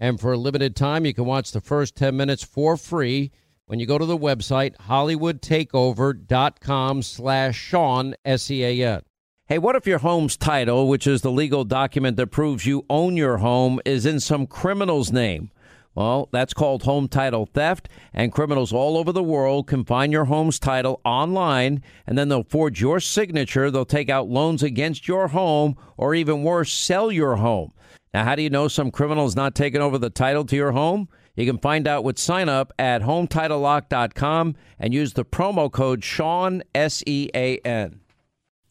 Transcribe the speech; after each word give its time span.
And 0.00 0.18
for 0.18 0.32
a 0.32 0.38
limited 0.38 0.74
time, 0.74 1.04
you 1.04 1.12
can 1.12 1.26
watch 1.26 1.52
the 1.52 1.60
first 1.60 1.94
10 1.94 2.16
minutes 2.16 2.42
for 2.42 2.78
free 2.78 3.30
when 3.66 3.78
you 3.78 3.86
go 3.86 3.98
to 3.98 4.06
the 4.06 4.18
website 4.18 4.74
hollywoodtakeover.com 4.88 7.02
slash 7.02 7.56
Sean, 7.56 8.14
S-E-A-N. 8.24 9.02
Hey, 9.46 9.58
what 9.58 9.76
if 9.76 9.86
your 9.86 9.98
home's 9.98 10.38
title, 10.38 10.88
which 10.88 11.06
is 11.06 11.20
the 11.20 11.30
legal 11.30 11.64
document 11.64 12.16
that 12.16 12.28
proves 12.28 12.64
you 12.66 12.86
own 12.88 13.16
your 13.16 13.36
home, 13.38 13.80
is 13.84 14.06
in 14.06 14.20
some 14.20 14.46
criminal's 14.46 15.12
name? 15.12 15.50
Well, 15.94 16.28
that's 16.32 16.54
called 16.54 16.84
home 16.84 17.08
title 17.08 17.46
theft, 17.46 17.88
and 18.14 18.32
criminals 18.32 18.72
all 18.72 18.96
over 18.96 19.12
the 19.12 19.22
world 19.22 19.66
can 19.66 19.84
find 19.84 20.12
your 20.12 20.24
home's 20.26 20.58
title 20.58 21.00
online, 21.04 21.82
and 22.06 22.16
then 22.16 22.28
they'll 22.28 22.44
forge 22.44 22.80
your 22.80 23.00
signature. 23.00 23.70
They'll 23.70 23.84
take 23.84 24.08
out 24.08 24.28
loans 24.28 24.62
against 24.62 25.08
your 25.08 25.28
home, 25.28 25.76
or 25.96 26.14
even 26.14 26.42
worse, 26.42 26.72
sell 26.72 27.12
your 27.12 27.36
home. 27.36 27.72
Now, 28.12 28.24
how 28.24 28.34
do 28.34 28.42
you 28.42 28.50
know 28.50 28.66
some 28.66 28.90
criminal 28.90 29.26
is 29.26 29.36
not 29.36 29.54
taking 29.54 29.80
over 29.80 29.96
the 29.96 30.10
title 30.10 30.44
to 30.46 30.56
your 30.56 30.72
home? 30.72 31.08
You 31.36 31.46
can 31.46 31.58
find 31.58 31.86
out 31.86 32.02
with 32.02 32.18
sign 32.18 32.48
up 32.48 32.72
at 32.78 33.02
HometitleLock.com 33.02 34.56
and 34.78 34.94
use 34.94 35.12
the 35.12 35.24
promo 35.24 35.70
code 35.70 36.02
Sean, 36.02 36.62
S 36.74 37.04
E 37.06 37.30
A 37.34 37.58
N. 37.58 38.00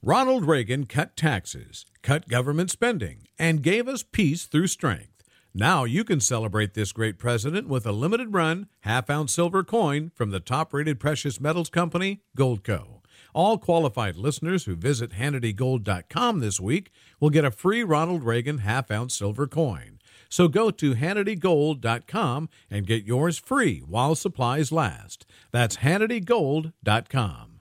Ronald 0.01 0.45
Reagan 0.45 0.85
cut 0.85 1.15
taxes, 1.15 1.85
cut 2.01 2.27
government 2.27 2.71
spending, 2.71 3.27
and 3.37 3.63
gave 3.63 3.87
us 3.87 4.03
peace 4.03 4.45
through 4.45 4.67
strength. 4.67 5.23
Now 5.53 5.83
you 5.83 6.03
can 6.03 6.19
celebrate 6.19 6.73
this 6.73 6.91
great 6.91 7.17
president 7.17 7.67
with 7.67 7.85
a 7.85 7.91
limited 7.91 8.33
run, 8.33 8.67
half 8.81 9.09
ounce 9.09 9.33
silver 9.33 9.63
coin 9.63 10.11
from 10.13 10.31
the 10.31 10.39
top 10.39 10.73
rated 10.73 10.99
precious 10.99 11.39
metals 11.39 11.69
company, 11.69 12.21
Goldco. 12.37 12.98
All 13.33 13.57
qualified 13.57 14.15
listeners 14.15 14.65
who 14.65 14.75
visit 14.75 15.11
HannityGold.com 15.11 16.39
this 16.39 16.59
week 16.59 16.91
will 17.19 17.29
get 17.29 17.45
a 17.45 17.51
free 17.51 17.83
Ronald 17.83 18.23
Reagan 18.23 18.59
half 18.59 18.89
ounce 18.91 19.15
silver 19.15 19.47
coin. 19.47 19.99
So 20.29 20.47
go 20.47 20.69
to 20.71 20.93
HannityGold.com 20.93 22.49
and 22.69 22.87
get 22.87 23.03
yours 23.03 23.37
free 23.37 23.79
while 23.79 24.15
supplies 24.15 24.71
last. 24.71 25.25
That's 25.51 25.77
HannityGold.com. 25.77 27.59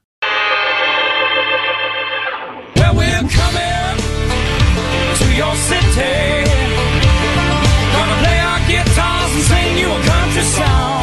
Well, 2.76 2.94
we're 2.94 3.28
coming 3.28 3.96
to 5.16 5.26
your 5.34 5.54
city. 5.56 6.44
Gonna 7.92 8.16
play 8.22 8.38
our 8.40 8.60
guitars 8.68 9.32
and 9.34 9.44
sing 9.44 9.78
you 9.78 9.90
a 9.90 10.02
country 10.04 10.42
song. 10.42 10.97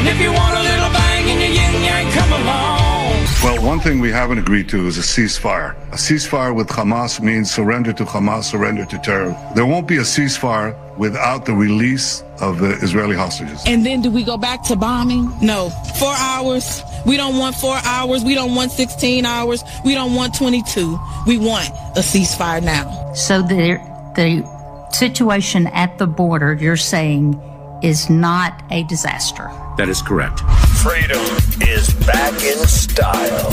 And 0.00 0.08
if 0.08 0.18
you 0.18 0.32
want 0.32 0.56
a 0.56 0.62
little 0.62 0.90
bang 0.94 1.28
in 1.28 1.38
your 1.40 1.50
yin 1.50 1.84
yang, 1.84 2.10
come 2.12 2.32
along. 2.32 3.22
Well, 3.44 3.62
one 3.62 3.80
thing 3.80 4.00
we 4.00 4.10
haven't 4.10 4.38
agreed 4.38 4.66
to 4.70 4.86
is 4.86 4.96
a 4.96 5.02
ceasefire. 5.02 5.76
A 5.92 5.96
ceasefire 5.96 6.56
with 6.56 6.68
Hamas 6.68 7.20
means 7.20 7.50
surrender 7.50 7.92
to 7.92 8.06
Hamas, 8.06 8.44
surrender 8.44 8.86
to 8.86 8.96
terror. 8.96 9.36
There 9.54 9.66
won't 9.66 9.86
be 9.86 9.98
a 9.98 10.06
ceasefire 10.14 10.74
without 10.96 11.44
the 11.44 11.52
release 11.52 12.24
of 12.40 12.60
the 12.60 12.70
Israeli 12.82 13.14
hostages. 13.14 13.62
And 13.66 13.84
then 13.84 14.00
do 14.00 14.10
we 14.10 14.24
go 14.24 14.38
back 14.38 14.62
to 14.68 14.76
bombing? 14.76 15.30
No. 15.42 15.68
Four 15.98 16.14
hours. 16.16 16.82
We 17.04 17.18
don't 17.18 17.36
want 17.36 17.54
four 17.56 17.76
hours. 17.84 18.24
We 18.24 18.34
don't 18.34 18.54
want 18.54 18.72
16 18.72 19.26
hours. 19.26 19.62
We 19.84 19.92
don't 19.92 20.14
want 20.14 20.34
22. 20.34 20.98
We 21.26 21.36
want 21.36 21.68
a 21.94 22.00
ceasefire 22.00 22.62
now. 22.62 23.12
So 23.12 23.42
the, 23.42 23.76
the 24.16 24.48
situation 24.94 25.66
at 25.66 25.98
the 25.98 26.06
border, 26.06 26.54
you're 26.54 26.78
saying, 26.78 27.38
is 27.82 28.10
not 28.10 28.62
a 28.70 28.82
disaster. 28.84 29.50
That 29.76 29.88
is 29.88 30.02
correct. 30.02 30.40
Freedom 30.82 31.20
is 31.60 31.92
back 32.06 32.34
in 32.42 32.58
style. 32.66 33.50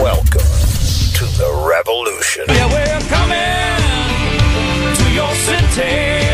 Welcome 0.00 0.48
to 1.16 1.24
the 1.40 1.50
revolution. 1.68 2.44
Yeah, 2.48 2.68
we're 2.68 3.00
coming 3.08 3.80
to 4.96 5.06
your 5.16 5.32
city. 5.48 6.26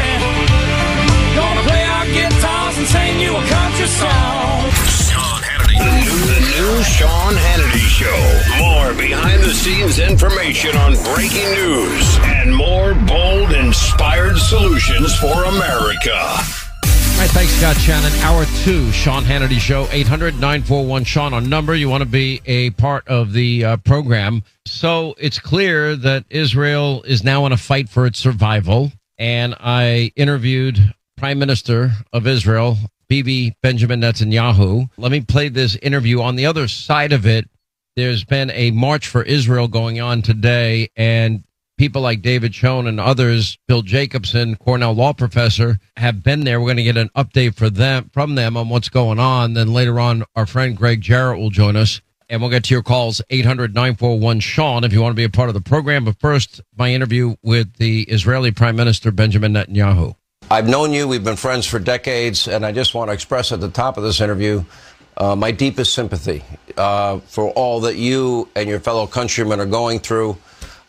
Gonna 1.35 1.63
play 1.63 1.85
our 1.85 2.07
guitars 2.07 2.79
and 2.79 2.87
sing 2.87 3.21
you 3.21 3.37
a 3.37 3.45
country 3.47 3.87
song. 3.87 4.71
Sean 5.07 5.43
Hannity. 5.43 5.79
The 5.79 5.93
new, 6.03 6.19
the 6.35 6.41
new 6.55 6.83
Sean 6.83 7.35
Hannity 7.35 7.87
Show. 7.87 8.21
More 8.59 8.95
behind 8.95 9.43
the 9.43 9.55
scenes 9.55 9.99
information 9.99 10.77
on 10.77 10.95
breaking 11.15 11.51
news 11.55 12.19
and 12.23 12.55
more 12.55 12.95
bold, 13.07 13.53
inspired 13.53 14.39
solutions 14.39 15.15
for 15.19 15.45
America. 15.45 16.66
All 17.17 17.23
right, 17.23 17.31
thanks, 17.31 17.53
Scott 17.53 17.77
Shannon. 17.79 18.13
Hour 18.21 18.45
two, 18.63 18.93
Sean 18.93 19.25
Hannity 19.25 19.59
Show, 19.59 19.89
800 19.91 20.35
941 20.35 21.05
Sean 21.05 21.33
on 21.33 21.49
number. 21.49 21.75
You 21.75 21.89
want 21.89 22.03
to 22.03 22.09
be 22.09 22.43
a 22.45 22.69
part 22.73 23.09
of 23.09 23.33
the 23.33 23.65
uh, 23.65 23.77
program. 23.79 24.43
So 24.67 25.15
it's 25.17 25.39
clear 25.39 25.97
that 25.97 26.27
Israel 26.29 27.03
is 27.05 27.25
now 27.25 27.47
in 27.47 27.53
a 27.53 27.57
fight 27.57 27.89
for 27.89 28.05
its 28.05 28.19
survival. 28.19 28.93
And 29.17 29.55
I 29.59 30.13
interviewed 30.15 30.95
Prime 31.17 31.39
Minister 31.39 31.93
of 32.13 32.27
Israel, 32.27 32.77
Bibi 33.09 33.57
Benjamin 33.63 34.03
Netanyahu. 34.03 34.91
Let 34.99 35.11
me 35.11 35.23
play 35.23 35.49
this 35.49 35.75
interview. 35.77 36.21
On 36.21 36.37
the 36.37 36.45
other 36.45 36.69
side 36.69 37.15
of 37.15 37.25
it, 37.25 37.49
there's 37.97 38.25
been 38.25 38.51
a 38.51 38.73
march 38.73 39.09
for 39.09 39.23
Israel 39.23 39.69
going 39.69 40.03
on 40.03 40.21
today, 40.21 40.91
and 40.97 41.45
people 41.77 42.03
like 42.03 42.23
David 42.23 42.55
Schoen 42.55 42.87
and 42.87 42.99
others, 42.99 43.59
Bill 43.69 43.83
Jacobson, 43.83 44.57
Cornell 44.57 44.95
law 44.95 45.13
professor, 45.13 45.79
have 45.97 46.23
been 46.23 46.45
there. 46.45 46.61
We're 46.61 46.67
going 46.67 46.77
to 46.79 46.83
get 46.83 46.97
an 46.97 47.11
update 47.17 47.55
for 47.55 47.71
them 47.71 48.11
from 48.13 48.35
them 48.35 48.57
on 48.57 48.69
what's 48.69 48.89
going 48.89 49.19
on. 49.19 49.55
Then 49.55 49.73
later 49.73 50.01
on, 50.01 50.25
our 50.35 50.47
friend 50.47 50.77
Greg 50.77 51.01
Jarrett 51.01 51.39
will 51.39 51.51
join 51.51 51.77
us. 51.77 52.01
And 52.29 52.41
we'll 52.41 52.51
get 52.51 52.65
to 52.65 52.75
your 52.75 52.83
calls, 52.83 53.23
800 53.31 53.73
941 53.73 54.41
Sean, 54.41 54.83
if 54.83 54.93
you 54.93 55.01
want 55.01 55.13
to 55.13 55.17
be 55.17 55.23
a 55.23 55.31
part 55.31 55.49
of 55.49 55.55
the 55.55 55.61
program. 55.61 56.05
But 56.05 56.19
first, 56.19 56.61
my 56.77 56.93
interview 56.93 57.37
with 57.43 57.75
the 57.75 58.03
Israeli 58.03 58.51
Prime 58.51 58.75
Minister, 58.75 59.13
Benjamin 59.13 59.53
Netanyahu. 59.53 60.17
I've 60.51 60.69
known 60.69 60.93
you. 60.93 61.07
We've 61.07 61.23
been 61.23 61.37
friends 61.37 61.67
for 61.67 61.79
decades. 61.79 62.49
And 62.49 62.67
I 62.67 62.73
just 62.73 62.95
want 62.95 63.11
to 63.11 63.13
express 63.13 63.53
at 63.53 63.61
the 63.61 63.69
top 63.69 63.97
of 63.97 64.03
this 64.03 64.21
interview 64.21 64.65
uh, 65.17 65.37
my 65.37 65.53
deepest 65.53 65.95
sympathy 65.95 66.43
uh, 66.77 67.21
for 67.21 67.51
all 67.51 67.81
that 67.81 67.97
you 67.97 68.49
and 68.57 68.69
your 68.69 68.81
fellow 68.81 69.07
countrymen 69.07 69.61
are 69.61 69.67
going 69.67 70.01
through. 70.01 70.37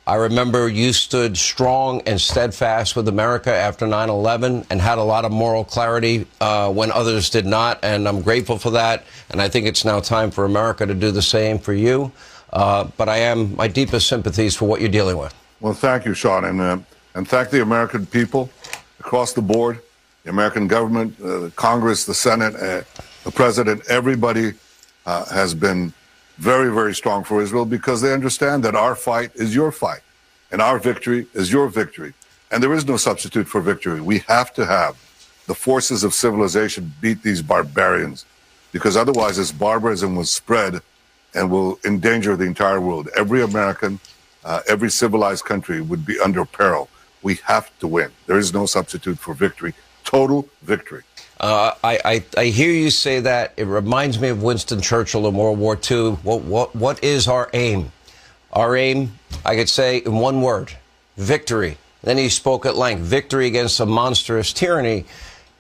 I 0.07 0.15
remember 0.15 0.69
you 0.69 0.93
stood 0.93 1.35
strong 1.35 1.99
and 2.05 2.19
steadfast 2.19 2.95
with 2.95 3.09
America 3.09 3.53
after 3.53 3.85
9 3.85 4.09
11 4.09 4.65
and 4.69 4.79
had 4.79 4.99
a 4.99 5.03
lot 5.03 5.25
of 5.25 5.33
moral 5.33 5.65
clarity 5.65 6.25
uh, 6.39 6.71
when 6.71 6.93
others 6.93 7.29
did 7.29 7.45
not. 7.45 7.83
And 7.83 8.07
I'm 8.07 8.21
grateful 8.21 8.57
for 8.57 8.71
that. 8.71 9.03
And 9.29 9.41
I 9.41 9.49
think 9.49 9.67
it's 9.67 9.83
now 9.83 9.99
time 9.99 10.31
for 10.31 10.45
America 10.45 10.85
to 10.85 10.93
do 10.93 11.11
the 11.11 11.21
same 11.21 11.59
for 11.59 11.73
you. 11.73 12.13
Uh, 12.53 12.85
but 12.95 13.09
I 13.09 13.17
am 13.17 13.53
my 13.57 13.67
deepest 13.67 14.07
sympathies 14.07 14.55
for 14.55 14.63
what 14.63 14.79
you're 14.79 14.89
dealing 14.89 15.17
with. 15.17 15.35
Well, 15.59 15.73
thank 15.73 16.05
you, 16.05 16.13
Sean, 16.13 16.45
and 16.45 16.61
uh, 16.61 16.77
and 17.13 17.27
thank 17.27 17.49
the 17.49 17.61
American 17.61 18.05
people 18.05 18.49
across 19.01 19.33
the 19.33 19.41
board, 19.41 19.81
the 20.23 20.29
American 20.29 20.67
government, 20.67 21.19
uh, 21.21 21.49
Congress, 21.57 22.05
the 22.05 22.13
Senate, 22.13 22.55
uh, 22.55 22.83
the 23.25 23.31
President. 23.31 23.81
Everybody 23.89 24.53
uh, 25.05 25.25
has 25.25 25.53
been 25.53 25.91
very, 26.37 26.73
very 26.73 26.93
strong 26.93 27.23
for 27.23 27.41
Israel 27.41 27.65
because 27.65 28.01
they 28.01 28.13
understand 28.13 28.63
that 28.63 28.75
our 28.75 28.95
fight 28.95 29.31
is 29.35 29.55
your 29.55 29.71
fight, 29.71 30.01
and 30.51 30.61
our 30.61 30.79
victory 30.79 31.27
is 31.33 31.51
your 31.51 31.67
victory, 31.67 32.13
and 32.51 32.61
there 32.61 32.73
is 32.73 32.85
no 32.85 32.97
substitute 32.97 33.47
for 33.47 33.61
victory. 33.61 34.01
We 34.01 34.19
have 34.19 34.53
to 34.53 34.65
have 34.65 34.95
the 35.47 35.55
forces 35.55 36.03
of 36.03 36.13
civilization 36.13 36.93
beat 37.01 37.23
these 37.23 37.41
barbarians, 37.41 38.25
because 38.71 38.95
otherwise, 38.97 39.37
this 39.37 39.51
barbarism 39.51 40.15
will 40.15 40.25
spread 40.25 40.81
and 41.33 41.49
will 41.49 41.79
endanger 41.85 42.35
the 42.35 42.45
entire 42.45 42.81
world. 42.81 43.09
Every 43.15 43.41
American, 43.41 43.99
uh, 44.43 44.61
every 44.67 44.89
civilized 44.89 45.45
country 45.45 45.81
would 45.81 46.05
be 46.05 46.19
under 46.19 46.45
peril. 46.45 46.89
We 47.21 47.35
have 47.45 47.77
to 47.79 47.87
win. 47.87 48.11
There 48.27 48.37
is 48.37 48.53
no 48.53 48.65
substitute 48.65 49.19
for 49.19 49.33
victory. 49.33 49.73
Total 50.03 50.47
victory. 50.61 51.03
Uh, 51.39 51.71
I, 51.83 51.99
I, 52.03 52.23
I 52.35 52.45
hear 52.45 52.71
you 52.71 52.89
say 52.89 53.19
that. 53.19 53.53
It 53.57 53.65
reminds 53.65 54.19
me 54.19 54.29
of 54.29 54.41
Winston 54.41 54.81
Churchill 54.81 55.27
in 55.27 55.35
World 55.35 55.59
War 55.59 55.79
II. 55.89 56.11
What, 56.23 56.41
what, 56.41 56.75
what 56.75 57.03
is 57.03 57.27
our 57.27 57.49
aim? 57.53 57.91
Our 58.53 58.75
aim, 58.75 59.19
I 59.45 59.55
could 59.55 59.69
say 59.69 59.97
in 59.97 60.15
one 60.15 60.41
word 60.41 60.73
victory. 61.15 61.77
Then 62.03 62.17
he 62.17 62.29
spoke 62.29 62.65
at 62.65 62.75
length 62.75 63.01
victory 63.01 63.47
against 63.47 63.79
a 63.79 63.85
monstrous 63.85 64.53
tyranny. 64.53 65.05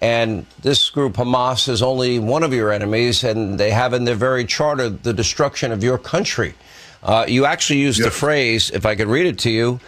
And 0.01 0.45
this 0.61 0.89
group, 0.89 1.13
Hamas, 1.13 1.67
is 1.67 1.81
only 1.81 2.19
one 2.19 2.43
of 2.43 2.53
your 2.53 2.71
enemies, 2.71 3.23
and 3.23 3.59
they 3.59 3.71
have 3.71 3.93
in 3.93 4.03
their 4.03 4.15
very 4.15 4.45
charter 4.45 4.89
the 4.89 5.13
destruction 5.13 5.71
of 5.71 5.83
your 5.83 5.97
country. 5.97 6.53
Uh, 7.01 7.25
you 7.27 7.45
actually 7.45 7.79
used 7.79 8.03
the 8.03 8.11
phrase, 8.11 8.69
if 8.71 8.85
I 8.85 8.95
could 8.95 9.07
read 9.07 9.25
it 9.25 9.39
to 9.39 9.49
you, 9.49 9.79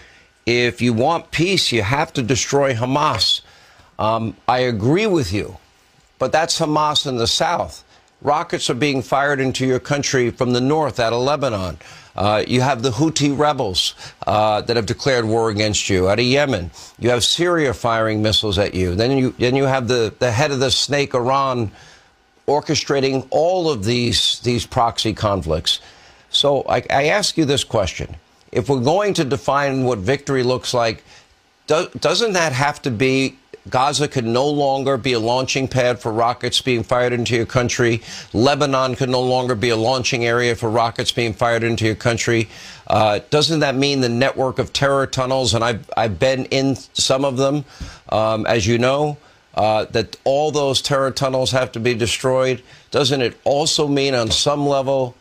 if 0.45 0.81
you 0.81 0.94
want 0.94 1.31
peace, 1.31 1.71
you 1.71 1.83
have 1.83 2.12
to 2.13 2.24
destroy 2.24 2.74
Hamas. 2.74 3.41
Um, 4.00 4.36
I 4.47 4.59
agree 4.59 5.06
with 5.06 5.31
you, 5.31 5.57
but 6.19 6.31
that's 6.31 6.60
Hamas 6.60 7.07
in 7.07 7.18
the 7.18 7.27
south. 7.27 7.83
Rockets 8.21 8.69
are 8.69 8.75
being 8.75 9.01
fired 9.01 9.39
into 9.39 9.66
your 9.66 9.80
country 9.80 10.30
from 10.30 10.51
the 10.51 10.60
north 10.62 11.00
out 11.00 11.13
of 11.13 11.21
Lebanon. 11.21 11.77
Uh, 12.16 12.44
you 12.45 12.60
have 12.60 12.81
the 12.81 12.89
Houthi 12.89 13.38
rebels 13.38 13.95
uh, 14.27 14.60
that 14.62 14.75
have 14.75 14.86
declared 14.86 15.24
war 15.24 15.50
against 15.50 15.89
you 15.89 16.10
out 16.10 16.19
of 16.19 16.25
Yemen. 16.25 16.69
You 17.00 17.12
have 17.12 17.24
Syria 17.24 17.74
firing 17.74 18.21
missiles 18.21 18.57
at 18.57 18.74
you. 18.74 18.94
Then 18.94 19.18
you 19.18 19.33
then 19.39 19.56
you 19.56 19.63
have 19.63 19.88
the, 19.88 20.13
the 20.19 20.30
head 20.30 20.51
of 20.51 20.60
the 20.60 20.69
snake, 20.69 21.16
Iran, 21.16 21.71
orchestrating 22.45 23.25
all 23.30 23.69
of 23.69 23.86
these 23.86 24.39
these 24.39 24.65
proxy 24.65 25.13
conflicts. 25.13 25.80
So 26.30 26.63
I, 26.68 26.83
I 26.89 27.06
ask 27.06 27.38
you 27.38 27.45
this 27.45 27.63
question: 27.63 28.18
If 28.51 28.68
we're 28.68 28.81
going 28.81 29.13
to 29.13 29.24
define 29.24 29.86
what 29.86 30.00
victory 30.00 30.44
looks 30.44 30.74
like, 30.74 31.06
do, 31.68 31.88
doesn't 32.01 32.33
that 32.33 32.51
have 32.51 32.81
to 32.81 32.92
be 32.92 33.38
Gaza 33.70 34.08
could 34.08 34.26
no 34.26 34.48
longer 34.48 34.98
be 34.98 35.14
a 35.14 35.20
launching 35.20 35.68
pad 35.68 36.00
for 36.00 36.12
rockets 36.12 36.62
being 36.62 36.84
fired 36.84 37.14
into 37.14 37.36
your 37.36 37.46
country. 37.46 38.02
Lebanon 38.34 38.96
could 38.96 39.10
no 39.10 39.22
longer 39.22 39.56
be 39.56 39.70
a 39.70 39.76
launching 39.76 40.26
area 40.26 40.56
for 40.56 40.70
rockets 40.70 41.12
being 41.12 41.34
fired 41.34 41.64
into 41.64 41.86
your 41.86 41.96
country. 41.96 42.48
Uh, 42.88 43.20
doesn't 43.30 43.60
that 43.60 43.76
mean 43.76 44.02
the 44.02 44.10
network 44.10 44.60
of 44.60 44.72
terror 44.74 45.06
tunnels, 45.06 45.54
and 45.54 45.64
I've, 45.64 45.90
I've 45.98 46.20
been 46.20 46.46
in 46.46 46.76
some 46.76 47.26
of 47.26 47.38
them, 47.38 47.66
um, 48.10 48.46
as 48.46 48.66
you 48.66 48.78
know, 48.78 49.18
uh, 49.56 49.86
that 49.86 50.16
all 50.24 50.52
those 50.52 50.82
terror 50.82 51.12
tunnels 51.12 51.52
have 51.52 51.72
to 51.74 51.80
be 51.80 51.94
destroyed? 51.94 52.64
Doesn't 52.92 53.22
it 53.22 53.38
also 53.44 53.88
mean 53.88 54.16
on 54.16 54.32
some 54.32 54.66
level 54.66 55.16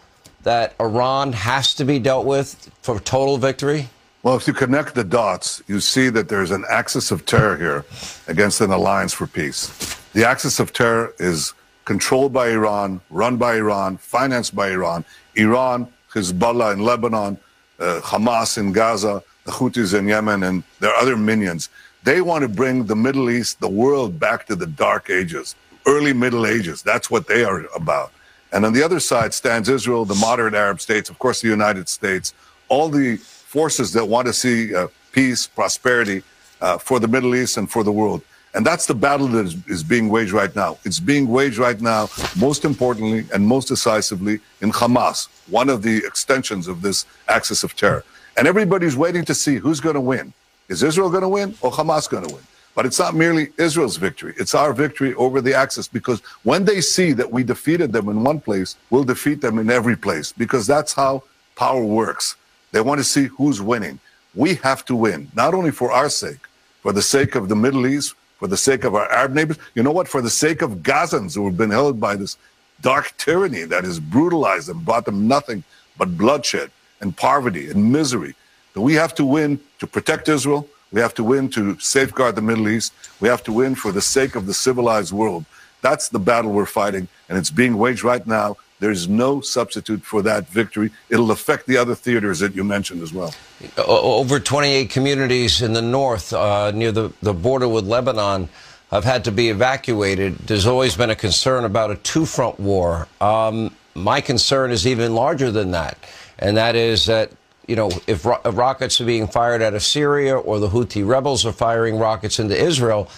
that 0.45 0.75
Iran 0.81 1.33
has 1.33 1.75
to 1.75 1.85
be 1.85 1.99
dealt 1.99 2.25
with 2.25 2.71
for 2.83 3.01
total 3.01 3.37
victory? 3.37 3.89
Well, 4.25 4.35
if 4.35 4.49
you 4.49 4.53
connect 4.53 4.97
the 4.97 5.05
dots, 5.05 5.63
you 5.69 5.79
see 5.79 6.09
that 6.09 6.29
there's 6.29 6.51
an 6.51 6.65
axis 6.69 7.13
of 7.13 7.25
terror 7.25 7.57
here 7.57 7.85
against 8.27 8.61
an 8.61 8.73
alliance 8.73 9.13
for 9.13 9.29
peace. 9.29 9.69
The 10.13 10.27
axis 10.27 10.59
of 10.59 10.73
terror 10.73 11.15
is 11.21 11.55
controlled 11.85 12.33
by 12.33 12.51
Iran, 12.51 13.01
run 13.11 13.37
by 13.37 13.57
Iran, 13.57 13.97
financed 13.97 14.57
by 14.57 14.71
Iran. 14.71 15.05
Iran, 15.37 15.87
Hezbollah 16.13 16.73
in 16.73 16.81
Lebanon, 16.81 17.39
uh, 17.79 18.01
Hamas 18.03 18.59
in 18.59 18.73
Gaza, 18.73 19.23
the 19.45 19.53
Houthis 19.53 19.97
in 19.97 20.09
Yemen, 20.09 20.43
and 20.43 20.65
their 20.81 20.95
other 20.97 21.17
minions. 21.17 21.69
They 22.03 22.21
want 22.21 22.43
to 22.43 22.49
bring 22.49 22.87
the 22.87 22.97
Middle 22.97 23.31
East, 23.31 23.61
the 23.61 23.69
world, 23.69 24.19
back 24.19 24.47
to 24.47 24.57
the 24.57 24.67
dark 24.67 25.11
ages, 25.11 25.55
early 25.87 26.13
Middle 26.13 26.45
Ages. 26.45 26.83
That's 26.83 27.09
what 27.09 27.29
they 27.29 27.45
are 27.45 27.67
about. 27.73 28.11
And 28.53 28.67
on 28.67 28.73
the 28.73 28.83
other 28.83 28.99
side 28.99 29.33
stands 29.33 29.69
Israel, 29.69 30.05
the 30.05 30.17
moderate 30.17 30.55
Arab 30.55 30.81
states, 30.81 31.09
of 31.09 31.21
course, 31.21 31.41
the 31.41 31.49
United 31.49 31.89
States, 31.89 32.35
all 32.69 32.89
the 32.89 33.21
forces 33.49 33.95
that 33.95 34.05
want 34.05 34.27
to 34.27 34.33
see 34.33 34.75
uh, 34.75 34.87
peace, 35.11 35.47
prosperity 35.47 36.23
uh, 36.61 36.77
for 36.77 37.01
the 37.01 37.09
Middle 37.09 37.35
East 37.35 37.57
and 37.57 37.71
for 37.71 37.83
the 37.83 37.91
world. 37.91 38.21
And 38.53 38.65
that's 38.67 38.85
the 38.85 38.95
battle 38.95 39.27
that 39.29 39.47
is, 39.47 39.57
is, 39.69 39.83
being 39.83 40.11
waged 40.11 40.33
right 40.33 40.55
now. 40.55 40.77
It's 40.85 41.01
being 41.01 41.29
waged 41.29 41.57
right 41.57 41.81
now, 41.81 42.11
most 42.39 42.67
importantly 42.67 43.25
and 43.33 43.47
most 43.47 43.69
decisively, 43.69 44.41
in 44.61 44.71
Hamas, 44.71 45.29
one 45.49 45.71
of 45.71 45.81
the 45.81 45.97
extensions 46.05 46.69
of 46.69 46.83
this 46.83 47.07
axis 47.29 47.65
of 47.65 47.75
terror. 47.75 48.05
And 48.37 48.47
everybody's 48.47 48.99
waiting 48.99 49.25
to 49.25 49.35
see 49.35 49.57
who's 49.57 49.81
going 49.81 49.95
to 49.95 50.01
win. 50.01 50.35
Is 50.69 50.83
Israel 50.83 51.09
going 51.09 51.23
to 51.23 51.29
win 51.31 51.55
or 51.63 51.71
Hamas 51.71 52.07
going 52.09 52.27
to 52.29 52.35
win? 52.35 52.45
But 52.75 52.85
it's 52.85 52.99
not 52.99 53.15
merely 53.15 53.49
Israel's 53.57 53.97
victory. 53.97 54.35
It's 54.37 54.55
our 54.55 54.75
victory 54.75 55.15
over 55.15 55.41
the 55.41 55.55
axis 55.55 55.89
because 55.89 56.21
when 56.43 56.67
they 56.67 56.83
see 56.83 57.13
that 57.15 57.33
we 57.33 57.45
defeated 57.45 57.93
them 57.95 58.11
in 58.11 58.23
one 58.23 58.41
place, 58.41 58.77
we'll 58.91 59.05
defeat 59.05 59.41
them 59.41 59.59
in 59.59 59.71
every 59.71 59.97
place 59.97 60.33
because 60.33 60.67
that's 60.67 60.93
how 60.93 61.23
power 61.57 61.83
works. 61.83 62.37
They 62.73 62.81
want 62.81 62.99
to 62.99 63.05
see 63.05 63.27
who's 63.27 63.61
winning. 63.61 63.99
We 64.35 64.55
have 64.57 64.85
to 64.87 64.97
win, 64.97 65.31
not 65.35 65.55
only 65.55 65.71
for 65.71 65.91
our 65.91 66.09
sake, 66.09 66.41
for 66.83 66.93
the 66.93 67.03
sake 67.03 67.35
of 67.35 67.49
the 67.49 67.57
Middle 67.57 67.87
East, 67.87 68.15
for 68.39 68.47
the 68.47 68.57
sake 68.57 68.85
of 68.85 68.95
our 68.95 69.11
Arab 69.11 69.35
neighbors. 69.35 69.59
You 69.75 69.83
know 69.83 69.91
what? 69.91 70.09
For 70.09 70.23
the 70.23 70.31
sake 70.31 70.63
of 70.63 70.83
Gazans 70.83 71.35
who 71.35 71.45
have 71.47 71.57
been 71.57 71.71
held 71.71 71.99
by 72.01 72.15
this 72.15 72.37
dark 72.81 73.13
tyranny 73.19 73.63
that 73.63 73.85
has 73.85 73.99
brutalized 73.99 74.69
them, 74.69 74.85
brought 74.85 75.05
them 75.05 75.27
nothing 75.27 75.65
but 75.97 76.17
bloodshed 76.17 76.71
and 77.01 77.17
poverty 77.17 77.71
and 77.71 77.93
misery. 77.93 78.35
We 78.77 78.95
have 78.95 79.15
to 79.17 79.25
win 79.25 79.59
to 79.81 79.89
protect 79.89 80.29
Israel. 80.29 80.69
We 80.93 81.01
have 81.01 81.15
to 81.15 81.25
win 81.25 81.51
to 81.51 81.77
safeguard 81.81 82.37
the 82.37 82.43
Middle 82.43 82.69
East. 82.69 82.93
We 83.21 83.29
have 83.29 83.43
to 83.45 83.53
win 83.53 83.75
for 83.75 83.91
the 83.91 84.01
sake 84.01 84.37
of 84.37 84.47
the 84.47 84.55
civilized 84.55 85.13
world. 85.13 85.45
That's 85.83 86.09
the 86.09 86.21
battle 86.21 86.53
we're 86.53 86.67
fighting, 86.67 87.09
and 87.29 87.37
it's 87.37 87.51
being 87.51 87.77
waged 87.77 88.05
right 88.05 88.25
now 88.25 88.57
there's 88.81 89.09
no 89.09 89.41
substitute 89.41 90.03
for 90.03 90.23
that 90.23 90.49
victory. 90.49 90.91
It'll 91.09 91.31
affect 91.31 91.67
the 91.67 91.77
other 91.77 91.95
theaters 91.95 92.39
that 92.41 92.55
you 92.55 92.65
mentioned 92.65 93.03
as 93.03 93.13
well. 93.13 93.35
Over 93.77 94.39
28 94.39 94.91
communities 94.91 95.63
in 95.63 95.73
the 95.73 95.83
north 95.83 96.33
uh, 96.33 96.71
near 96.73 96.93
the, 96.93 97.13
the 97.23 97.35
border 97.35 97.69
with 97.69 97.87
Lebanon 97.87 98.49
have 98.91 99.05
had 99.05 99.25
to 99.25 99.33
be 99.33 99.49
evacuated. 99.49 100.39
There's 100.39 100.67
always 100.67 100.97
been 100.97 101.11
a 101.11 101.17
concern 101.17 101.65
about 101.65 101.91
a 101.91 101.97
two 101.97 102.25
front 102.25 102.59
war. 102.61 103.09
Um, 103.21 103.75
my 103.95 104.21
concern 104.21 104.71
is 104.71 104.87
even 104.87 105.15
larger 105.15 105.51
than 105.51 105.73
that, 105.73 105.99
and 106.39 106.57
that 106.57 106.75
is 106.75 107.07
that. 107.07 107.33
You 107.67 107.77
know, 107.77 107.91
if, 108.07 108.25
ro- 108.25 108.41
rockets 108.47 108.99
are 108.99 109.05
being 109.05 109.27
fired 109.29 109.61
out 109.61 109.75
of 109.75 109.83
Syria 109.83 110.39
or 110.39 110.59
the 110.59 110.71
Houthi 110.71 111.07
rebels 111.07 111.45
are 111.45 111.53
firing 111.53 111.99
rockets 111.99 112.39
into 112.39 112.57
Israel, 112.57 113.11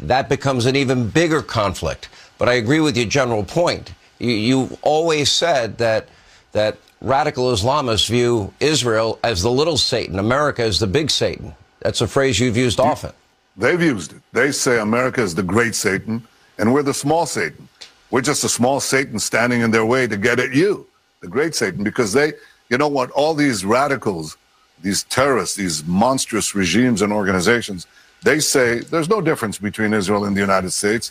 that 0.00 0.30
becomes 0.30 0.64
an 0.64 0.76
even 0.76 1.10
bigger 1.10 1.42
conflict. 1.42 2.08
But 2.38 2.48
I 2.48 2.54
agree 2.54 2.80
with 2.80 2.96
your 2.96 3.04
general 3.04 3.44
point 3.44 3.92
you, 4.22 4.30
you 4.30 4.78
always 4.82 5.30
said 5.30 5.78
that 5.78 6.08
that 6.52 6.78
radical 7.00 7.52
Islamists 7.52 8.08
view 8.08 8.52
Israel 8.60 9.18
as 9.24 9.42
the 9.42 9.50
little 9.50 9.76
Satan, 9.76 10.18
America 10.18 10.62
as 10.62 10.78
the 10.78 10.86
big 10.86 11.10
Satan. 11.10 11.54
That's 11.80 12.00
a 12.00 12.06
phrase 12.06 12.38
you've 12.38 12.56
used 12.56 12.78
often. 12.78 13.12
They've 13.56 13.82
used 13.82 14.12
it. 14.12 14.22
They 14.32 14.52
say 14.52 14.78
America 14.78 15.20
is 15.20 15.34
the 15.34 15.42
great 15.42 15.74
Satan 15.74 16.26
and 16.58 16.72
we're 16.72 16.82
the 16.82 16.94
small 16.94 17.26
Satan. 17.26 17.68
We're 18.10 18.20
just 18.20 18.44
a 18.44 18.48
small 18.48 18.78
Satan 18.80 19.18
standing 19.18 19.62
in 19.62 19.70
their 19.70 19.86
way 19.86 20.06
to 20.06 20.16
get 20.16 20.38
at 20.38 20.52
you, 20.52 20.86
the 21.20 21.28
great 21.28 21.54
Satan, 21.54 21.82
because 21.82 22.12
they, 22.12 22.34
you 22.68 22.78
know 22.78 22.88
what, 22.88 23.10
all 23.10 23.34
these 23.34 23.64
radicals, 23.64 24.36
these 24.82 25.02
terrorists, 25.04 25.56
these 25.56 25.84
monstrous 25.84 26.54
regimes 26.54 27.02
and 27.02 27.12
organizations, 27.12 27.86
they 28.22 28.38
say 28.38 28.80
there's 28.80 29.08
no 29.08 29.20
difference 29.20 29.58
between 29.58 29.92
Israel 29.94 30.24
and 30.24 30.36
the 30.36 30.40
United 30.40 30.70
States. 30.70 31.10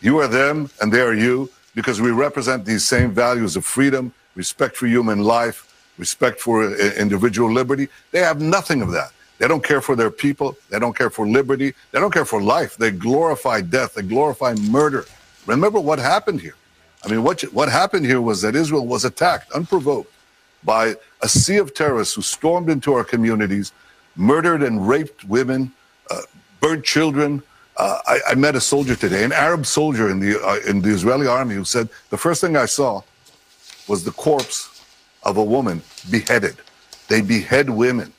You 0.00 0.18
are 0.18 0.28
them 0.28 0.70
and 0.80 0.92
they 0.92 1.00
are 1.00 1.14
you 1.14 1.50
because 1.78 2.00
we 2.00 2.10
represent 2.10 2.64
these 2.64 2.84
same 2.84 3.12
values 3.12 3.54
of 3.54 3.64
freedom, 3.64 4.12
respect 4.34 4.76
for 4.76 4.88
human 4.88 5.20
life, 5.22 5.92
respect 5.96 6.40
for 6.40 6.64
uh, 6.64 6.74
individual 6.98 7.52
liberty. 7.52 7.86
They 8.10 8.18
have 8.18 8.40
nothing 8.40 8.82
of 8.82 8.90
that. 8.90 9.12
They 9.38 9.46
don't 9.46 9.62
care 9.62 9.80
for 9.80 9.94
their 9.94 10.10
people. 10.10 10.58
They 10.70 10.80
don't 10.80 10.96
care 10.96 11.08
for 11.08 11.24
liberty. 11.24 11.72
They 11.92 12.00
don't 12.00 12.12
care 12.12 12.24
for 12.24 12.42
life. 12.42 12.76
They 12.76 12.90
glorify 12.90 13.60
death. 13.60 13.94
They 13.94 14.02
glorify 14.02 14.54
murder. 14.54 15.04
Remember 15.46 15.78
what 15.78 16.00
happened 16.00 16.40
here. 16.40 16.56
I 17.04 17.10
mean, 17.12 17.22
what, 17.22 17.42
what 17.52 17.68
happened 17.68 18.06
here 18.06 18.20
was 18.20 18.42
that 18.42 18.56
Israel 18.56 18.84
was 18.84 19.04
attacked 19.04 19.52
unprovoked 19.52 20.12
by 20.64 20.96
a 21.22 21.28
sea 21.28 21.58
of 21.58 21.74
terrorists 21.74 22.12
who 22.16 22.22
stormed 22.22 22.70
into 22.70 22.92
our 22.92 23.04
communities, 23.04 23.70
murdered 24.16 24.64
and 24.64 24.88
raped 24.88 25.22
women, 25.22 25.70
uh, 26.10 26.22
burnt 26.60 26.84
children, 26.84 27.40
uh, 27.78 28.00
I, 28.06 28.20
I, 28.30 28.34
met 28.34 28.56
a 28.56 28.60
soldier 28.60 28.96
today, 28.96 29.22
an 29.24 29.32
Arab 29.32 29.64
soldier 29.64 30.10
in 30.10 30.18
the 30.18 30.44
uh, 30.44 30.58
in 30.68 30.82
the 30.82 30.88
Israeli 30.88 31.28
army, 31.28 31.54
who 31.54 31.64
said 31.64 31.88
the 32.10 32.16
first 32.16 32.40
thing 32.40 32.56
I 32.56 32.66
saw 32.66 33.02
was 33.86 34.04
the 34.04 34.10
corpse 34.10 34.82
of 35.22 35.36
a 35.36 35.44
woman 35.44 35.82
beheaded. 36.10 36.56
They 37.08 37.20
behead 37.20 37.70
women. 37.70 38.12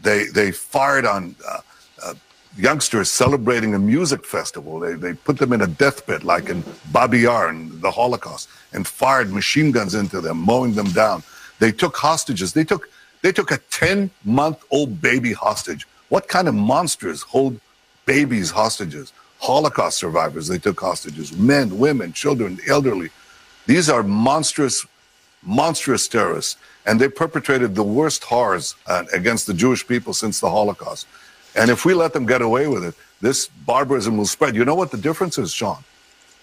They 0.00 0.24
they 0.26 0.50
fired 0.50 1.06
on 1.06 1.36
uh, 1.48 1.60
uh 2.02 2.14
youngsters 2.58 3.08
celebrating 3.08 3.74
a 3.74 3.78
music 3.78 4.24
festival. 4.24 4.80
They 4.80 4.94
they 4.94 5.14
put 5.14 5.38
them 5.38 5.52
in 5.52 5.62
a 5.62 5.68
deathbed 5.68 6.24
like 6.24 6.48
in 6.48 6.64
Babi 6.90 7.20
Yar 7.20 7.50
in 7.50 7.80
the 7.80 7.92
Holocaust, 7.92 8.48
and 8.72 8.84
fired 8.86 9.32
machine 9.32 9.70
guns 9.70 9.94
into 9.94 10.20
them, 10.20 10.38
mowing 10.38 10.74
them 10.74 10.90
down. 10.90 11.22
They 11.60 11.70
took 11.70 11.96
hostages. 11.96 12.52
They 12.52 12.64
took 12.64 12.88
they 13.22 13.30
took 13.30 13.52
a 13.52 13.58
ten 13.70 14.10
month 14.24 14.64
old 14.72 15.00
baby 15.00 15.32
hostage. 15.32 15.86
What 16.08 16.26
kind 16.26 16.48
of 16.48 16.54
monsters 16.54 17.22
hold 17.22 17.60
babies 18.06 18.50
hostages, 18.50 19.12
Holocaust 19.38 19.98
survivors 19.98 20.48
they 20.48 20.58
took 20.58 20.80
hostages, 20.80 21.36
men, 21.36 21.78
women, 21.78 22.12
children, 22.12 22.58
elderly. 22.66 23.10
These 23.66 23.90
are 23.90 24.02
monstrous, 24.02 24.86
monstrous 25.42 26.08
terrorists, 26.08 26.56
and 26.86 26.98
they 26.98 27.08
perpetrated 27.08 27.74
the 27.74 27.82
worst 27.82 28.24
horrors 28.24 28.74
uh, 28.86 29.04
against 29.12 29.46
the 29.46 29.54
Jewish 29.54 29.86
people 29.86 30.14
since 30.14 30.40
the 30.40 30.48
Holocaust. 30.48 31.06
And 31.54 31.70
if 31.70 31.84
we 31.84 31.94
let 31.94 32.12
them 32.12 32.26
get 32.26 32.42
away 32.42 32.68
with 32.68 32.84
it, 32.84 32.94
this 33.20 33.48
barbarism 33.48 34.16
will 34.16 34.26
spread. 34.26 34.54
You 34.54 34.64
know 34.64 34.74
what 34.74 34.90
the 34.90 34.98
difference 34.98 35.36
is, 35.38 35.52
Sean? 35.52 35.82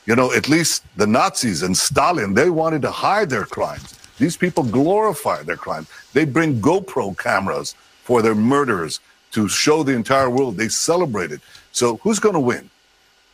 You 0.05 0.15
know, 0.15 0.33
at 0.33 0.49
least 0.49 0.83
the 0.97 1.07
Nazis 1.07 1.63
and 1.63 1.75
Stalin, 1.77 2.33
they 2.33 2.49
wanted 2.49 2.81
to 2.81 2.91
hide 2.91 3.29
their 3.29 3.45
crimes. 3.45 3.95
These 4.19 4.37
people 4.37 4.63
glorify 4.63 5.43
their 5.43 5.55
crimes. 5.55 5.87
They 6.13 6.25
bring 6.25 6.59
GoPro 6.61 7.17
cameras 7.17 7.75
for 8.03 8.21
their 8.21 8.35
murderers 8.35 8.99
to 9.33 9.47
show 9.47 9.83
the 9.83 9.93
entire 9.93 10.29
world 10.29 10.57
they 10.57 10.69
celebrated. 10.69 11.41
So 11.71 11.97
who's 11.97 12.19
going 12.19 12.35
to 12.35 12.39
win? 12.39 12.69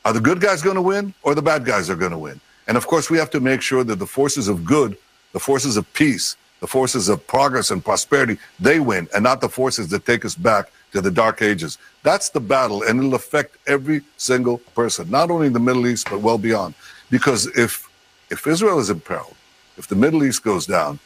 Are 0.06 0.14
the 0.14 0.22
good 0.22 0.40
guys 0.40 0.62
going 0.62 0.76
to 0.76 0.82
win 0.82 1.14
or 1.24 1.36
the 1.36 1.42
bad 1.42 1.66
guys 1.66 1.90
are 1.90 1.96
going 1.96 2.12
to 2.12 2.18
win? 2.18 2.40
And 2.68 2.78
of 2.78 2.88
course, 2.88 3.10
we 3.10 3.18
have 3.18 3.30
to 3.32 3.40
make 3.40 3.62
sure 3.62 3.84
that 3.84 3.98
the 3.98 4.06
forces 4.06 4.48
of 4.48 4.64
good, 4.64 4.98
the 5.34 5.40
forces 5.40 5.76
of 5.76 5.92
peace, 5.94 6.38
the 6.62 6.68
forces 6.68 7.10
of 7.10 7.26
progress 7.28 7.72
and 7.72 7.84
prosperity, 7.84 8.38
they 8.60 8.80
win, 8.80 9.08
and 9.14 9.24
not 9.24 9.42
the 9.42 9.50
forces 9.50 9.88
that 9.90 10.06
take 10.06 10.26
us 10.26 10.36
back 10.36 10.72
to 10.92 11.02
the 11.02 11.12
dark 11.12 11.42
ages. 11.42 11.78
That's 12.04 12.30
the 12.30 12.40
battle, 12.40 12.84
and 12.84 13.00
it'll 13.00 13.16
affect 13.16 13.58
every 13.68 14.02
single 14.18 14.58
person, 14.76 15.10
not 15.10 15.32
only 15.32 15.48
in 15.48 15.54
the 15.54 15.60
Middle 15.60 15.88
East, 15.88 16.08
but 16.10 16.22
well 16.22 16.38
beyond. 16.38 16.76
Because 17.10 17.48
if 17.58 17.88
if 18.30 18.46
Israel 18.46 18.80
is 18.80 18.90
imperiled, 18.90 19.36
if 19.78 19.88
the 19.88 19.96
Middle 19.96 20.24
East 20.24 20.44
goes 20.44 20.66
down, 20.66 21.00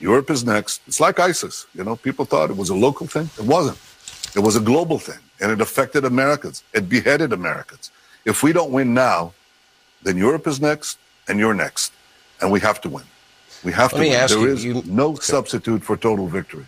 Europe 0.00 0.30
is 0.30 0.44
next. 0.44 0.82
It's 0.86 1.00
like 1.00 1.18
ISIS. 1.18 1.66
You 1.74 1.84
know, 1.84 1.96
people 1.96 2.24
thought 2.24 2.50
it 2.50 2.56
was 2.56 2.70
a 2.70 2.74
local 2.74 3.06
thing. 3.06 3.30
It 3.38 3.44
wasn't. 3.44 3.78
It 4.38 4.44
was 4.44 4.54
a 4.54 4.60
global 4.60 5.00
thing, 5.00 5.18
and 5.40 5.50
it 5.50 5.60
affected 5.60 6.04
Americans. 6.04 6.62
It 6.72 6.88
beheaded 6.88 7.32
Americans. 7.32 7.90
If 8.24 8.44
we 8.44 8.52
don't 8.52 8.70
win 8.70 8.94
now, 8.94 9.32
then 10.04 10.16
Europe 10.16 10.46
is 10.46 10.60
next, 10.60 10.96
and 11.26 11.40
you're 11.40 11.54
next, 11.54 11.92
and 12.40 12.52
we 12.52 12.60
have 12.60 12.80
to 12.82 12.88
win. 12.88 13.02
We 13.64 13.72
have 13.72 13.92
Let 13.92 13.98
to 13.98 14.02
me 14.04 14.10
win. 14.10 14.26
There 14.28 14.38
you, 14.38 14.52
is 14.54 14.64
you- 14.64 14.82
no 14.86 15.16
substitute 15.16 15.82
for 15.82 15.96
total 15.96 16.28
victory. 16.28 16.66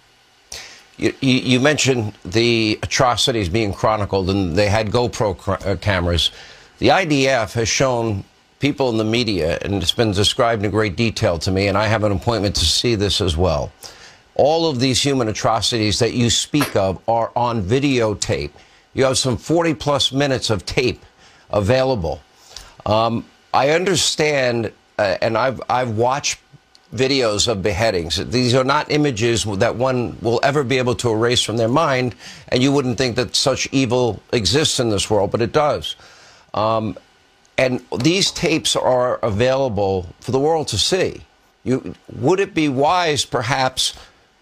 You, 0.97 1.15
you, 1.21 1.35
you 1.53 1.61
mentioned 1.61 2.15
the 2.25 2.77
atrocities 2.83 3.49
being 3.49 3.73
chronicled, 3.73 4.31
and 4.31 4.57
they 4.57 4.69
had 4.69 4.89
GoPro 4.91 5.39
cr- 5.39 5.65
uh, 5.65 5.77
cameras. 5.77 6.33
The 6.81 6.89
IDF 6.89 7.53
has 7.53 7.69
shown 7.69 8.25
people 8.59 8.91
in 8.91 8.97
the 8.97 9.05
media, 9.05 9.59
and 9.63 9.75
it's 9.81 9.93
been 9.93 10.11
described 10.11 10.65
in 10.65 10.73
great 10.73 10.97
detail 10.97 11.39
to 11.39 11.53
me, 11.53 11.69
and 11.69 11.79
I 11.79 11.87
have 11.87 12.03
an 12.03 12.11
appointment 12.11 12.57
to 12.57 12.65
see 12.65 12.97
this 12.97 13.21
as 13.21 13.37
well. 13.37 13.71
All 14.35 14.69
of 14.69 14.81
these 14.81 15.03
human 15.03 15.29
atrocities 15.29 15.99
that 15.99 16.13
you 16.13 16.31
speak 16.31 16.77
of 16.77 17.03
are 17.09 17.31
on 17.37 17.63
videotape. 17.63 18.51
You 18.95 19.05
have 19.05 19.19
some 19.19 19.37
40 19.37 19.75
plus 19.75 20.13
minutes 20.13 20.51
of 20.51 20.65
tape 20.67 21.05
available. 21.51 22.21
Um, 22.87 23.25
I 23.53 23.71
understand, 23.71 24.73
uh, 24.99 25.17
and 25.21 25.37
I've, 25.37 25.61
I've 25.69 25.91
watched 25.97 26.41
videos 26.95 27.47
of 27.47 27.63
beheadings. 27.63 28.17
These 28.17 28.55
are 28.55 28.65
not 28.65 28.91
images 28.91 29.45
that 29.45 29.77
one 29.77 30.17
will 30.21 30.41
ever 30.43 30.65
be 30.65 30.79
able 30.79 30.95
to 30.97 31.11
erase 31.11 31.43
from 31.43 31.57
their 31.57 31.69
mind, 31.69 32.15
and 32.49 32.63
you 32.63 32.73
wouldn't 32.73 32.99
think 32.99 33.17
that 33.17 33.37
such 33.37 33.69
evil 33.73 34.21
exists 34.33 34.81
in 34.81 34.91
this 34.91 35.09
world, 35.09 35.31
but 35.31 35.41
it 35.41 35.53
does. 35.53 35.97
Um, 36.55 36.97
and 37.59 37.85
these 37.99 38.31
tapes 38.31 38.75
are 38.75 39.19
available 39.19 40.07
for 40.21 40.33
the 40.33 40.39
world 40.39 40.69
to 40.69 40.79
see. 40.79 41.23
You, 41.63 41.95
would 42.17 42.41
it 42.41 42.55
be 42.55 42.69
wise, 42.69 43.25
perhaps, 43.25 43.95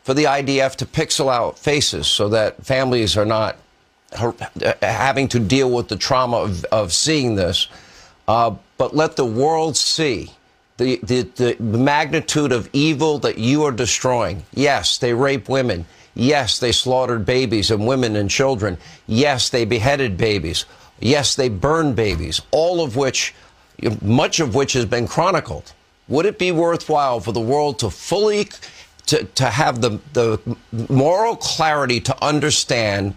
for 0.09 0.15
the 0.15 0.25
IDF 0.25 0.75
to 0.77 0.87
pixel 0.87 1.31
out 1.31 1.59
faces 1.59 2.07
so 2.07 2.31
that 2.31 2.65
families 2.65 3.15
are 3.15 3.27
not 3.27 3.59
having 4.81 5.29
to 5.29 5.39
deal 5.39 5.71
with 5.71 5.89
the 5.89 5.97
trauma 5.97 6.39
of, 6.39 6.65
of 6.73 6.95
seeing 6.95 7.35
this, 7.35 7.69
uh, 8.27 8.55
but 8.79 8.97
let 8.97 9.17
the 9.17 9.27
world 9.27 9.77
see 9.77 10.31
the, 10.79 10.97
the, 11.03 11.25
the 11.37 11.63
magnitude 11.63 12.53
of 12.53 12.71
evil 12.73 13.19
that 13.19 13.37
you 13.37 13.65
are 13.65 13.71
destroying. 13.71 14.43
Yes, 14.55 14.97
they 14.97 15.13
rape 15.13 15.47
women. 15.47 15.85
Yes, 16.15 16.59
they 16.59 16.73
slaughtered 16.73 17.27
babies 17.27 17.71
and 17.71 17.87
women 17.87 18.17
and 18.17 18.31
children. 18.31 18.79
Yes, 19.07 19.51
they 19.51 19.67
beheaded 19.67 20.17
babies. 20.17 20.65
Yes, 21.01 21.35
they 21.35 21.51
burned 21.51 21.97
babies, 21.97 22.41
all 22.51 22.83
of 22.83 22.97
which, 22.97 23.35
much 24.01 24.41
of 24.41 24.55
which 24.55 24.73
has 24.73 24.87
been 24.87 25.07
chronicled. 25.07 25.75
Would 26.09 26.25
it 26.25 26.39
be 26.39 26.51
worthwhile 26.51 27.21
for 27.21 27.33
the 27.33 27.41
world 27.41 27.79
to 27.81 27.91
fully, 27.91 28.49
to, 29.09 29.25
to 29.25 29.47
have 29.47 29.81
the, 29.81 29.99
the 30.13 30.39
moral 30.89 31.37
clarity 31.37 32.01
to 32.01 32.25
understand 32.25 33.15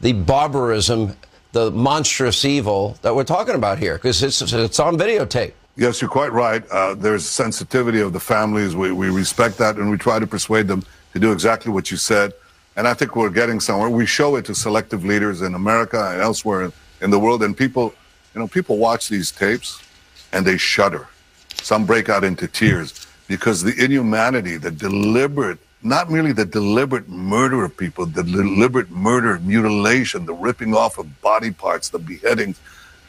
the 0.00 0.12
barbarism, 0.12 1.16
the 1.52 1.70
monstrous 1.70 2.44
evil 2.44 2.98
that 3.02 3.14
we're 3.14 3.24
talking 3.24 3.54
about 3.54 3.78
here? 3.78 3.94
Because 3.94 4.22
it's, 4.22 4.40
it's 4.52 4.80
on 4.80 4.96
videotape. 4.96 5.52
Yes, 5.76 6.00
you're 6.00 6.10
quite 6.10 6.32
right. 6.32 6.66
Uh, 6.70 6.94
there's 6.94 7.28
sensitivity 7.28 8.00
of 8.00 8.12
the 8.12 8.20
families. 8.20 8.76
We, 8.76 8.92
we 8.92 9.10
respect 9.10 9.58
that, 9.58 9.76
and 9.76 9.90
we 9.90 9.98
try 9.98 10.18
to 10.18 10.26
persuade 10.26 10.68
them 10.68 10.82
to 11.12 11.18
do 11.18 11.32
exactly 11.32 11.72
what 11.72 11.90
you 11.90 11.96
said. 11.96 12.32
And 12.76 12.88
I 12.88 12.94
think 12.94 13.16
we're 13.16 13.30
getting 13.30 13.60
somewhere. 13.60 13.90
We 13.90 14.06
show 14.06 14.36
it 14.36 14.44
to 14.46 14.54
selective 14.54 15.04
leaders 15.04 15.42
in 15.42 15.54
America 15.54 16.10
and 16.12 16.20
elsewhere 16.20 16.72
in 17.00 17.10
the 17.10 17.18
world, 17.18 17.42
and 17.42 17.56
people, 17.56 17.92
you 18.34 18.40
know, 18.40 18.48
people 18.48 18.78
watch 18.78 19.08
these 19.08 19.30
tapes 19.30 19.82
and 20.32 20.46
they 20.46 20.56
shudder. 20.56 21.06
Some 21.62 21.86
break 21.86 22.08
out 22.08 22.24
into 22.24 22.48
tears 22.48 23.06
because 23.26 23.62
the 23.62 23.74
inhumanity, 23.82 24.56
the 24.56 24.70
deliberate, 24.70 25.58
not 25.82 26.10
merely 26.10 26.32
the 26.32 26.44
deliberate 26.44 27.08
murder 27.08 27.64
of 27.64 27.76
people, 27.76 28.06
the 28.06 28.22
deliberate 28.22 28.90
murder, 28.90 29.38
mutilation, 29.40 30.26
the 30.26 30.34
ripping 30.34 30.74
off 30.74 30.98
of 30.98 31.20
body 31.20 31.50
parts, 31.50 31.88
the 31.88 31.98
beheadings, 31.98 32.60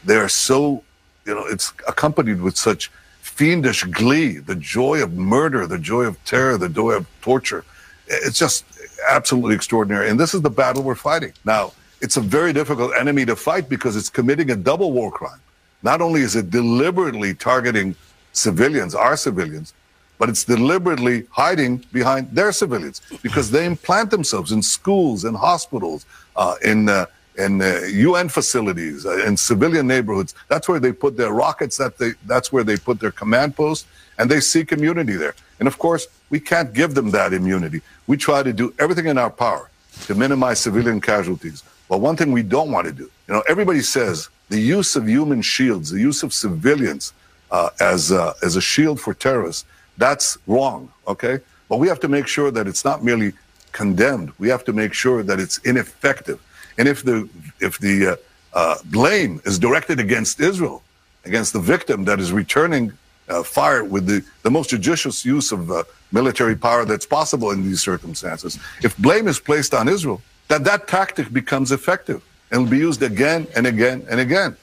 they 0.03 0.15
are 0.15 0.29
so 0.29 0.83
you 1.25 1.33
know, 1.33 1.45
it's 1.45 1.73
accompanied 1.87 2.41
with 2.41 2.57
such 2.57 2.91
fiendish 3.21 3.83
glee, 3.85 4.37
the 4.37 4.55
joy 4.55 5.01
of 5.01 5.13
murder, 5.13 5.67
the 5.67 5.79
joy 5.79 6.03
of 6.03 6.23
terror, 6.23 6.57
the 6.57 6.69
joy 6.69 6.91
of 6.91 7.07
torture. 7.21 7.65
It's 8.07 8.37
just 8.37 8.65
absolutely 9.09 9.55
extraordinary. 9.55 10.09
And 10.09 10.19
this 10.19 10.33
is 10.33 10.41
the 10.41 10.49
battle 10.49 10.83
we're 10.83 10.95
fighting. 10.95 11.33
Now, 11.43 11.73
it's 12.01 12.17
a 12.17 12.21
very 12.21 12.53
difficult 12.53 12.91
enemy 12.97 13.25
to 13.25 13.35
fight 13.35 13.67
because 13.67 13.95
it's 13.95 14.09
committing 14.09 14.51
a 14.51 14.55
double 14.55 14.91
war 14.91 15.11
crime. 15.11 15.39
Not 15.81 16.01
only 16.01 16.21
is 16.21 16.35
it 16.35 16.49
deliberately 16.49 17.33
targeting 17.33 17.95
civilians, 18.31 18.93
our 18.93 19.17
civilians, 19.17 19.73
but 20.17 20.29
it's 20.29 20.43
deliberately 20.43 21.25
hiding 21.29 21.83
behind 21.91 22.29
their 22.31 22.51
civilians 22.51 23.01
because 23.21 23.51
they 23.51 23.65
implant 23.65 24.11
themselves 24.11 24.51
in 24.51 24.61
schools, 24.61 25.25
in 25.25 25.33
hospitals, 25.33 26.05
uh, 26.35 26.55
in 26.63 26.89
uh, 26.89 27.05
in 27.37 27.61
uh, 27.61 27.81
UN 27.91 28.29
facilities, 28.29 29.05
uh, 29.05 29.25
in 29.25 29.35
civilian 29.35 29.87
neighborhoods. 29.87 30.33
That's 30.47 30.69
where 30.69 30.79
they 30.79 30.93
put 30.93 31.17
their 31.17 31.31
rockets. 31.31 31.77
That 31.77 31.97
they 31.97 32.11
that's 32.25 32.51
where 32.51 32.63
they 32.63 32.77
put 32.77 32.99
their 32.99 33.11
command 33.11 33.55
posts, 33.55 33.87
and 34.17 34.29
they 34.29 34.39
seek 34.39 34.71
immunity 34.71 35.13
there. 35.13 35.35
And 35.59 35.67
of 35.67 35.77
course, 35.77 36.07
we 36.29 36.39
can't 36.39 36.73
give 36.73 36.95
them 36.95 37.11
that 37.11 37.33
immunity. 37.33 37.81
We 38.07 38.17
try 38.17 38.43
to 38.43 38.53
do 38.53 38.73
everything 38.79 39.07
in 39.07 39.17
our 39.17 39.29
power 39.29 39.69
to 40.07 40.15
minimize 40.15 40.59
civilian 40.59 41.01
casualties. 41.01 41.63
But 41.89 41.99
one 41.99 42.17
thing 42.17 42.31
we 42.31 42.43
don't 42.43 42.71
want 42.71 42.87
to 42.87 42.93
do, 42.93 43.09
you 43.27 43.33
know, 43.33 43.43
everybody 43.47 43.81
says 43.81 44.29
the 44.49 44.59
use 44.59 44.95
of 44.95 45.07
human 45.07 45.41
shields, 45.41 45.91
the 45.91 45.99
use 45.99 46.23
of 46.23 46.33
civilians 46.33 47.13
uh, 47.51 47.69
as 47.79 48.11
uh, 48.11 48.33
as 48.43 48.55
a 48.55 48.61
shield 48.61 48.99
for 48.99 49.13
terrorists, 49.13 49.65
that's 49.97 50.37
wrong. 50.47 50.91
Okay, 51.07 51.39
but 51.69 51.77
we 51.77 51.87
have 51.87 51.99
to 52.01 52.07
make 52.07 52.27
sure 52.27 52.51
that 52.51 52.67
it's 52.67 52.85
not 52.85 53.03
merely 53.03 53.33
condemned. 53.71 54.31
We 54.39 54.47
have 54.49 54.63
to 54.65 54.73
make 54.73 54.93
sure 54.93 55.23
that 55.23 55.39
it's 55.39 55.57
ineffective. 55.59 56.39
And 56.77 56.87
if 56.87 57.03
the 57.03 57.29
if 57.59 57.79
the 57.79 57.95
uh, 58.07 58.15
uh, 58.53 58.75
blame 58.85 59.41
is 59.45 59.59
directed 59.59 59.99
against 59.99 60.39
Israel, 60.39 60.81
against 61.25 61.53
the 61.53 61.59
victim 61.59 62.05
that 62.05 62.19
is 62.19 62.31
returning 62.31 62.93
uh, 63.27 63.43
fire 63.43 63.83
with 63.83 64.05
the, 64.05 64.23
the 64.43 64.51
most 64.51 64.69
judicious 64.69 65.25
use 65.25 65.51
of 65.51 65.71
uh, 65.71 65.83
military 66.11 66.55
power 66.55 66.85
that's 66.85 67.05
possible 67.05 67.51
in 67.51 67.63
these 67.63 67.81
circumstances, 67.81 68.59
if 68.83 68.95
blame 68.97 69.27
is 69.27 69.39
placed 69.39 69.73
on 69.73 69.87
Israel, 69.87 70.21
that 70.47 70.63
that 70.63 70.87
tactic 70.87 71.33
becomes 71.33 71.71
effective 71.71 72.23
and 72.51 72.63
will 72.63 72.69
be 72.69 72.77
used 72.77 73.01
again 73.01 73.47
and 73.55 73.65
again 73.67 74.05
and 74.09 74.19
again. 74.19 74.55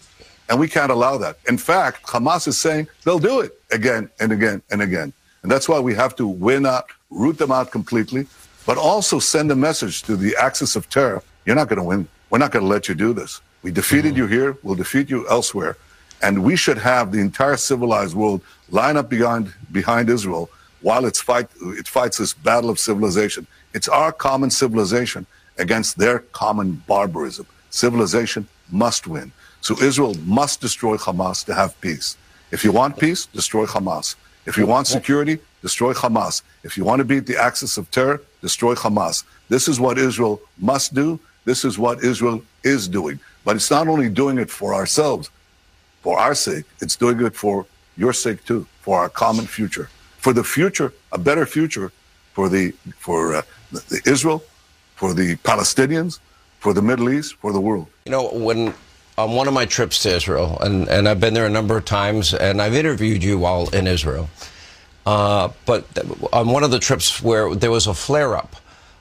And 0.49 0.59
we 0.61 0.69
can't 0.69 0.93
allow 0.93 1.17
that. 1.19 1.39
In 1.49 1.59
fact, 1.59 2.05
Hamas 2.05 2.47
is 2.47 2.59
saying 2.59 2.89
they'll 3.05 3.19
do 3.19 3.41
it 3.41 3.53
again 3.71 4.11
and 4.21 4.33
again 4.33 4.63
and 4.71 4.83
again. 4.83 5.13
And 5.43 5.51
that's 5.51 5.69
why 5.69 5.81
we 5.81 5.95
have 5.95 6.15
to 6.17 6.27
win 6.27 6.67
out, 6.67 6.87
root 7.11 7.39
them 7.39 7.51
out 7.51 7.71
completely, 7.71 8.27
but 8.65 8.79
also 8.79 9.19
send 9.19 9.51
a 9.51 9.57
message 9.57 10.03
to 10.03 10.17
the 10.17 10.37
axis 10.37 10.77
of 10.77 10.89
terror 10.89 11.23
you're 11.45 11.57
not 11.57 11.69
going 11.69 11.79
to 11.79 11.85
win. 11.85 12.09
We're 12.31 12.39
not 12.39 12.53
going 12.53 12.65
to 12.65 12.69
let 12.69 12.89
you 12.89 12.95
do 12.95 13.13
this. 13.13 13.41
We 13.63 13.71
defeated 13.71 14.15
mm-hmm. 14.15 14.19
you 14.19 14.27
here. 14.27 14.59
We'll 14.63 14.77
defeat 14.77 15.11
you 15.11 15.29
elsewhere. 15.29 15.77
And 16.23 16.45
we 16.45 16.57
should 16.57 16.79
have 16.79 17.11
the 17.11 17.19
entire 17.19 17.57
civilized 17.57 18.15
world 18.15 18.43
line 18.71 18.97
up 18.97 19.09
behind, 19.09 19.53
behind 19.73 20.09
Israel 20.09 20.49
while 20.81 21.05
it's 21.05 21.21
fight, 21.21 21.49
it 21.61 21.87
fights 21.87 22.19
this 22.19 22.33
battle 22.33 22.69
of 22.71 22.79
civilization. 22.79 23.47
It's 23.73 23.89
our 23.89 24.13
common 24.13 24.51
civilization 24.51 25.27
against 25.59 25.99
their 25.99 26.21
common 26.21 26.83
barbarism. 26.89 27.47
Civilization 27.71 28.49
must 28.71 29.07
win. 29.07 29.31
So 29.61 29.81
Israel 29.81 30.15
must 30.25 30.61
destroy 30.61 30.97
Hamas 30.97 31.45
to 31.47 31.55
have 31.55 31.81
peace. 31.81 32.17
If 32.51 32.65
you 32.65 32.73
want 32.73 32.99
peace, 32.99 33.27
destroy 33.27 33.67
Hamas. 33.67 34.17
If 34.47 34.57
you 34.57 34.67
want 34.67 34.87
security, 34.87 35.39
destroy 35.63 35.93
Hamas. 35.93 36.43
If 36.65 36.77
you 36.77 36.85
want 36.85 36.99
to 36.99 37.05
beat 37.05 37.27
the 37.27 37.41
axis 37.41 37.79
of 37.79 37.91
terror, 37.91 38.21
destroy 38.41 38.75
Hamas. 38.75 39.25
This 39.49 39.69
is 39.69 39.79
what 39.79 39.99
Israel 39.99 40.41
must 40.59 40.95
do. 40.95 41.21
This 41.45 41.65
is 41.65 41.79
what 41.79 42.03
Israel 42.03 42.43
is 42.65 42.89
doing. 42.89 43.21
But 43.45 43.57
it's 43.57 43.71
not 43.71 43.89
only 43.89 44.09
doing 44.09 44.39
it 44.39 44.51
for 44.51 44.75
ourselves, 44.75 45.31
for 46.03 46.19
our 46.19 46.35
sake, 46.35 46.65
it's 46.81 46.97
doing 46.97 47.21
it 47.25 47.35
for 47.35 47.67
your 47.97 48.13
sake 48.13 48.45
too, 48.45 48.67
for 48.81 48.99
our 48.99 49.09
common 49.09 49.47
future, 49.47 49.89
for 50.19 50.33
the 50.33 50.43
future, 50.43 50.93
a 51.13 51.19
better 51.19 51.47
future 51.47 51.93
for 52.33 52.49
the 52.49 52.73
for 52.99 53.37
uh, 53.37 53.43
the 53.71 54.01
Israel, 54.07 54.43
for 54.97 55.15
the 55.15 55.37
Palestinians, 55.37 56.19
for 56.59 56.73
the 56.75 56.83
Middle 56.83 57.11
East, 57.11 57.35
for 57.37 57.53
the 57.53 57.61
world. 57.61 57.87
You 58.07 58.13
know, 58.13 58.31
when 58.33 58.75
on 59.19 59.33
one 59.33 59.49
of 59.49 59.55
my 59.55 59.67
trips 59.67 60.03
to 60.03 60.11
Israel, 60.11 60.59
and, 60.61 60.89
and 60.89 61.09
I've 61.09 61.21
been 61.21 61.35
there 61.35 61.47
a 61.47 61.51
number 61.51 61.77
of 61.77 61.85
times, 61.85 62.35
and 62.35 62.63
I've 62.63 62.75
interviewed 62.75 63.23
you 63.23 63.39
while 63.39 63.69
in 63.71 63.87
Israel. 63.87 64.29
Uh, 65.05 65.51
but 65.67 65.85
on 66.33 66.49
one 66.49 66.63
of 66.65 66.71
the 66.71 66.79
trips 66.79 67.23
where 67.23 67.55
there 67.55 67.71
was 67.71 67.87
a 67.87 67.95
flare 67.95 68.37
up, 68.37 68.57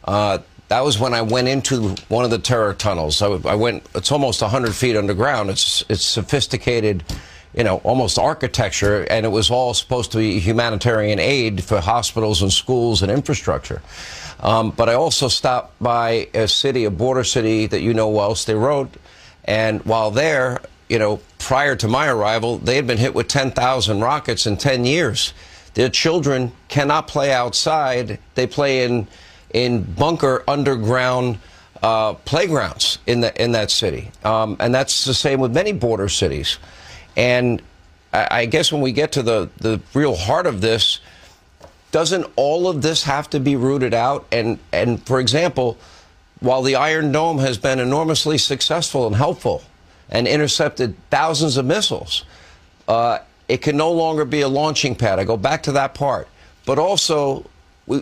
uh, 0.05 0.39
that 0.67 0.83
was 0.83 0.97
when 0.99 1.13
I 1.13 1.21
went 1.21 1.47
into 1.47 1.95
one 2.07 2.25
of 2.25 2.31
the 2.31 2.39
terror 2.39 2.73
tunnels. 2.73 3.21
I, 3.21 3.27
I 3.27 3.55
went, 3.55 3.83
it's 3.93 4.11
almost 4.11 4.41
100 4.41 4.73
feet 4.73 4.95
underground. 4.95 5.49
It's, 5.49 5.83
it's 5.89 6.03
sophisticated 6.03 7.03
you 7.53 7.63
know, 7.63 7.77
almost 7.77 8.17
architecture, 8.17 9.05
and 9.09 9.25
it 9.25 9.29
was 9.29 9.51
all 9.51 9.73
supposed 9.73 10.11
to 10.13 10.17
be 10.17 10.39
humanitarian 10.39 11.19
aid 11.19 11.63
for 11.63 11.81
hospitals 11.81 12.41
and 12.41 12.51
schools 12.51 13.01
and 13.01 13.11
infrastructure. 13.11 13.81
Um, 14.39 14.71
but 14.71 14.89
I 14.89 14.93
also 14.93 15.27
stopped 15.27 15.77
by 15.81 16.29
a 16.33 16.47
city, 16.47 16.85
a 16.85 16.91
border 16.91 17.23
city 17.23 17.67
that 17.67 17.81
you 17.81 17.93
know 17.93 18.09
well, 18.09 18.35
Sderot, 18.35 18.89
and 19.45 19.83
while 19.85 20.11
there, 20.11 20.61
you 20.89 20.99
know, 20.99 21.19
prior 21.39 21.75
to 21.77 21.87
my 21.87 22.07
arrival, 22.07 22.57
they 22.57 22.75
had 22.75 22.85
been 22.87 22.97
hit 22.97 23.13
with 23.13 23.27
10,000 23.27 24.01
rockets 24.01 24.45
in 24.45 24.57
10 24.57 24.85
years. 24.85 25.33
Their 25.73 25.89
children 25.89 26.51
cannot 26.67 27.07
play 27.07 27.31
outside; 27.31 28.19
they 28.35 28.45
play 28.45 28.83
in 28.83 29.07
in 29.53 29.83
bunker 29.83 30.43
underground 30.47 31.39
uh, 31.81 32.13
playgrounds 32.13 32.99
in 33.07 33.21
the 33.21 33.41
in 33.41 33.53
that 33.53 33.71
city, 33.71 34.11
um, 34.23 34.57
and 34.59 34.75
that's 34.75 35.05
the 35.05 35.13
same 35.13 35.39
with 35.39 35.53
many 35.53 35.71
border 35.71 36.09
cities. 36.09 36.57
And 37.15 37.61
I, 38.13 38.27
I 38.31 38.45
guess 38.45 38.71
when 38.71 38.81
we 38.81 38.91
get 38.91 39.13
to 39.13 39.23
the 39.23 39.49
the 39.57 39.79
real 39.93 40.15
heart 40.15 40.45
of 40.45 40.59
this, 40.59 40.99
doesn't 41.91 42.25
all 42.35 42.67
of 42.67 42.81
this 42.81 43.03
have 43.03 43.29
to 43.29 43.39
be 43.39 43.55
rooted 43.55 43.93
out? 43.93 44.25
And 44.31 44.59
and 44.71 45.01
for 45.05 45.19
example, 45.19 45.77
while 46.41 46.61
the 46.61 46.75
Iron 46.75 47.11
Dome 47.11 47.37
has 47.37 47.57
been 47.57 47.79
enormously 47.79 48.37
successful 48.37 49.07
and 49.07 49.15
helpful, 49.15 49.63
and 50.09 50.27
intercepted 50.27 50.95
thousands 51.09 51.55
of 51.55 51.65
missiles, 51.65 52.25
uh, 52.87 53.19
it 53.47 53.61
can 53.61 53.77
no 53.77 53.91
longer 53.91 54.25
be 54.25 54.41
a 54.41 54.47
launching 54.47 54.95
pad. 54.95 55.19
I 55.19 55.23
go 55.23 55.37
back 55.37 55.63
to 55.63 55.71
that 55.73 55.93
part, 55.93 56.27
but 56.65 56.77
also 56.77 57.45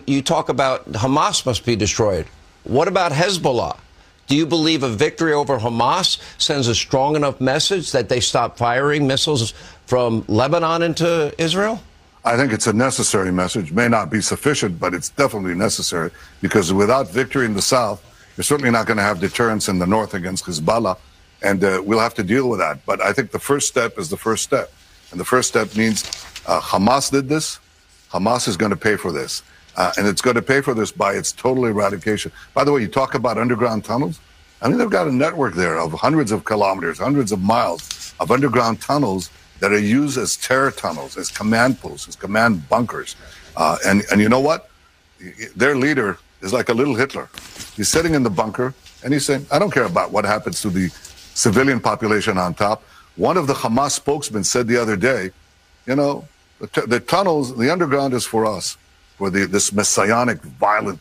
you 0.06 0.22
talk 0.22 0.48
about 0.48 0.90
Hamas 0.92 1.46
must 1.46 1.64
be 1.64 1.76
destroyed. 1.76 2.26
What 2.64 2.88
about 2.88 3.12
Hezbollah? 3.12 3.78
Do 4.26 4.36
you 4.36 4.46
believe 4.46 4.82
a 4.82 4.88
victory 4.88 5.32
over 5.32 5.58
Hamas 5.58 6.20
sends 6.38 6.68
a 6.68 6.74
strong 6.74 7.16
enough 7.16 7.40
message 7.40 7.92
that 7.92 8.08
they 8.08 8.20
stop 8.20 8.56
firing 8.56 9.06
missiles 9.06 9.52
from 9.86 10.24
Lebanon 10.28 10.82
into 10.82 11.34
Israel? 11.36 11.82
I 12.24 12.36
think 12.36 12.52
it's 12.52 12.66
a 12.66 12.72
necessary 12.72 13.32
message. 13.32 13.72
May 13.72 13.88
not 13.88 14.10
be 14.10 14.20
sufficient, 14.20 14.78
but 14.78 14.94
it's 14.94 15.08
definitely 15.08 15.54
necessary 15.54 16.10
because 16.42 16.72
without 16.72 17.10
victory 17.10 17.46
in 17.46 17.54
the 17.54 17.62
south, 17.62 18.04
you're 18.36 18.44
certainly 18.44 18.70
not 18.70 18.86
going 18.86 18.96
to 18.96 19.02
have 19.02 19.20
deterrence 19.20 19.68
in 19.68 19.78
the 19.78 19.86
north 19.86 20.14
against 20.14 20.44
Hezbollah, 20.44 20.98
and 21.42 21.62
uh, 21.62 21.82
we'll 21.84 22.00
have 22.00 22.14
to 22.14 22.22
deal 22.22 22.48
with 22.48 22.60
that. 22.60 22.84
But 22.86 23.00
I 23.00 23.12
think 23.12 23.30
the 23.30 23.38
first 23.38 23.68
step 23.68 23.98
is 23.98 24.08
the 24.08 24.16
first 24.16 24.42
step, 24.42 24.72
and 25.10 25.20
the 25.20 25.24
first 25.24 25.48
step 25.48 25.74
means 25.76 26.04
uh, 26.46 26.60
Hamas 26.60 27.10
did 27.10 27.28
this. 27.28 27.58
Hamas 28.10 28.48
is 28.48 28.56
going 28.56 28.70
to 28.70 28.76
pay 28.76 28.96
for 28.96 29.12
this. 29.12 29.42
Uh, 29.76 29.92
and 29.96 30.06
it's 30.06 30.20
going 30.20 30.34
to 30.36 30.42
pay 30.42 30.60
for 30.60 30.74
this 30.74 30.90
by 30.90 31.12
its 31.14 31.32
total 31.32 31.64
eradication. 31.64 32.32
By 32.54 32.64
the 32.64 32.72
way, 32.72 32.80
you 32.82 32.88
talk 32.88 33.14
about 33.14 33.38
underground 33.38 33.84
tunnels. 33.84 34.18
I 34.60 34.68
mean, 34.68 34.78
they've 34.78 34.90
got 34.90 35.06
a 35.06 35.12
network 35.12 35.54
there 35.54 35.78
of 35.78 35.92
hundreds 35.92 36.32
of 36.32 36.44
kilometers, 36.44 36.98
hundreds 36.98 37.32
of 37.32 37.40
miles 37.40 38.14
of 38.20 38.30
underground 38.30 38.80
tunnels 38.80 39.30
that 39.60 39.72
are 39.72 39.78
used 39.78 40.18
as 40.18 40.36
terror 40.36 40.70
tunnels, 40.70 41.16
as 41.16 41.30
command 41.30 41.80
posts, 41.80 42.08
as 42.08 42.16
command 42.16 42.68
bunkers. 42.68 43.16
Uh, 43.56 43.78
and, 43.86 44.02
and 44.10 44.20
you 44.20 44.28
know 44.28 44.40
what? 44.40 44.68
Their 45.56 45.76
leader 45.76 46.18
is 46.42 46.52
like 46.52 46.68
a 46.68 46.74
little 46.74 46.94
Hitler. 46.94 47.28
He's 47.80 47.88
sitting 47.88 48.14
in 48.14 48.22
the 48.22 48.28
bunker 48.28 48.74
and 49.02 49.10
he's 49.10 49.24
saying, 49.24 49.46
I 49.50 49.58
don't 49.58 49.70
care 49.70 49.86
about 49.86 50.12
what 50.12 50.26
happens 50.26 50.60
to 50.60 50.68
the 50.68 50.90
civilian 51.32 51.80
population 51.80 52.36
on 52.36 52.52
top. 52.52 52.82
One 53.16 53.38
of 53.38 53.46
the 53.46 53.54
Hamas 53.54 53.92
spokesmen 53.92 54.44
said 54.44 54.66
the 54.66 54.76
other 54.76 54.96
day, 54.96 55.30
you 55.86 55.96
know, 55.96 56.28
the, 56.60 56.66
t- 56.66 56.86
the 56.86 57.00
tunnels, 57.00 57.56
the 57.56 57.72
underground 57.72 58.12
is 58.12 58.26
for 58.26 58.44
us 58.44 58.76
for 59.16 59.30
the, 59.30 59.46
this 59.46 59.72
messianic, 59.72 60.42
violent, 60.42 61.00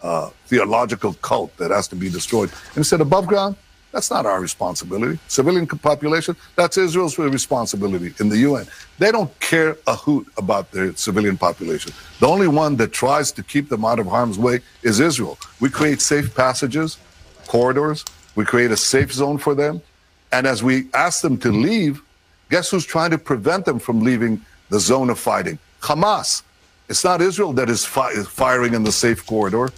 uh, 0.00 0.30
theological 0.46 1.14
cult 1.14 1.56
that 1.56 1.72
has 1.72 1.88
to 1.88 1.96
be 1.96 2.08
destroyed. 2.08 2.50
And 2.66 2.76
he 2.76 2.84
said, 2.84 3.00
above 3.00 3.26
ground, 3.26 3.56
that's 3.92 4.10
not 4.10 4.24
our 4.26 4.40
responsibility. 4.40 5.18
Civilian 5.28 5.66
population, 5.66 6.34
that's 6.56 6.78
Israel's 6.78 7.18
responsibility 7.18 8.14
in 8.18 8.28
the 8.30 8.38
UN. 8.38 8.66
They 8.98 9.12
don't 9.12 9.38
care 9.38 9.76
a 9.86 9.94
hoot 9.94 10.26
about 10.36 10.72
their 10.72 10.94
civilian 10.96 11.36
population. 11.36 11.92
The 12.18 12.26
only 12.26 12.48
one 12.48 12.76
that 12.76 12.92
tries 12.92 13.30
to 13.32 13.42
keep 13.42 13.68
them 13.68 13.84
out 13.84 13.98
of 13.98 14.06
harm's 14.06 14.38
way 14.38 14.60
is 14.82 14.98
Israel. 14.98 15.38
We 15.60 15.68
create 15.68 16.00
safe 16.00 16.34
passages, 16.34 16.98
corridors, 17.46 18.04
we 18.34 18.44
create 18.44 18.70
a 18.70 18.76
safe 18.76 19.12
zone 19.12 19.38
for 19.38 19.54
them. 19.54 19.82
And 20.32 20.46
as 20.46 20.62
we 20.62 20.88
ask 20.94 21.20
them 21.20 21.36
to 21.38 21.52
leave, 21.52 22.00
guess 22.50 22.70
who's 22.70 22.86
trying 22.86 23.10
to 23.10 23.18
prevent 23.18 23.66
them 23.66 23.78
from 23.78 24.00
leaving 24.00 24.40
the 24.70 24.80
zone 24.80 25.10
of 25.10 25.18
fighting? 25.18 25.58
Hamas. 25.80 26.42
It's 26.88 27.04
not 27.04 27.20
Israel 27.20 27.52
that 27.54 27.68
is 27.68 27.84
fi- 27.84 28.14
firing 28.22 28.74
in 28.74 28.84
the 28.84 28.92
safe 28.92 29.24
corridor 29.26 29.70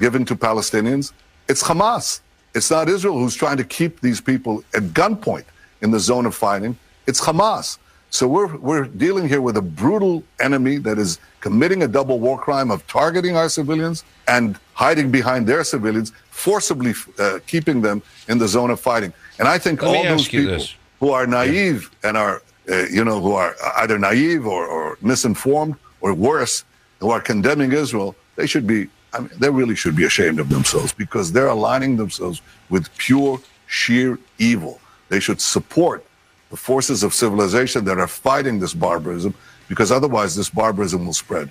given 0.00 0.24
to 0.26 0.36
Palestinians. 0.36 1.12
It's 1.48 1.62
Hamas. 1.62 2.20
It's 2.54 2.70
not 2.70 2.88
Israel 2.88 3.18
who's 3.18 3.34
trying 3.34 3.56
to 3.56 3.64
keep 3.64 4.00
these 4.00 4.20
people 4.20 4.62
at 4.74 4.82
gunpoint 4.94 5.44
in 5.82 5.90
the 5.90 6.00
zone 6.00 6.26
of 6.26 6.34
fighting. 6.34 6.78
It's 7.06 7.20
Hamas. 7.20 7.78
So 8.10 8.28
we're, 8.28 8.56
we're 8.58 8.84
dealing 8.84 9.28
here 9.28 9.40
with 9.40 9.56
a 9.56 9.62
brutal 9.62 10.22
enemy 10.38 10.76
that 10.78 10.98
is 10.98 11.18
committing 11.40 11.82
a 11.82 11.88
double 11.88 12.20
war 12.20 12.38
crime 12.38 12.70
of 12.70 12.86
targeting 12.86 13.36
our 13.36 13.48
civilians 13.48 14.04
and 14.28 14.56
hiding 14.74 15.10
behind 15.10 15.48
their 15.48 15.64
civilians, 15.64 16.12
forcibly 16.30 16.94
uh, 17.18 17.40
keeping 17.48 17.82
them 17.82 18.02
in 18.28 18.38
the 18.38 18.46
zone 18.46 18.70
of 18.70 18.78
fighting. 18.78 19.12
And 19.40 19.48
I 19.48 19.58
think 19.58 19.82
Let 19.82 19.96
all 19.96 20.04
those 20.04 20.28
people 20.28 20.58
this. 20.58 20.74
who 21.00 21.10
are 21.10 21.26
naive 21.26 21.90
yeah. 21.90 22.08
and 22.08 22.16
are, 22.16 22.42
uh, 22.70 22.86
you 22.86 23.04
know, 23.04 23.20
who 23.20 23.32
are 23.32 23.56
either 23.78 23.98
naive 23.98 24.46
or, 24.46 24.64
or 24.64 24.96
misinformed 25.02 25.74
or 26.00 26.14
worse, 26.14 26.64
who 27.00 27.10
are 27.10 27.20
condemning 27.20 27.72
Israel, 27.72 28.14
they 28.36 28.46
should 28.46 28.66
be, 28.66 28.88
I 29.14 29.20
mean, 29.20 29.30
they 29.38 29.50
really 29.50 29.76
should 29.76 29.96
be 29.96 30.04
ashamed 30.04 30.40
of 30.40 30.48
themselves 30.48 30.92
because 30.92 31.32
they're 31.32 31.48
aligning 31.48 31.96
themselves 31.96 32.42
with 32.68 32.94
pure, 32.98 33.40
sheer 33.66 34.18
evil. 34.38 34.80
They 35.08 35.20
should 35.20 35.40
support 35.40 36.04
the 36.50 36.56
forces 36.56 37.02
of 37.02 37.14
civilization 37.14 37.84
that 37.84 37.98
are 37.98 38.08
fighting 38.08 38.58
this 38.58 38.74
barbarism 38.74 39.34
because 39.68 39.90
otherwise 39.90 40.36
this 40.36 40.50
barbarism 40.50 41.06
will 41.06 41.12
spread. 41.12 41.50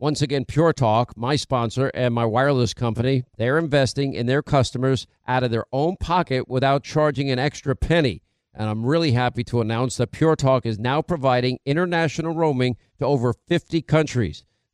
Once 0.00 0.22
again, 0.22 0.44
Pure 0.44 0.74
Talk, 0.74 1.16
my 1.16 1.34
sponsor 1.34 1.90
and 1.92 2.14
my 2.14 2.24
wireless 2.24 2.72
company, 2.72 3.24
they're 3.36 3.58
investing 3.58 4.14
in 4.14 4.26
their 4.26 4.42
customers 4.42 5.08
out 5.26 5.42
of 5.42 5.50
their 5.50 5.64
own 5.72 5.96
pocket 5.96 6.48
without 6.48 6.84
charging 6.84 7.30
an 7.30 7.38
extra 7.40 7.74
penny. 7.74 8.22
And 8.54 8.68
I'm 8.68 8.86
really 8.86 9.12
happy 9.12 9.42
to 9.44 9.60
announce 9.60 9.96
that 9.96 10.12
Pure 10.12 10.36
Talk 10.36 10.66
is 10.66 10.78
now 10.78 11.02
providing 11.02 11.58
international 11.66 12.34
roaming 12.34 12.76
to 13.00 13.06
over 13.06 13.34
50 13.48 13.82
countries. 13.82 14.44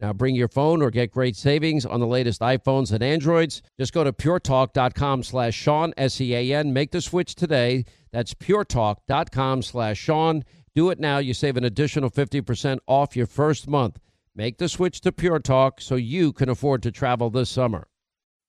Now 0.00 0.12
bring 0.12 0.36
your 0.36 0.48
phone 0.48 0.80
or 0.80 0.90
get 0.90 1.10
great 1.10 1.34
savings 1.34 1.84
on 1.84 1.98
the 1.98 2.06
latest 2.06 2.40
iPhones 2.40 2.92
and 2.92 3.02
Androids. 3.02 3.62
Just 3.78 3.92
go 3.92 4.04
to 4.04 4.12
puretalk.com 4.12 5.24
slash 5.24 5.54
Sean, 5.54 5.92
S-E-A-N. 5.96 6.72
Make 6.72 6.92
the 6.92 7.00
switch 7.00 7.34
today. 7.34 7.84
That's 8.12 8.32
puretalk.com 8.32 9.62
slash 9.62 9.98
Sean. 9.98 10.44
Do 10.74 10.90
it 10.90 11.00
now. 11.00 11.18
You 11.18 11.34
save 11.34 11.56
an 11.56 11.64
additional 11.64 12.10
50% 12.10 12.78
off 12.86 13.16
your 13.16 13.26
first 13.26 13.68
month. 13.68 13.98
Make 14.36 14.58
the 14.58 14.68
switch 14.68 15.00
to 15.00 15.10
Pure 15.10 15.40
Talk 15.40 15.80
so 15.80 15.96
you 15.96 16.32
can 16.32 16.48
afford 16.48 16.84
to 16.84 16.92
travel 16.92 17.28
this 17.28 17.50
summer. 17.50 17.88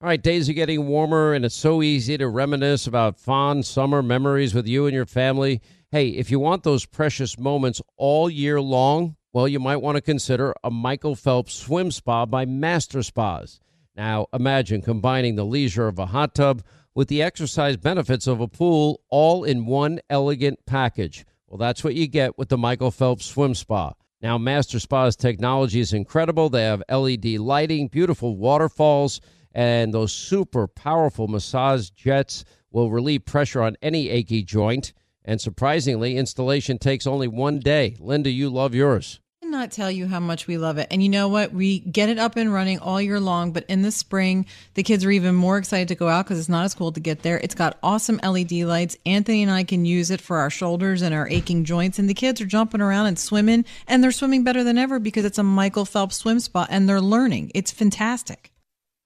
All 0.02 0.08
right, 0.08 0.22
days 0.22 0.48
are 0.48 0.54
getting 0.54 0.88
warmer, 0.88 1.34
and 1.34 1.44
it's 1.44 1.56
so 1.56 1.82
easy 1.82 2.18
to 2.18 2.30
reminisce 2.30 2.86
about 2.86 3.20
fond 3.20 3.66
summer 3.66 4.04
memories 4.04 4.54
with 4.54 4.68
you 4.68 4.86
and 4.86 4.94
your 4.94 5.08
family. 5.08 5.62
Hey, 5.92 6.10
if 6.10 6.30
you 6.30 6.40
want 6.40 6.62
those 6.62 6.86
precious 6.86 7.40
moments 7.40 7.82
all 7.98 8.30
year 8.30 8.62
long, 8.62 9.18
well, 9.32 9.48
you 9.48 9.60
might 9.60 9.78
want 9.78 9.96
to 9.96 10.02
consider 10.02 10.54
a 10.64 10.72
Michael 10.72 11.16
Phelps 11.16 11.54
swim 11.54 11.92
spa 11.92 12.26
by 12.26 12.46
Master 12.46 13.04
Spas. 13.04 13.60
Now, 13.96 14.28
imagine 14.34 14.82
combining 14.82 15.36
the 15.36 15.46
leisure 15.46 15.88
of 15.88 16.00
a 16.00 16.08
hot 16.08 16.34
tub 16.34 16.64
with 16.96 17.10
the 17.10 17.22
exercise 17.22 17.78
benefits 17.78 18.26
of 18.28 18.42
a 18.42 18.48
pool 18.48 19.02
all 19.10 19.44
in 19.44 19.66
one 19.66 20.00
elegant 20.10 20.66
package. 20.66 21.26
Well, 21.48 21.58
that's 21.58 21.84
what 21.84 21.96
you 21.96 22.08
get 22.08 22.38
with 22.38 22.50
the 22.50 22.58
Michael 22.58 22.92
Phelps 22.92 23.26
Swim 23.26 23.54
Spa. 23.54 23.94
Now, 24.22 24.38
Master 24.38 24.80
Spa's 24.80 25.16
technology 25.16 25.80
is 25.80 25.94
incredible. 25.94 26.50
They 26.50 26.64
have 26.64 26.84
LED 26.90 27.26
lighting, 27.38 27.88
beautiful 27.88 28.36
waterfalls, 28.36 29.22
and 29.54 29.94
those 29.94 30.12
super 30.12 30.68
powerful 30.68 31.28
massage 31.28 31.90
jets 31.92 32.44
will 32.72 32.92
relieve 32.92 33.26
pressure 33.26 33.62
on 33.62 33.78
any 33.82 34.10
achy 34.10 34.44
joint. 34.44 34.94
And 35.30 35.40
surprisingly, 35.40 36.18
installation 36.18 36.80
takes 36.80 37.06
only 37.06 37.28
one 37.28 37.60
day. 37.60 37.96
Linda, 38.00 38.32
you 38.32 38.50
love 38.50 38.74
yours. 38.74 39.20
not 39.44 39.72
tell 39.72 39.92
you 39.92 40.08
how 40.08 40.20
much 40.20 40.48
we 40.48 40.58
love 40.58 40.80
it. 40.80 40.88
And 40.90 41.04
you 41.04 41.10
know 41.10 41.28
what? 41.28 41.54
We 41.54 41.82
get 41.82 42.10
it 42.10 42.18
up 42.18 42.36
and 42.36 42.52
running 42.52 42.80
all 42.80 43.00
year 43.00 43.20
long, 43.20 43.52
but 43.52 43.64
in 43.68 43.84
the 43.84 43.92
spring, 43.92 44.48
the 44.74 44.82
kids 44.82 45.06
are 45.06 45.12
even 45.12 45.36
more 45.36 45.60
excited 45.60 45.88
to 45.90 45.96
go 45.96 46.08
out 46.08 46.26
because 46.26 46.40
it's 46.40 46.50
not 46.50 46.66
as 46.66 46.74
cold 46.74 46.96
to 46.96 47.00
get 47.00 47.22
there. 47.22 47.40
It's 47.44 47.54
got 47.54 47.78
awesome 47.84 48.20
LED 48.24 48.54
lights. 48.54 48.98
Anthony 49.06 49.44
and 49.44 49.52
I 49.52 49.64
can 49.64 49.86
use 49.86 50.10
it 50.10 50.20
for 50.20 50.38
our 50.38 50.50
shoulders 50.50 51.04
and 51.04 51.14
our 51.14 51.30
aching 51.30 51.64
joints. 51.64 52.00
And 52.00 52.10
the 52.10 52.16
kids 52.16 52.42
are 52.42 52.48
jumping 52.48 52.82
around 52.82 53.06
and 53.06 53.20
swimming, 53.20 53.66
and 53.88 54.04
they're 54.04 54.12
swimming 54.12 54.44
better 54.44 54.64
than 54.64 54.80
ever 54.80 54.98
because 54.98 55.26
it's 55.26 55.38
a 55.38 55.44
Michael 55.44 55.86
Phelps 55.86 56.16
swim 56.16 56.40
spa 56.40 56.66
and 56.72 56.90
they're 56.90 57.00
learning. 57.00 57.52
It's 57.54 57.72
fantastic. 57.72 58.52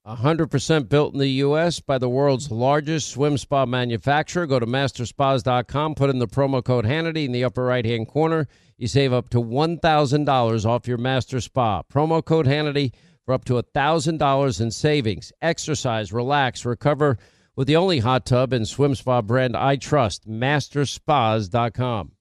100% 0.06 0.89
built 0.89 1.13
in 1.13 1.20
the 1.20 1.30
U.S. 1.30 1.80
by 1.80 1.98
the 1.98 2.10
world's 2.10 2.52
largest 2.52 3.10
swim 3.10 3.38
spa 3.38 3.66
manufacturer. 3.66 4.46
Go 4.46 4.60
to 4.60 4.66
masterspas.com, 4.66 5.96
put 5.96 6.10
in 6.10 6.20
the 6.20 6.28
promo 6.28 6.63
code 6.63 6.86
Hannity 6.86 7.24
in 7.24 7.32
the 7.32 7.46
upper 7.46 7.63
right 7.63 7.86
hand 7.86 8.10
corner. 8.10 8.48
You 8.78 8.88
save 8.88 9.13
up 9.13 9.30
to 9.30 9.42
$1,000 9.42 10.66
off 10.66 10.88
your 10.89 10.98
master 10.98 11.39
spa. 11.39 11.84
Promo 11.84 12.24
code 12.24 12.48
Hannity 12.48 12.92
for 13.26 13.34
up 13.34 13.46
to 13.46 13.54
$1,000 13.54 14.62
in 14.62 14.72
savings. 14.72 15.32
Exercise, 15.42 16.12
relax, 16.12 16.66
recover 16.66 17.18
with 17.56 17.68
the 17.68 17.78
only 17.78 18.00
hot 18.00 18.26
tub 18.26 18.52
and 18.52 18.68
swim 18.68 18.96
spa 18.96 19.22
brand 19.22 19.56
I 19.56 19.78
trust, 19.78 20.28
masterspas.com. 20.28 22.12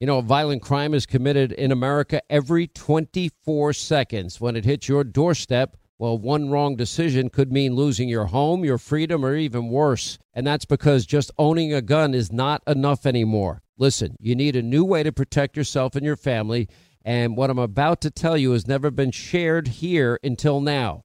You 0.00 0.06
know, 0.06 0.18
a 0.18 0.22
violent 0.22 0.60
crime 0.60 0.92
is 0.92 1.06
committed 1.06 1.52
in 1.52 1.72
America 1.72 2.20
every 2.28 2.66
24 2.66 3.72
seconds. 3.72 4.38
When 4.38 4.56
it 4.56 4.64
hits 4.64 4.88
your 4.88 5.04
doorstep, 5.04 5.76
well, 6.02 6.18
one 6.18 6.50
wrong 6.50 6.74
decision 6.74 7.30
could 7.30 7.52
mean 7.52 7.76
losing 7.76 8.08
your 8.08 8.24
home, 8.24 8.64
your 8.64 8.76
freedom, 8.76 9.24
or 9.24 9.36
even 9.36 9.68
worse. 9.68 10.18
And 10.34 10.44
that's 10.44 10.64
because 10.64 11.06
just 11.06 11.30
owning 11.38 11.72
a 11.72 11.80
gun 11.80 12.12
is 12.12 12.32
not 12.32 12.60
enough 12.66 13.06
anymore. 13.06 13.62
Listen, 13.78 14.16
you 14.18 14.34
need 14.34 14.56
a 14.56 14.62
new 14.62 14.84
way 14.84 15.04
to 15.04 15.12
protect 15.12 15.56
yourself 15.56 15.94
and 15.94 16.04
your 16.04 16.16
family. 16.16 16.68
And 17.04 17.36
what 17.36 17.50
I'm 17.50 17.58
about 17.60 18.00
to 18.00 18.10
tell 18.10 18.36
you 18.36 18.50
has 18.50 18.66
never 18.66 18.90
been 18.90 19.12
shared 19.12 19.68
here 19.68 20.18
until 20.24 20.60
now. 20.60 21.04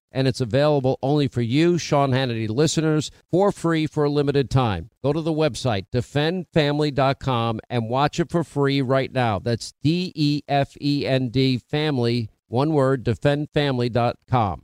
and 0.11 0.27
it's 0.27 0.41
available 0.41 0.99
only 1.01 1.27
for 1.27 1.41
you, 1.41 1.77
Sean 1.77 2.11
Hannity 2.11 2.49
listeners, 2.49 3.11
for 3.29 3.51
free 3.51 3.87
for 3.87 4.03
a 4.03 4.09
limited 4.09 4.49
time. 4.49 4.89
Go 5.03 5.13
to 5.13 5.21
the 5.21 5.33
website, 5.33 5.85
defendfamily.com, 5.93 7.59
and 7.69 7.89
watch 7.89 8.19
it 8.19 8.29
for 8.29 8.43
free 8.43 8.81
right 8.81 9.11
now. 9.11 9.39
That's 9.39 9.73
D 9.81 10.11
E 10.15 10.41
F 10.47 10.75
E 10.81 11.05
N 11.07 11.29
D 11.29 11.57
family, 11.57 12.29
one 12.47 12.73
word, 12.73 13.03
defendfamily.com. 13.03 14.63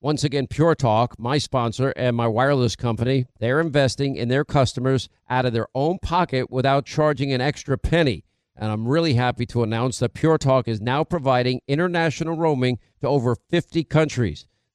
Once 0.00 0.22
again, 0.22 0.46
Pure 0.46 0.76
Talk, 0.76 1.18
my 1.18 1.38
sponsor 1.38 1.92
and 1.96 2.14
my 2.14 2.28
wireless 2.28 2.76
company, 2.76 3.26
they're 3.40 3.60
investing 3.60 4.14
in 4.14 4.28
their 4.28 4.44
customers 4.44 5.08
out 5.28 5.46
of 5.46 5.52
their 5.52 5.66
own 5.74 5.98
pocket 5.98 6.50
without 6.50 6.86
charging 6.86 7.32
an 7.32 7.40
extra 7.40 7.76
penny. 7.76 8.22
And 8.54 8.70
I'm 8.70 8.86
really 8.86 9.14
happy 9.14 9.46
to 9.46 9.62
announce 9.62 9.98
that 9.98 10.14
Pure 10.14 10.38
Talk 10.38 10.68
is 10.68 10.80
now 10.80 11.02
providing 11.02 11.60
international 11.66 12.36
roaming 12.36 12.78
to 13.00 13.08
over 13.08 13.36
50 13.50 13.84
countries. 13.84 14.46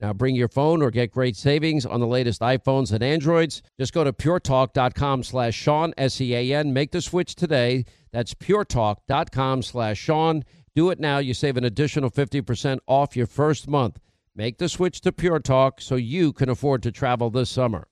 Now 0.00 0.12
bring 0.12 0.34
your 0.34 0.48
phone 0.48 0.82
or 0.82 0.90
get 0.90 1.12
great 1.12 1.36
savings 1.36 1.86
on 1.86 2.00
the 2.00 2.06
latest 2.06 2.40
iPhones 2.40 2.92
and 2.92 3.02
Androids. 3.02 3.62
Just 3.78 3.92
go 3.92 4.04
to 4.04 4.12
puretalk.com 4.12 5.22
slash 5.22 5.54
Sean, 5.54 5.94
S-E-A-N. 5.96 6.72
Make 6.72 6.90
the 6.90 7.00
switch 7.00 7.34
today. 7.34 7.84
That's 8.12 8.34
puretalk.com 8.34 9.62
slash 9.62 9.98
Sean. 9.98 10.44
Do 10.74 10.90
it 10.90 10.98
now. 10.98 11.18
You 11.18 11.34
save 11.34 11.56
an 11.56 11.64
additional 11.64 12.10
50% 12.10 12.78
off 12.86 13.16
your 13.16 13.26
first 13.26 13.68
month. 13.68 13.98
Make 14.34 14.58
the 14.58 14.68
switch 14.68 15.00
to 15.02 15.12
Pure 15.12 15.40
Talk 15.40 15.80
so 15.80 15.94
you 15.94 16.32
can 16.32 16.48
afford 16.48 16.82
to 16.82 16.90
travel 16.90 17.30
this 17.30 17.48
summer. 17.48 17.86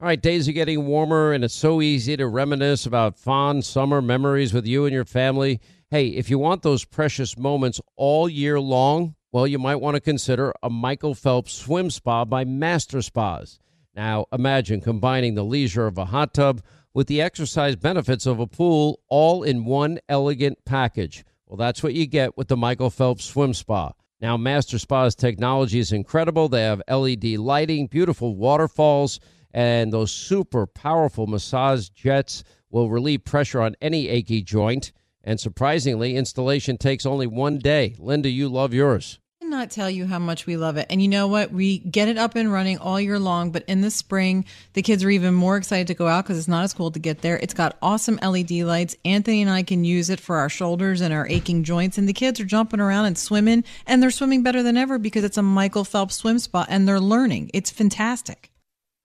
All 0.00 0.08
right, 0.08 0.20
days 0.20 0.48
are 0.48 0.52
getting 0.52 0.86
warmer, 0.86 1.32
and 1.32 1.44
it's 1.44 1.54
so 1.54 1.80
easy 1.80 2.16
to 2.16 2.26
reminisce 2.26 2.84
about 2.84 3.18
fond 3.18 3.64
summer 3.64 4.02
memories 4.02 4.52
with 4.52 4.66
you 4.66 4.86
and 4.86 4.92
your 4.94 5.04
family. 5.04 5.60
Hey, 5.90 6.08
if 6.08 6.30
you 6.30 6.38
want 6.38 6.62
those 6.62 6.84
precious 6.84 7.38
moments 7.38 7.80
all 7.96 8.28
year 8.28 8.58
long, 8.58 9.14
well, 9.34 9.48
you 9.48 9.58
might 9.58 9.80
want 9.80 9.96
to 9.96 10.00
consider 10.00 10.54
a 10.62 10.70
Michael 10.70 11.12
Phelps 11.12 11.52
swim 11.52 11.90
spa 11.90 12.24
by 12.24 12.44
Master 12.44 13.02
Spas. 13.02 13.58
Now, 13.92 14.26
imagine 14.32 14.80
combining 14.80 15.34
the 15.34 15.42
leisure 15.42 15.88
of 15.88 15.98
a 15.98 16.04
hot 16.04 16.34
tub 16.34 16.62
with 16.94 17.08
the 17.08 17.20
exercise 17.20 17.74
benefits 17.74 18.26
of 18.26 18.38
a 18.38 18.46
pool 18.46 19.00
all 19.08 19.42
in 19.42 19.64
one 19.64 19.98
elegant 20.08 20.64
package. 20.64 21.24
Well, 21.48 21.56
that's 21.56 21.82
what 21.82 21.94
you 21.94 22.06
get 22.06 22.36
with 22.36 22.46
the 22.46 22.56
Michael 22.56 22.90
Phelps 22.90 23.24
Swim 23.24 23.54
Spa. 23.54 23.90
Now, 24.20 24.36
Master 24.36 24.78
Spa's 24.78 25.16
technology 25.16 25.80
is 25.80 25.90
incredible. 25.90 26.48
They 26.48 26.62
have 26.62 26.80
LED 26.88 27.24
lighting, 27.24 27.88
beautiful 27.88 28.36
waterfalls, 28.36 29.18
and 29.52 29.92
those 29.92 30.12
super 30.12 30.64
powerful 30.64 31.26
massage 31.26 31.88
jets 31.88 32.44
will 32.70 32.88
relieve 32.88 33.24
pressure 33.24 33.62
on 33.62 33.74
any 33.82 34.08
achy 34.08 34.42
joint. 34.42 34.92
And 35.24 35.40
surprisingly, 35.40 36.14
installation 36.14 36.76
takes 36.76 37.04
only 37.04 37.26
one 37.26 37.58
day. 37.58 37.96
Linda, 37.98 38.28
you 38.28 38.48
love 38.48 38.72
yours 38.72 39.18
not 39.54 39.70
tell 39.70 39.88
you 39.88 40.06
how 40.06 40.18
much 40.18 40.46
we 40.46 40.56
love 40.56 40.76
it. 40.76 40.86
And 40.90 41.00
you 41.00 41.08
know 41.08 41.28
what? 41.28 41.52
We 41.52 41.78
get 41.78 42.08
it 42.08 42.18
up 42.18 42.34
and 42.34 42.52
running 42.52 42.78
all 42.78 43.00
year 43.00 43.18
long, 43.18 43.50
but 43.50 43.64
in 43.66 43.80
the 43.80 43.90
spring, 43.90 44.44
the 44.72 44.82
kids 44.82 45.04
are 45.04 45.10
even 45.10 45.34
more 45.34 45.56
excited 45.56 45.86
to 45.88 45.94
go 45.94 46.08
out 46.08 46.24
because 46.24 46.38
it's 46.38 46.48
not 46.48 46.64
as 46.64 46.74
cold 46.74 46.94
to 46.94 47.00
get 47.00 47.22
there. 47.22 47.38
It's 47.38 47.54
got 47.54 47.76
awesome 47.80 48.18
LED 48.22 48.50
lights. 48.50 48.96
Anthony 49.04 49.42
and 49.42 49.50
I 49.50 49.62
can 49.62 49.84
use 49.84 50.10
it 50.10 50.20
for 50.20 50.36
our 50.36 50.48
shoulders 50.48 51.00
and 51.00 51.14
our 51.14 51.26
aching 51.28 51.64
joints. 51.64 51.98
And 51.98 52.08
the 52.08 52.12
kids 52.12 52.40
are 52.40 52.44
jumping 52.44 52.80
around 52.80 53.06
and 53.06 53.16
swimming, 53.16 53.64
and 53.86 54.02
they're 54.02 54.10
swimming 54.10 54.42
better 54.42 54.62
than 54.62 54.76
ever 54.76 54.98
because 54.98 55.24
it's 55.24 55.38
a 55.38 55.42
Michael 55.42 55.84
Phelps 55.84 56.16
swim 56.16 56.38
spot 56.38 56.66
and 56.68 56.86
they're 56.86 57.00
learning. 57.00 57.50
It's 57.54 57.70
fantastic. 57.70 58.50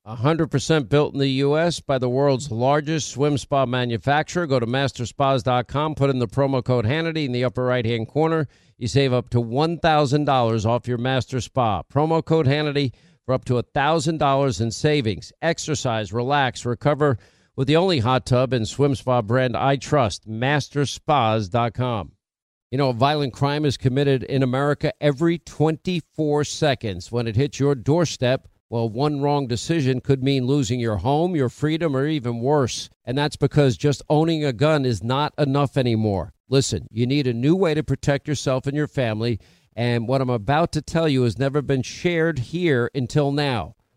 100% 0.10 0.90
built 0.90 1.14
in 1.14 1.20
the 1.20 1.28
U.S. 1.28 1.80
by 1.80 1.98
the 1.98 2.10
world's 2.10 2.52
largest 2.52 3.10
swim 3.10 3.38
spa 3.38 3.66
manufacturer. 3.66 4.48
Go 4.48 4.60
to 4.60 4.66
masterspas.com, 4.66 5.96
put 5.96 6.10
in 6.10 6.20
the 6.20 6.28
promo 6.28 6.64
code 6.64 6.86
Hannity 6.86 7.26
in 7.26 7.32
the 7.32 7.44
upper 7.44 7.64
right 7.64 7.86
hand 7.86 8.08
corner. 8.08 8.48
You 8.78 8.88
save 8.88 9.14
up 9.14 9.30
to 9.32 9.38
$1,000 9.38 10.66
off 10.66 10.88
your 10.88 10.98
master 10.98 11.40
spa. 11.42 11.84
Promo 11.84 12.26
code 12.26 12.48
Hannity 12.48 12.94
for 13.26 13.34
up 13.34 13.46
to 13.46 13.62
$1,000 13.62 14.62
in 14.62 14.72
savings. 14.72 15.32
Exercise, 15.42 16.12
relax, 16.12 16.66
recover 16.66 17.20
with 17.56 17.68
the 17.68 17.76
only 17.76 18.00
hot 18.00 18.26
tub 18.26 18.54
and 18.54 18.68
swim 18.68 18.96
spa 18.96 19.22
brand 19.22 19.56
I 19.56 19.76
trust, 19.76 20.28
masterspas.com. 20.28 22.14
You 22.72 22.78
know, 22.78 22.92
violent 22.92 23.34
crime 23.34 23.66
is 23.66 23.78
committed 23.78 24.24
in 24.24 24.44
America 24.44 24.94
every 25.02 25.40
24 25.40 26.44
seconds. 26.46 27.12
When 27.12 27.28
it 27.28 27.36
hits 27.36 27.60
your 27.60 27.76
doorstep, 27.76 28.48
well, 28.70 28.88
one 28.88 29.22
wrong 29.22 29.48
decision 29.48 30.00
could 30.00 30.24
mean 30.24 30.46
losing 30.46 30.80
your 30.80 30.98
home, 30.98 31.36
your 31.36 31.50
freedom, 31.50 31.96
or 31.96 32.06
even 32.06 32.40
worse. 32.40 32.90
And 33.04 33.18
that's 33.18 33.36
because 33.36 33.78
just 33.78 34.04
owning 34.10 34.46
a 34.46 34.54
gun 34.54 34.86
is 34.86 35.04
not 35.04 35.34
enough 35.40 35.76
anymore. 35.76 36.34
Listen, 36.50 36.88
you 36.92 37.08
need 37.08 37.26
a 37.26 37.34
new 37.34 37.56
way 37.56 37.74
to 37.74 37.84
protect 37.84 38.28
yourself 38.28 38.68
and 38.68 38.78
your 38.78 38.88
family. 38.88 39.40
And 39.76 40.08
what 40.08 40.22
I'm 40.22 40.30
about 40.30 40.72
to 40.74 40.82
tell 40.82 41.08
you 41.08 41.24
has 41.24 41.40
never 41.40 41.62
been 41.62 41.82
shared 41.82 42.40
here 42.40 42.92
until 42.94 43.32
now. 43.32 43.76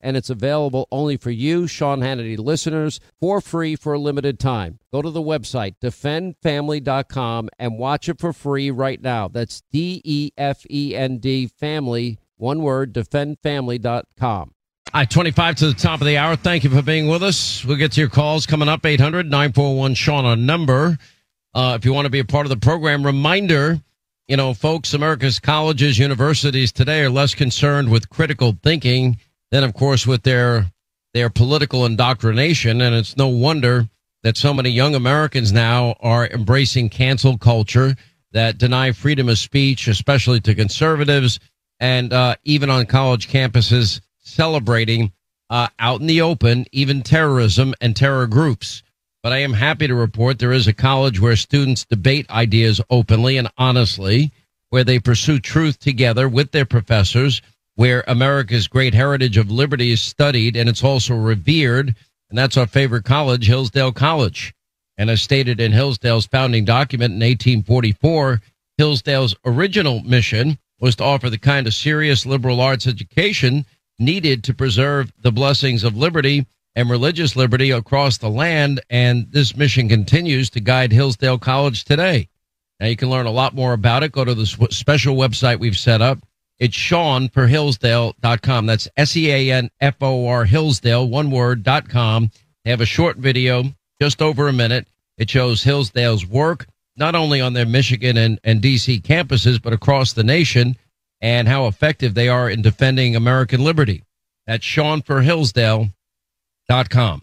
and 0.00 0.16
it's 0.16 0.30
available 0.30 0.88
only 0.90 1.16
for 1.16 1.30
you, 1.30 1.66
Sean 1.66 2.00
Hannity 2.00 2.38
listeners, 2.38 3.00
for 3.20 3.40
free 3.40 3.76
for 3.76 3.94
a 3.94 3.98
limited 3.98 4.38
time. 4.38 4.78
Go 4.92 5.02
to 5.02 5.10
the 5.10 5.22
website, 5.22 5.74
defendfamily.com, 5.82 7.48
and 7.58 7.78
watch 7.78 8.08
it 8.08 8.20
for 8.20 8.32
free 8.32 8.70
right 8.70 9.00
now. 9.00 9.28
That's 9.28 9.62
D 9.72 10.00
E 10.04 10.30
F 10.36 10.64
E 10.70 10.94
N 10.94 11.18
D 11.18 11.46
family, 11.46 12.18
One 12.36 12.62
word, 12.62 12.92
defendfamily.com. 12.92 14.52
I 14.94 15.04
25 15.04 15.56
to 15.56 15.66
the 15.68 15.74
top 15.74 16.00
of 16.00 16.06
the 16.06 16.16
hour. 16.16 16.36
Thank 16.36 16.64
you 16.64 16.70
for 16.70 16.82
being 16.82 17.08
with 17.08 17.22
us. 17.22 17.64
We'll 17.64 17.76
get 17.76 17.92
to 17.92 18.00
your 18.00 18.08
calls 18.08 18.46
coming 18.46 18.68
up 18.68 18.86
800 18.86 19.26
941 19.26 19.94
Sean, 19.94 20.24
our 20.24 20.36
number. 20.36 20.96
Uh, 21.54 21.76
if 21.78 21.84
you 21.84 21.92
want 21.92 22.06
to 22.06 22.10
be 22.10 22.18
a 22.20 22.24
part 22.24 22.46
of 22.46 22.50
the 22.50 22.56
program, 22.56 23.04
reminder 23.04 23.80
you 24.28 24.36
know, 24.36 24.54
folks, 24.54 24.92
America's 24.92 25.38
colleges, 25.38 25.98
universities 25.98 26.72
today 26.72 27.02
are 27.02 27.10
less 27.10 27.34
concerned 27.34 27.90
with 27.90 28.10
critical 28.10 28.56
thinking 28.62 29.18
than, 29.50 29.64
of 29.64 29.74
course, 29.74 30.06
with 30.06 30.22
their 30.22 30.70
their 31.14 31.30
political 31.30 31.86
indoctrination. 31.86 32.80
And 32.82 32.94
it's 32.94 33.16
no 33.16 33.28
wonder 33.28 33.88
that 34.22 34.36
so 34.36 34.52
many 34.52 34.70
young 34.70 34.94
Americans 34.94 35.52
now 35.52 35.94
are 36.00 36.26
embracing 36.26 36.90
cancel 36.90 37.38
culture 37.38 37.96
that 38.32 38.58
deny 38.58 38.92
freedom 38.92 39.28
of 39.28 39.38
speech, 39.38 39.88
especially 39.88 40.40
to 40.40 40.54
conservatives, 40.54 41.40
and 41.80 42.12
uh, 42.12 42.36
even 42.44 42.68
on 42.68 42.84
college 42.86 43.28
campuses 43.28 44.00
celebrating 44.18 45.12
uh, 45.48 45.68
out 45.78 46.00
in 46.00 46.06
the 46.06 46.20
open, 46.20 46.66
even 46.72 47.02
terrorism 47.02 47.72
and 47.80 47.94
terror 47.94 48.26
groups. 48.26 48.82
But 49.22 49.32
I 49.32 49.38
am 49.38 49.54
happy 49.54 49.86
to 49.86 49.94
report 49.94 50.38
there 50.38 50.52
is 50.52 50.66
a 50.66 50.72
college 50.72 51.20
where 51.20 51.36
students 51.36 51.84
debate 51.84 52.28
ideas 52.30 52.80
openly 52.90 53.38
and 53.38 53.50
honestly, 53.56 54.32
where 54.70 54.84
they 54.84 54.98
pursue 54.98 55.38
truth 55.38 55.78
together 55.78 56.28
with 56.28 56.50
their 56.52 56.64
professors, 56.64 57.40
where 57.76 58.02
America's 58.08 58.66
great 58.66 58.94
heritage 58.94 59.36
of 59.36 59.50
liberty 59.50 59.92
is 59.92 60.00
studied 60.00 60.56
and 60.56 60.68
it's 60.68 60.82
also 60.82 61.14
revered. 61.14 61.94
And 62.28 62.36
that's 62.36 62.56
our 62.56 62.66
favorite 62.66 63.04
college, 63.04 63.46
Hillsdale 63.46 63.92
College. 63.92 64.52
And 64.98 65.10
as 65.10 65.22
stated 65.22 65.60
in 65.60 65.72
Hillsdale's 65.72 66.26
founding 66.26 66.64
document 66.64 67.12
in 67.12 67.20
1844, 67.20 68.40
Hillsdale's 68.78 69.36
original 69.44 70.02
mission 70.02 70.58
was 70.80 70.96
to 70.96 71.04
offer 71.04 71.30
the 71.30 71.38
kind 71.38 71.66
of 71.66 71.74
serious 71.74 72.26
liberal 72.26 72.60
arts 72.60 72.86
education 72.86 73.64
needed 73.98 74.44
to 74.44 74.54
preserve 74.54 75.12
the 75.20 75.32
blessings 75.32 75.84
of 75.84 75.96
liberty 75.96 76.46
and 76.74 76.90
religious 76.90 77.36
liberty 77.36 77.70
across 77.70 78.18
the 78.18 78.28
land. 78.28 78.80
And 78.90 79.30
this 79.30 79.56
mission 79.56 79.88
continues 79.88 80.50
to 80.50 80.60
guide 80.60 80.92
Hillsdale 80.92 81.38
College 81.38 81.84
today. 81.84 82.28
Now 82.80 82.86
you 82.86 82.96
can 82.96 83.08
learn 83.08 83.26
a 83.26 83.30
lot 83.30 83.54
more 83.54 83.72
about 83.72 84.02
it. 84.02 84.12
Go 84.12 84.24
to 84.24 84.34
the 84.34 84.46
special 84.46 85.16
website 85.16 85.58
we've 85.58 85.78
set 85.78 86.02
up. 86.02 86.18
It's 86.58 86.74
Sean 86.74 87.28
for 87.28 87.46
Hillsdale.com. 87.46 88.66
That's 88.66 88.88
S-E-A-N-F-O-R 88.96 90.44
Hillsdale, 90.44 91.08
one 91.08 91.30
word, 91.30 91.62
dot 91.62 91.88
com. 91.88 92.30
They 92.64 92.70
have 92.70 92.80
a 92.80 92.86
short 92.86 93.18
video, 93.18 93.64
just 94.00 94.22
over 94.22 94.48
a 94.48 94.52
minute. 94.52 94.88
It 95.18 95.30
shows 95.30 95.62
Hillsdale's 95.62 96.26
work, 96.26 96.66
not 96.96 97.14
only 97.14 97.40
on 97.40 97.52
their 97.52 97.66
Michigan 97.66 98.16
and, 98.16 98.40
and 98.42 98.62
DC 98.62 99.02
campuses, 99.02 99.60
but 99.60 99.72
across 99.72 100.12
the 100.12 100.24
nation 100.24 100.76
and 101.20 101.48
how 101.48 101.66
effective 101.66 102.14
they 102.14 102.28
are 102.28 102.48
in 102.50 102.62
defending 102.62 103.16
American 103.16 103.62
liberty. 103.62 104.02
That's 104.46 104.64
Sean 104.64 105.02
for 105.02 105.22
Hillsdale 105.22 105.88
dot 106.68 106.90
com. 106.90 107.22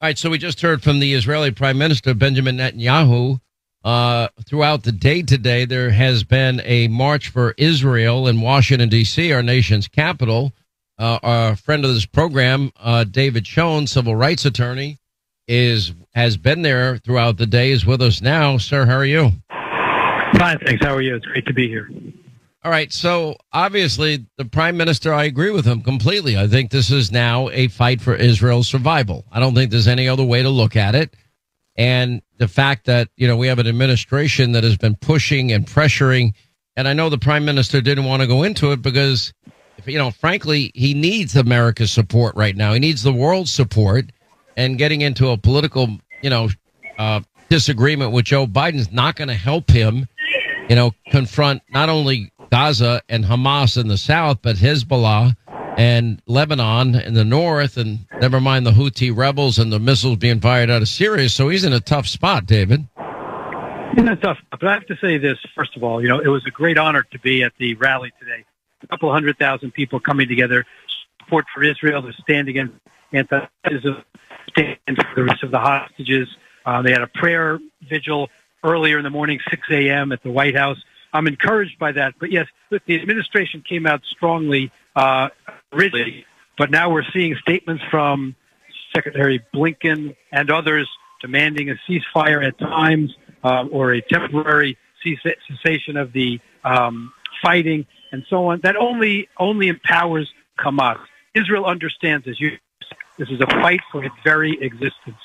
All 0.00 0.08
right, 0.08 0.16
so 0.16 0.30
we 0.30 0.38
just 0.38 0.62
heard 0.62 0.82
from 0.82 1.00
the 1.00 1.12
Israeli 1.12 1.50
Prime 1.50 1.76
Minister 1.76 2.14
Benjamin 2.14 2.56
Netanyahu. 2.56 3.40
Uh, 3.82 4.28
throughout 4.44 4.82
the 4.82 4.92
day 4.92 5.22
today, 5.22 5.64
there 5.64 5.90
has 5.90 6.22
been 6.22 6.60
a 6.64 6.88
march 6.88 7.28
for 7.28 7.54
Israel 7.56 8.28
in 8.28 8.40
Washington 8.40 8.88
D.C., 8.88 9.32
our 9.32 9.42
nation's 9.42 9.88
capital. 9.88 10.52
Uh, 10.98 11.18
our 11.22 11.56
friend 11.56 11.84
of 11.86 11.94
this 11.94 12.04
program, 12.04 12.70
uh, 12.78 13.04
David 13.04 13.46
Schoen, 13.46 13.86
civil 13.86 14.14
rights 14.14 14.44
attorney, 14.44 14.98
is 15.48 15.94
has 16.14 16.36
been 16.36 16.60
there 16.60 16.98
throughout 16.98 17.38
the 17.38 17.46
day. 17.46 17.70
Is 17.70 17.86
with 17.86 18.02
us 18.02 18.20
now, 18.20 18.58
sir. 18.58 18.84
How 18.84 18.96
are 18.96 19.04
you? 19.06 19.32
Fine, 20.36 20.58
thanks. 20.64 20.84
How 20.84 20.94
are 20.94 21.00
you? 21.00 21.16
It's 21.16 21.24
great 21.24 21.46
to 21.46 21.54
be 21.54 21.68
here. 21.68 21.88
All 22.62 22.70
right. 22.70 22.92
So 22.92 23.36
obviously, 23.52 24.26
the 24.36 24.44
prime 24.44 24.76
minister, 24.76 25.14
I 25.14 25.24
agree 25.24 25.50
with 25.50 25.64
him 25.64 25.80
completely. 25.80 26.36
I 26.36 26.46
think 26.46 26.70
this 26.70 26.90
is 26.90 27.10
now 27.10 27.48
a 27.48 27.68
fight 27.68 28.02
for 28.02 28.14
Israel's 28.14 28.68
survival. 28.68 29.24
I 29.32 29.40
don't 29.40 29.54
think 29.54 29.70
there's 29.70 29.88
any 29.88 30.08
other 30.08 30.24
way 30.24 30.42
to 30.42 30.50
look 30.50 30.76
at 30.76 30.94
it. 30.94 31.14
And 31.80 32.20
the 32.36 32.46
fact 32.46 32.84
that, 32.84 33.08
you 33.16 33.26
know, 33.26 33.38
we 33.38 33.46
have 33.46 33.58
an 33.58 33.66
administration 33.66 34.52
that 34.52 34.64
has 34.64 34.76
been 34.76 34.96
pushing 34.96 35.50
and 35.50 35.66
pressuring. 35.66 36.34
And 36.76 36.86
I 36.86 36.92
know 36.92 37.08
the 37.08 37.16
prime 37.16 37.46
minister 37.46 37.80
didn't 37.80 38.04
want 38.04 38.20
to 38.20 38.28
go 38.28 38.42
into 38.42 38.72
it 38.72 38.82
because, 38.82 39.32
you 39.86 39.96
know, 39.96 40.10
frankly, 40.10 40.72
he 40.74 40.92
needs 40.92 41.34
America's 41.36 41.90
support 41.90 42.36
right 42.36 42.54
now. 42.54 42.74
He 42.74 42.80
needs 42.80 43.02
the 43.02 43.14
world's 43.14 43.50
support. 43.50 44.12
And 44.58 44.76
getting 44.76 45.00
into 45.00 45.30
a 45.30 45.38
political, 45.38 45.88
you 46.20 46.28
know, 46.28 46.50
uh, 46.98 47.20
disagreement 47.48 48.12
with 48.12 48.26
Joe 48.26 48.46
Biden 48.46 48.74
is 48.74 48.92
not 48.92 49.16
going 49.16 49.28
to 49.28 49.34
help 49.34 49.70
him, 49.70 50.06
you 50.68 50.76
know, 50.76 50.92
confront 51.10 51.62
not 51.70 51.88
only 51.88 52.30
Gaza 52.50 53.00
and 53.08 53.24
Hamas 53.24 53.80
in 53.80 53.88
the 53.88 53.96
south, 53.96 54.40
but 54.42 54.56
Hezbollah 54.56 55.34
and 55.76 56.20
Lebanon 56.26 56.94
in 56.94 57.14
the 57.14 57.24
north, 57.24 57.76
and 57.76 58.00
never 58.20 58.40
mind 58.40 58.66
the 58.66 58.72
Houthi 58.72 59.16
rebels 59.16 59.58
and 59.58 59.72
the 59.72 59.78
missiles 59.78 60.16
being 60.16 60.40
fired 60.40 60.70
out 60.70 60.82
of 60.82 60.88
Syria. 60.88 61.28
So 61.28 61.48
he's 61.48 61.64
in 61.64 61.72
a 61.72 61.80
tough 61.80 62.06
spot, 62.06 62.46
David. 62.46 62.86
In 63.96 64.08
a 64.08 64.16
tough, 64.16 64.38
but 64.50 64.64
I 64.64 64.74
have 64.74 64.86
to 64.86 64.96
say 65.00 65.18
this 65.18 65.38
first 65.54 65.76
of 65.76 65.82
all. 65.82 66.00
You 66.00 66.08
know, 66.08 66.20
it 66.20 66.28
was 66.28 66.44
a 66.46 66.50
great 66.50 66.78
honor 66.78 67.02
to 67.10 67.18
be 67.18 67.42
at 67.42 67.52
the 67.58 67.74
rally 67.74 68.12
today. 68.20 68.44
A 68.82 68.86
couple 68.86 69.12
hundred 69.12 69.38
thousand 69.38 69.72
people 69.72 70.00
coming 70.00 70.28
together, 70.28 70.64
support 71.22 71.46
for 71.52 71.62
Israel, 71.64 72.02
to 72.02 72.12
stand 72.22 72.48
against 72.48 72.74
anti-Semitism, 73.12 74.04
stand 74.48 74.78
for 74.86 75.14
the 75.16 75.22
release 75.22 75.42
of 75.42 75.50
the 75.50 75.58
hostages. 75.58 76.28
Uh, 76.64 76.82
they 76.82 76.92
had 76.92 77.02
a 77.02 77.08
prayer 77.08 77.58
vigil 77.88 78.28
earlier 78.62 78.98
in 78.98 79.04
the 79.04 79.10
morning, 79.10 79.40
6 79.50 79.62
a.m. 79.70 80.12
at 80.12 80.22
the 80.22 80.30
White 80.30 80.56
House. 80.56 80.78
I'm 81.12 81.26
encouraged 81.26 81.78
by 81.78 81.92
that. 81.92 82.14
But 82.20 82.30
yes, 82.30 82.46
look, 82.70 82.82
the 82.86 83.00
administration 83.00 83.62
came 83.68 83.86
out 83.86 84.02
strongly 84.08 84.70
uh, 85.00 85.28
originally, 85.72 86.26
but 86.58 86.70
now 86.70 86.90
we're 86.90 87.10
seeing 87.12 87.34
statements 87.36 87.82
from 87.90 88.34
Secretary 88.94 89.40
Blinken 89.54 90.14
and 90.32 90.50
others 90.50 90.88
demanding 91.22 91.70
a 91.70 91.76
ceasefire 91.88 92.46
at 92.46 92.58
times 92.58 93.14
uh, 93.42 93.64
or 93.70 93.92
a 93.92 94.02
temporary 94.02 94.76
cessation 95.02 95.96
of 95.96 96.12
the 96.12 96.40
um, 96.64 97.12
fighting 97.42 97.86
and 98.12 98.24
so 98.28 98.48
on. 98.48 98.60
That 98.62 98.76
only 98.76 99.28
only 99.38 99.68
empowers 99.68 100.28
Hamas. 100.58 100.98
Israel 101.34 101.64
understands 101.64 102.26
this. 102.26 102.38
You, 102.38 102.58
this 103.18 103.28
is 103.30 103.40
a 103.40 103.46
fight 103.46 103.80
for 103.90 104.04
its 104.04 104.14
very 104.22 104.58
existence. 104.60 105.16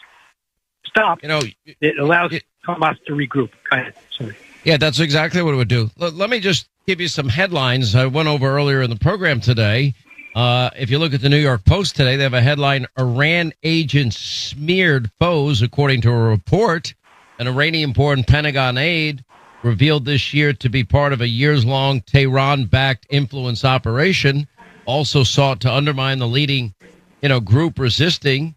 Stop. 0.86 1.22
You 1.22 1.30
know, 1.30 1.42
it 1.82 2.00
allows 2.00 2.32
it, 2.32 2.44
Hamas 2.66 2.96
to 3.08 3.14
regroup. 3.14 3.50
Go 3.70 3.78
ahead. 3.78 3.94
Sorry. 4.18 4.36
Yeah, 4.66 4.78
that's 4.78 5.00
exactly 5.00 5.44
what 5.44 5.54
it 5.54 5.58
would 5.58 5.68
do. 5.68 5.92
L- 6.02 6.12
let 6.12 6.30
me 6.30 6.40
just 6.40 6.68
give 6.88 7.00
you 7.00 7.08
some 7.08 7.30
headlines 7.30 7.96
I 7.96 8.08
went 8.08 8.28
over 8.28 8.50
earlier 8.50 8.82
in 8.82 8.90
the 8.90 8.96
program 8.96 9.40
today. 9.40 9.94
Uh, 10.36 10.72
if 10.76 10.90
you 10.90 10.98
look 10.98 11.14
at 11.14 11.22
the 11.22 11.30
New 11.30 11.38
York 11.38 11.64
Post 11.66 11.96
today, 11.96 12.16
they 12.18 12.24
have 12.24 12.34
a 12.34 12.42
headline 12.42 12.88
Iran 12.98 13.54
agents 13.64 14.18
smeared 14.18 15.12
foes, 15.20 15.62
according 15.62 16.02
to 16.02 16.10
a 16.10 16.18
report. 16.18 16.96
An 17.38 17.48
Iranian 17.48 17.92
born 17.92 18.24
Pentagon 18.24 18.78
aide 18.78 19.24
revealed 19.64 20.04
this 20.06 20.34
year 20.34 20.52
to 20.54 20.70
be 20.70 20.84
part 20.84 21.14
of 21.14 21.22
a 21.22 21.28
years 21.28 21.64
long 21.64 22.02
Tehran 22.02 22.66
backed 22.66 23.06
influence 23.10 23.64
operation, 23.64 24.48
also 24.86 25.24
sought 25.24 25.62
to 25.62 25.72
undermine 25.72 26.18
the 26.18 26.28
leading 26.28 26.74
you 27.22 27.30
know, 27.30 27.40
group 27.40 27.80
resisting 27.80 28.56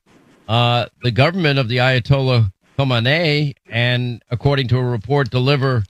uh, 0.48 0.86
the 1.02 1.10
government 1.10 1.58
of 1.58 1.68
the 1.68 1.78
Ayatollah 1.78 2.50
Khomeini, 2.78 3.54
and 3.68 4.22
according 4.30 4.68
to 4.68 4.78
a 4.78 4.84
report, 4.84 5.30
deliver 5.30 5.84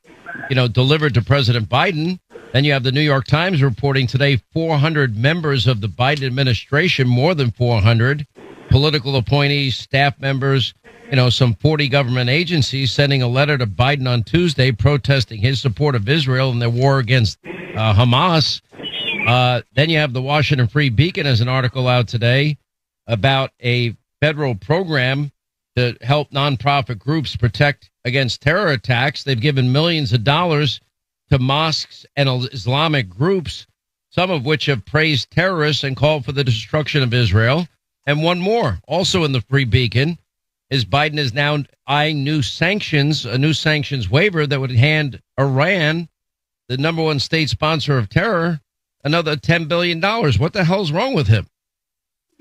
you 0.48 0.56
know, 0.56 0.68
delivered 0.68 1.14
to 1.14 1.22
President 1.22 1.68
Biden. 1.68 2.18
Then 2.52 2.64
you 2.64 2.72
have 2.72 2.82
the 2.82 2.92
New 2.92 3.02
York 3.02 3.26
Times 3.26 3.62
reporting 3.62 4.06
today 4.06 4.40
400 4.52 5.16
members 5.16 5.66
of 5.66 5.80
the 5.80 5.88
Biden 5.88 6.24
administration, 6.24 7.06
more 7.06 7.34
than 7.34 7.50
400 7.50 8.26
political 8.70 9.16
appointees, 9.16 9.76
staff 9.76 10.18
members, 10.20 10.74
you 11.10 11.16
know, 11.16 11.30
some 11.30 11.54
40 11.54 11.88
government 11.88 12.30
agencies 12.30 12.92
sending 12.92 13.22
a 13.22 13.28
letter 13.28 13.56
to 13.58 13.66
Biden 13.66 14.08
on 14.08 14.22
Tuesday 14.22 14.72
protesting 14.72 15.40
his 15.40 15.60
support 15.60 15.94
of 15.94 16.08
Israel 16.08 16.50
and 16.50 16.60
their 16.60 16.70
war 16.70 16.98
against 16.98 17.38
uh, 17.44 17.94
Hamas. 17.94 18.60
Uh, 19.26 19.62
then 19.74 19.90
you 19.90 19.98
have 19.98 20.12
the 20.12 20.22
Washington 20.22 20.68
Free 20.68 20.90
Beacon 20.90 21.26
as 21.26 21.40
an 21.40 21.48
article 21.48 21.88
out 21.88 22.08
today 22.08 22.58
about 23.06 23.50
a 23.62 23.94
federal 24.20 24.54
program 24.54 25.32
to 25.78 25.96
help 26.04 26.32
nonprofit 26.32 26.98
groups 26.98 27.36
protect 27.36 27.88
against 28.04 28.42
terror 28.42 28.72
attacks. 28.72 29.22
They've 29.22 29.40
given 29.40 29.70
millions 29.70 30.12
of 30.12 30.24
dollars 30.24 30.80
to 31.30 31.38
mosques 31.38 32.04
and 32.16 32.28
Islamic 32.52 33.08
groups, 33.08 33.66
some 34.10 34.30
of 34.30 34.44
which 34.44 34.66
have 34.66 34.84
praised 34.84 35.30
terrorists 35.30 35.84
and 35.84 35.96
called 35.96 36.24
for 36.24 36.32
the 36.32 36.42
destruction 36.42 37.02
of 37.04 37.14
Israel. 37.14 37.68
And 38.06 38.24
one 38.24 38.40
more, 38.40 38.80
also 38.88 39.22
in 39.22 39.30
the 39.30 39.42
Free 39.42 39.64
Beacon, 39.64 40.18
is 40.68 40.84
Biden 40.84 41.18
is 41.18 41.32
now 41.32 41.62
eyeing 41.86 42.24
new 42.24 42.42
sanctions, 42.42 43.24
a 43.24 43.38
new 43.38 43.52
sanctions 43.52 44.10
waiver 44.10 44.46
that 44.48 44.60
would 44.60 44.72
hand 44.72 45.22
Iran, 45.38 46.08
the 46.68 46.76
number 46.76 47.02
one 47.02 47.20
state 47.20 47.50
sponsor 47.50 47.96
of 47.96 48.08
terror, 48.08 48.60
another 49.04 49.36
$10 49.36 49.68
billion. 49.68 50.00
What 50.00 50.52
the 50.52 50.64
hell's 50.64 50.90
wrong 50.90 51.14
with 51.14 51.28
him? 51.28 51.46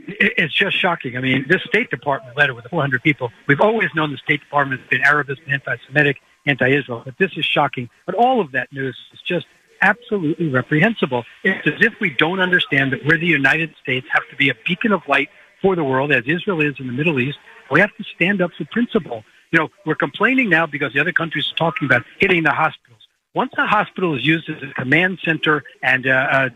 It's 0.07 0.53
just 0.53 0.77
shocking. 0.77 1.17
I 1.17 1.21
mean, 1.21 1.45
this 1.47 1.61
State 1.63 1.89
Department 1.89 2.37
letter 2.37 2.53
with 2.53 2.63
the 2.63 2.69
400 2.69 3.03
people, 3.03 3.31
we've 3.47 3.61
always 3.61 3.89
known 3.95 4.11
the 4.11 4.17
State 4.17 4.39
Department 4.39 4.81
has 4.81 4.89
been 4.89 5.01
Arabist, 5.01 5.41
anti-Semitic, 5.47 6.17
anti-Israel, 6.45 7.03
but 7.05 7.15
this 7.17 7.31
is 7.35 7.45
shocking. 7.45 7.89
But 8.05 8.15
all 8.15 8.39
of 8.39 8.51
that 8.53 8.71
news 8.71 8.97
is 9.13 9.19
just 9.27 9.45
absolutely 9.81 10.47
reprehensible. 10.47 11.23
It's 11.43 11.67
as 11.67 11.81
if 11.81 11.93
we 11.99 12.09
don't 12.09 12.39
understand 12.39 12.93
that 12.93 13.05
we're 13.05 13.17
the 13.17 13.27
United 13.27 13.75
States, 13.81 14.07
have 14.11 14.27
to 14.29 14.35
be 14.35 14.49
a 14.49 14.55
beacon 14.65 14.91
of 14.91 15.01
light 15.07 15.29
for 15.61 15.75
the 15.75 15.83
world, 15.83 16.11
as 16.11 16.23
Israel 16.25 16.61
is 16.61 16.75
in 16.79 16.87
the 16.87 16.93
Middle 16.93 17.19
East. 17.19 17.37
We 17.69 17.79
have 17.79 17.95
to 17.97 18.03
stand 18.15 18.41
up 18.41 18.51
for 18.57 18.65
principle. 18.65 19.23
You 19.51 19.59
know, 19.59 19.69
we're 19.85 19.95
complaining 19.95 20.49
now 20.49 20.65
because 20.65 20.93
the 20.93 20.99
other 20.99 21.11
countries 21.11 21.51
are 21.51 21.55
talking 21.55 21.85
about 21.85 22.03
hitting 22.19 22.43
the 22.43 22.51
hospitals. 22.51 23.01
Once 23.33 23.51
a 23.57 23.67
hospital 23.67 24.15
is 24.15 24.25
used 24.25 24.49
as 24.49 24.63
a 24.63 24.73
command 24.73 25.19
center 25.23 25.63
and 25.83 26.07
uh, 26.07 26.49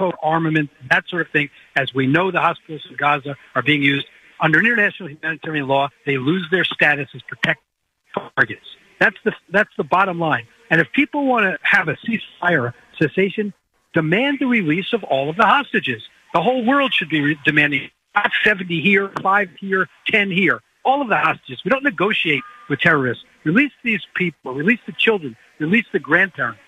uh, 0.00 0.10
armament, 0.22 0.70
that 0.90 1.04
sort 1.08 1.22
of 1.22 1.32
thing, 1.32 1.50
as 1.76 1.92
we 1.94 2.06
know 2.06 2.30
the 2.30 2.40
hospitals 2.40 2.86
in 2.88 2.96
Gaza 2.96 3.36
are 3.54 3.62
being 3.62 3.82
used 3.82 4.06
under 4.40 4.58
international 4.58 5.08
humanitarian 5.08 5.68
law, 5.68 5.88
they 6.06 6.18
lose 6.18 6.46
their 6.50 6.64
status 6.64 7.08
as 7.14 7.22
protected 7.22 7.64
targets. 8.36 8.64
That's 8.98 9.16
the 9.24 9.32
that's 9.50 9.70
the 9.76 9.84
bottom 9.84 10.18
line. 10.18 10.46
And 10.70 10.80
if 10.80 10.90
people 10.92 11.26
want 11.26 11.44
to 11.44 11.58
have 11.62 11.88
a 11.88 11.96
ceasefire 11.96 12.72
cessation, 12.98 13.52
demand 13.92 14.38
the 14.40 14.46
release 14.46 14.92
of 14.92 15.02
all 15.04 15.30
of 15.30 15.36
the 15.36 15.46
hostages. 15.46 16.02
The 16.32 16.42
whole 16.42 16.64
world 16.64 16.94
should 16.94 17.08
be 17.08 17.36
demanding 17.44 17.90
not 18.14 18.30
70 18.44 18.80
here, 18.80 19.10
five 19.22 19.48
here, 19.58 19.88
10 20.08 20.30
here. 20.30 20.60
All 20.84 21.02
of 21.02 21.08
the 21.08 21.16
hostages. 21.16 21.60
We 21.64 21.70
don't 21.70 21.82
negotiate 21.82 22.42
with 22.68 22.80
terrorists. 22.80 23.24
Release 23.44 23.72
these 23.82 24.02
people. 24.14 24.54
Release 24.54 24.80
the 24.86 24.92
children. 24.92 25.36
Release 25.58 25.86
the 25.92 25.98
grandparents. 25.98 26.60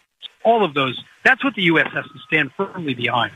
All 0.45 0.65
of 0.65 0.75
those. 0.75 1.03
That's 1.25 1.43
what 1.45 1.55
the 1.55 1.63
U.S. 1.63 1.89
has 1.93 2.05
to 2.05 2.19
stand 2.27 2.51
firmly 2.57 2.95
behind. 2.95 3.33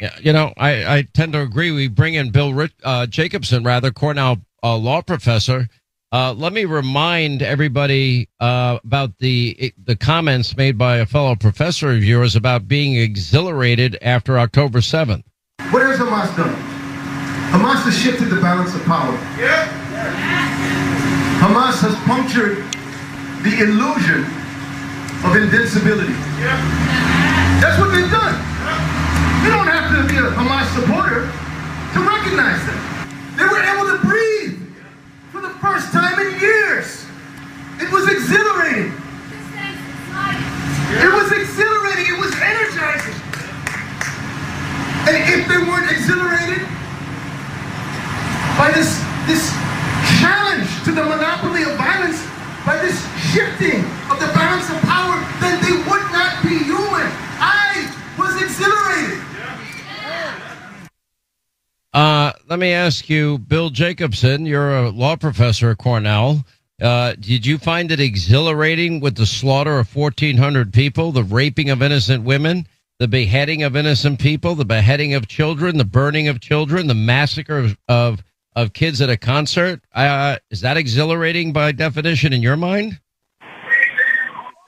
Yeah, 0.00 0.16
you 0.20 0.32
know, 0.32 0.52
I, 0.56 0.96
I 0.98 1.02
tend 1.14 1.32
to 1.34 1.40
agree. 1.40 1.70
We 1.70 1.88
bring 1.88 2.14
in 2.14 2.30
Bill 2.30 2.52
Rich, 2.52 2.72
uh, 2.82 3.06
Jacobson, 3.06 3.62
rather, 3.62 3.90
Cornell 3.90 4.38
uh, 4.62 4.76
law 4.76 5.00
professor. 5.00 5.68
Uh, 6.10 6.34
let 6.34 6.52
me 6.52 6.64
remind 6.64 7.40
everybody 7.40 8.28
uh, 8.38 8.78
about 8.84 9.16
the 9.18 9.72
the 9.82 9.96
comments 9.96 10.56
made 10.56 10.76
by 10.76 10.96
a 10.96 11.06
fellow 11.06 11.34
professor 11.34 11.90
of 11.90 12.04
yours 12.04 12.36
about 12.36 12.68
being 12.68 12.96
exhilarated 12.96 13.96
after 14.02 14.38
October 14.38 14.80
7th. 14.80 15.22
What 15.70 15.82
has 15.82 15.98
Hamas 15.98 16.36
done? 16.36 16.54
Hamas 17.50 17.84
has 17.84 17.96
shifted 17.98 18.28
the 18.28 18.40
balance 18.40 18.74
of 18.74 18.82
power. 18.84 19.12
Yeah. 19.38 19.68
Hamas 21.38 21.80
has 21.80 21.94
punctured 22.04 22.58
the 23.42 23.62
illusion 23.62 24.41
of 25.24 25.36
invincibility. 25.36 26.12
Yeah. 26.42 26.58
That's 27.62 27.78
what 27.78 27.94
they've 27.94 28.10
done. 28.10 28.34
You 29.46 29.50
don't 29.54 29.70
have 29.70 29.94
to 29.94 30.02
be 30.10 30.18
a 30.18 30.30
Hamas 30.34 30.66
supporter 30.74 31.30
to 31.94 31.98
recognize 32.02 32.58
that. 32.66 32.78
They 33.38 33.46
were 33.46 33.62
able 33.62 33.86
to 33.94 33.98
breathe 34.02 34.58
for 35.30 35.40
the 35.40 35.54
first 35.62 35.92
time 35.92 36.18
in 36.18 36.38
years. 36.40 37.06
It 37.78 37.90
was 37.90 38.10
exhilarating. 38.10 38.90
It 40.92 41.10
was 41.10 41.30
exhilarating. 41.32 42.06
It 42.12 42.18
was 42.18 42.34
energizing. 42.42 43.18
And 45.06 45.16
if 45.26 45.46
they 45.48 45.58
weren't 45.58 45.90
exhilarated 45.90 46.66
by 48.58 48.70
this, 48.74 48.98
this 49.26 49.50
challenge 50.18 50.70
to 50.84 50.92
the 50.92 51.02
monopoly 51.02 51.62
of 51.62 51.74
violence, 51.78 52.22
by 52.64 52.76
this 52.76 53.00
shifting 53.32 53.80
of 54.10 54.20
the 54.20 54.30
balance 54.34 54.70
of 54.70 54.80
power, 54.82 55.18
then 55.40 55.60
they 55.62 55.76
would 55.88 56.06
not 56.12 56.42
be 56.42 56.58
human. 56.58 57.08
I 57.40 57.90
was 58.18 58.40
exhilarated. 58.40 59.18
Uh, 61.92 62.32
let 62.48 62.58
me 62.58 62.72
ask 62.72 63.10
you, 63.10 63.38
Bill 63.38 63.70
Jacobson, 63.70 64.46
you're 64.46 64.76
a 64.76 64.90
law 64.90 65.16
professor 65.16 65.70
at 65.70 65.78
Cornell. 65.78 66.44
Uh, 66.80 67.14
did 67.20 67.44
you 67.44 67.58
find 67.58 67.92
it 67.92 68.00
exhilarating 68.00 69.00
with 69.00 69.16
the 69.16 69.26
slaughter 69.26 69.78
of 69.78 69.94
1,400 69.94 70.72
people, 70.72 71.12
the 71.12 71.22
raping 71.22 71.70
of 71.70 71.82
innocent 71.82 72.24
women, 72.24 72.66
the 72.98 73.08
beheading 73.08 73.62
of 73.62 73.76
innocent 73.76 74.18
people, 74.18 74.54
the 74.54 74.64
beheading 74.64 75.14
of 75.14 75.28
children, 75.28 75.76
the 75.76 75.84
burning 75.84 76.28
of 76.28 76.40
children, 76.40 76.86
the 76.86 76.94
massacre 76.94 77.58
of, 77.58 77.76
of, 77.88 78.22
of 78.54 78.72
kids 78.72 79.00
at 79.00 79.10
a 79.10 79.16
concert? 79.16 79.80
Uh, 79.94 80.36
is 80.50 80.60
that 80.60 80.76
exhilarating 80.76 81.52
by 81.52 81.72
definition 81.72 82.32
in 82.32 82.42
your 82.42 82.56
mind? 82.56 83.00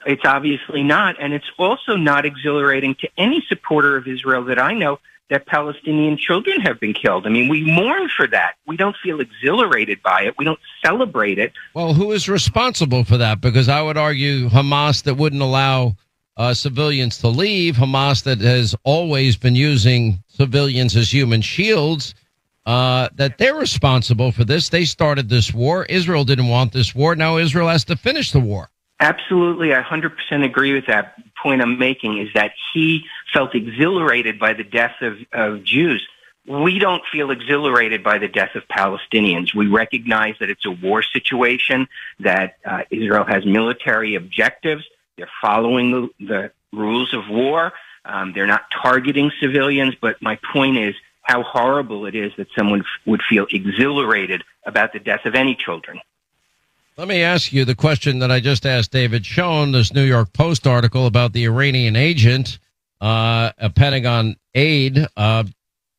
It's 0.05 0.23
obviously 0.23 0.83
not. 0.83 1.15
And 1.19 1.33
it's 1.33 1.49
also 1.57 1.95
not 1.95 2.25
exhilarating 2.25 2.95
to 3.01 3.09
any 3.17 3.43
supporter 3.47 3.97
of 3.97 4.07
Israel 4.07 4.43
that 4.45 4.59
I 4.59 4.73
know 4.73 4.99
that 5.29 5.47
Palestinian 5.47 6.17
children 6.17 6.61
have 6.61 6.79
been 6.79 6.93
killed. 6.93 7.25
I 7.25 7.29
mean, 7.29 7.49
we 7.49 7.63
mourn 7.63 8.09
for 8.15 8.27
that. 8.27 8.53
We 8.67 8.77
don't 8.77 8.95
feel 9.01 9.19
exhilarated 9.19 10.01
by 10.03 10.21
it. 10.23 10.35
We 10.37 10.45
don't 10.45 10.59
celebrate 10.83 11.39
it. 11.39 11.51
Well, 11.73 11.93
who 11.95 12.11
is 12.11 12.29
responsible 12.29 13.03
for 13.03 13.17
that? 13.17 13.41
Because 13.41 13.67
I 13.67 13.81
would 13.81 13.97
argue 13.97 14.49
Hamas 14.49 15.03
that 15.03 15.15
wouldn't 15.15 15.41
allow 15.41 15.95
uh, 16.37 16.53
civilians 16.53 17.17
to 17.19 17.27
leave, 17.29 17.75
Hamas 17.75 18.23
that 18.23 18.39
has 18.41 18.75
always 18.83 19.37
been 19.37 19.55
using 19.55 20.21
civilians 20.27 20.95
as 20.95 21.11
human 21.11 21.41
shields, 21.41 22.13
uh, 22.65 23.09
that 23.15 23.37
they're 23.37 23.55
responsible 23.55 24.31
for 24.31 24.43
this. 24.43 24.69
They 24.69 24.85
started 24.85 25.29
this 25.29 25.53
war. 25.53 25.85
Israel 25.85 26.23
didn't 26.23 26.47
want 26.47 26.73
this 26.73 26.95
war. 26.95 27.15
Now 27.15 27.37
Israel 27.37 27.67
has 27.67 27.85
to 27.85 27.95
finish 27.95 28.31
the 28.31 28.39
war. 28.39 28.69
Absolutely, 28.99 29.73
I 29.73 29.81
100% 29.81 30.45
agree 30.45 30.73
with 30.73 30.87
that 30.87 31.15
point 31.41 31.61
I'm 31.61 31.77
making 31.77 32.17
is 32.17 32.29
that 32.33 32.51
he 32.73 33.03
felt 33.33 33.53
exhilarated 33.53 34.39
by 34.39 34.53
the 34.53 34.63
death 34.63 34.95
of, 35.01 35.17
of 35.33 35.63
Jews. 35.63 36.07
We 36.47 36.79
don't 36.79 37.03
feel 37.11 37.31
exhilarated 37.31 38.03
by 38.03 38.19
the 38.19 38.27
death 38.27 38.55
of 38.55 38.63
Palestinians. 38.67 39.53
We 39.53 39.67
recognize 39.67 40.35
that 40.39 40.49
it's 40.49 40.65
a 40.65 40.71
war 40.71 41.03
situation, 41.03 41.87
that 42.19 42.57
uh, 42.63 42.83
Israel 42.89 43.25
has 43.25 43.45
military 43.45 44.15
objectives. 44.15 44.85
They're 45.17 45.29
following 45.41 45.91
the, 45.91 46.25
the 46.25 46.51
rules 46.71 47.13
of 47.13 47.27
war. 47.29 47.73
Um, 48.05 48.31
they're 48.33 48.47
not 48.47 48.65
targeting 48.71 49.31
civilians, 49.41 49.95
but 49.99 50.21
my 50.21 50.39
point 50.53 50.77
is 50.77 50.95
how 51.25 51.43
horrible 51.43 52.05
it 52.05 52.15
is 52.15 52.31
that 52.37 52.47
someone 52.57 52.81
f- 52.81 52.85
would 53.05 53.21
feel 53.27 53.47
exhilarated 53.51 54.43
about 54.65 54.93
the 54.93 54.99
death 54.99 55.25
of 55.25 55.35
any 55.35 55.55
children. 55.55 55.99
Let 56.97 57.07
me 57.07 57.21
ask 57.23 57.51
you 57.51 57.65
the 57.65 57.75
question 57.75 58.19
that 58.19 58.31
I 58.31 58.39
just 58.39 58.65
asked 58.65 58.91
David 58.91 59.25
Schoen, 59.25 59.71
this 59.71 59.93
New 59.93 60.03
York 60.03 60.31
Post 60.33 60.65
article 60.65 61.07
about 61.07 61.33
the 61.33 61.45
Iranian 61.45 61.95
agent, 61.95 62.59
uh, 63.01 63.51
a 63.57 63.69
Pentagon 63.69 64.37
aide, 64.53 65.05
uh, 65.17 65.43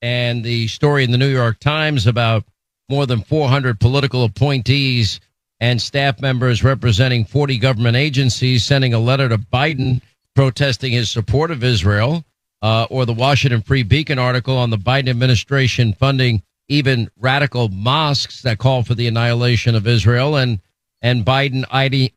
and 0.00 0.42
the 0.42 0.68
story 0.68 1.04
in 1.04 1.10
the 1.10 1.18
New 1.18 1.28
York 1.28 1.58
Times 1.58 2.06
about 2.06 2.44
more 2.88 3.04
than 3.06 3.20
400 3.22 3.80
political 3.80 4.24
appointees 4.24 5.20
and 5.60 5.82
staff 5.82 6.20
members 6.20 6.62
representing 6.62 7.24
40 7.24 7.58
government 7.58 7.96
agencies 7.96 8.64
sending 8.64 8.94
a 8.94 8.98
letter 8.98 9.28
to 9.28 9.38
Biden 9.38 10.00
protesting 10.34 10.92
his 10.92 11.10
support 11.10 11.50
of 11.50 11.64
Israel, 11.64 12.24
uh, 12.62 12.86
or 12.90 13.04
the 13.04 13.12
Washington 13.12 13.62
Free 13.62 13.82
Beacon 13.82 14.18
article 14.18 14.56
on 14.56 14.70
the 14.70 14.78
Biden 14.78 15.08
administration 15.08 15.92
funding 15.92 16.42
even 16.68 17.08
radical 17.18 17.68
mosques 17.68 18.42
that 18.42 18.58
call 18.58 18.82
for 18.82 18.94
the 18.94 19.06
annihilation 19.06 19.74
of 19.74 19.86
Israel 19.86 20.36
and 20.36 20.60
and 21.02 21.24
Biden 21.24 21.64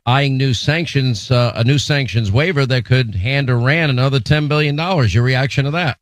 eyeing, 0.06 0.36
new 0.36 0.54
sanctions, 0.54 1.30
uh, 1.30 1.52
a 1.54 1.62
new 1.62 1.78
sanctions 1.78 2.32
waiver 2.32 2.64
that 2.66 2.86
could 2.86 3.14
hand 3.14 3.50
Iran 3.50 3.90
another 3.90 4.18
$10 4.18 4.48
billion. 4.48 4.76
Your 5.08 5.22
reaction 5.22 5.66
to 5.66 5.70
that? 5.72 5.98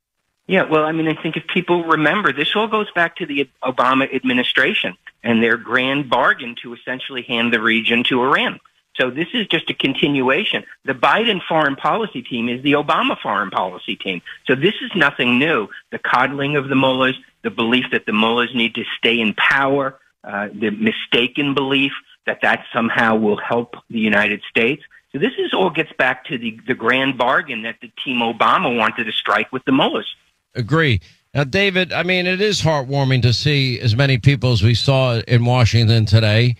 Yeah, 0.46 0.62
well, 0.62 0.84
I 0.84 0.92
mean, 0.92 1.08
I 1.08 1.20
think 1.20 1.36
if 1.36 1.46
people 1.48 1.84
remember, 1.84 2.32
this 2.32 2.54
all 2.54 2.68
goes 2.68 2.90
back 2.92 3.16
to 3.16 3.26
the 3.26 3.50
Obama 3.62 4.12
administration 4.14 4.96
and 5.22 5.42
their 5.42 5.58
grand 5.58 6.08
bargain 6.08 6.54
to 6.62 6.72
essentially 6.72 7.22
hand 7.22 7.52
the 7.52 7.60
region 7.60 8.04
to 8.04 8.22
Iran. 8.22 8.60
So 8.98 9.10
this 9.10 9.28
is 9.32 9.46
just 9.46 9.70
a 9.70 9.74
continuation. 9.74 10.64
The 10.84 10.92
Biden 10.92 11.40
foreign 11.48 11.76
policy 11.76 12.22
team 12.22 12.48
is 12.48 12.62
the 12.62 12.72
Obama 12.72 13.18
foreign 13.18 13.50
policy 13.50 13.96
team. 13.96 14.22
So 14.46 14.54
this 14.54 14.74
is 14.82 14.90
nothing 14.96 15.38
new. 15.38 15.68
The 15.92 15.98
coddling 15.98 16.56
of 16.56 16.68
the 16.68 16.74
mullahs, 16.74 17.14
the 17.42 17.50
belief 17.50 17.86
that 17.92 18.06
the 18.06 18.12
mullahs 18.12 18.54
need 18.54 18.74
to 18.74 18.84
stay 18.98 19.20
in 19.20 19.34
power, 19.34 19.98
uh, 20.24 20.48
the 20.52 20.70
mistaken 20.70 21.54
belief 21.54 21.92
that 22.26 22.40
that 22.42 22.64
somehow 22.72 23.16
will 23.16 23.36
help 23.36 23.76
the 23.88 24.00
United 24.00 24.42
States. 24.50 24.82
So 25.12 25.18
this 25.18 25.32
is 25.38 25.54
all 25.54 25.70
gets 25.70 25.92
back 25.92 26.24
to 26.26 26.36
the, 26.36 26.60
the 26.66 26.74
grand 26.74 27.16
bargain 27.16 27.62
that 27.62 27.76
the 27.80 27.90
team 28.04 28.18
Obama 28.18 28.76
wanted 28.76 29.04
to 29.04 29.12
strike 29.12 29.52
with 29.52 29.64
the 29.64 29.72
mullahs. 29.72 30.12
Agree. 30.54 31.00
Now, 31.34 31.44
David, 31.44 31.92
I 31.92 32.02
mean, 32.02 32.26
it 32.26 32.40
is 32.40 32.60
heartwarming 32.60 33.22
to 33.22 33.32
see 33.32 33.78
as 33.80 33.94
many 33.94 34.18
people 34.18 34.52
as 34.52 34.62
we 34.62 34.74
saw 34.74 35.20
in 35.20 35.44
Washington 35.44 36.04
today. 36.04 36.56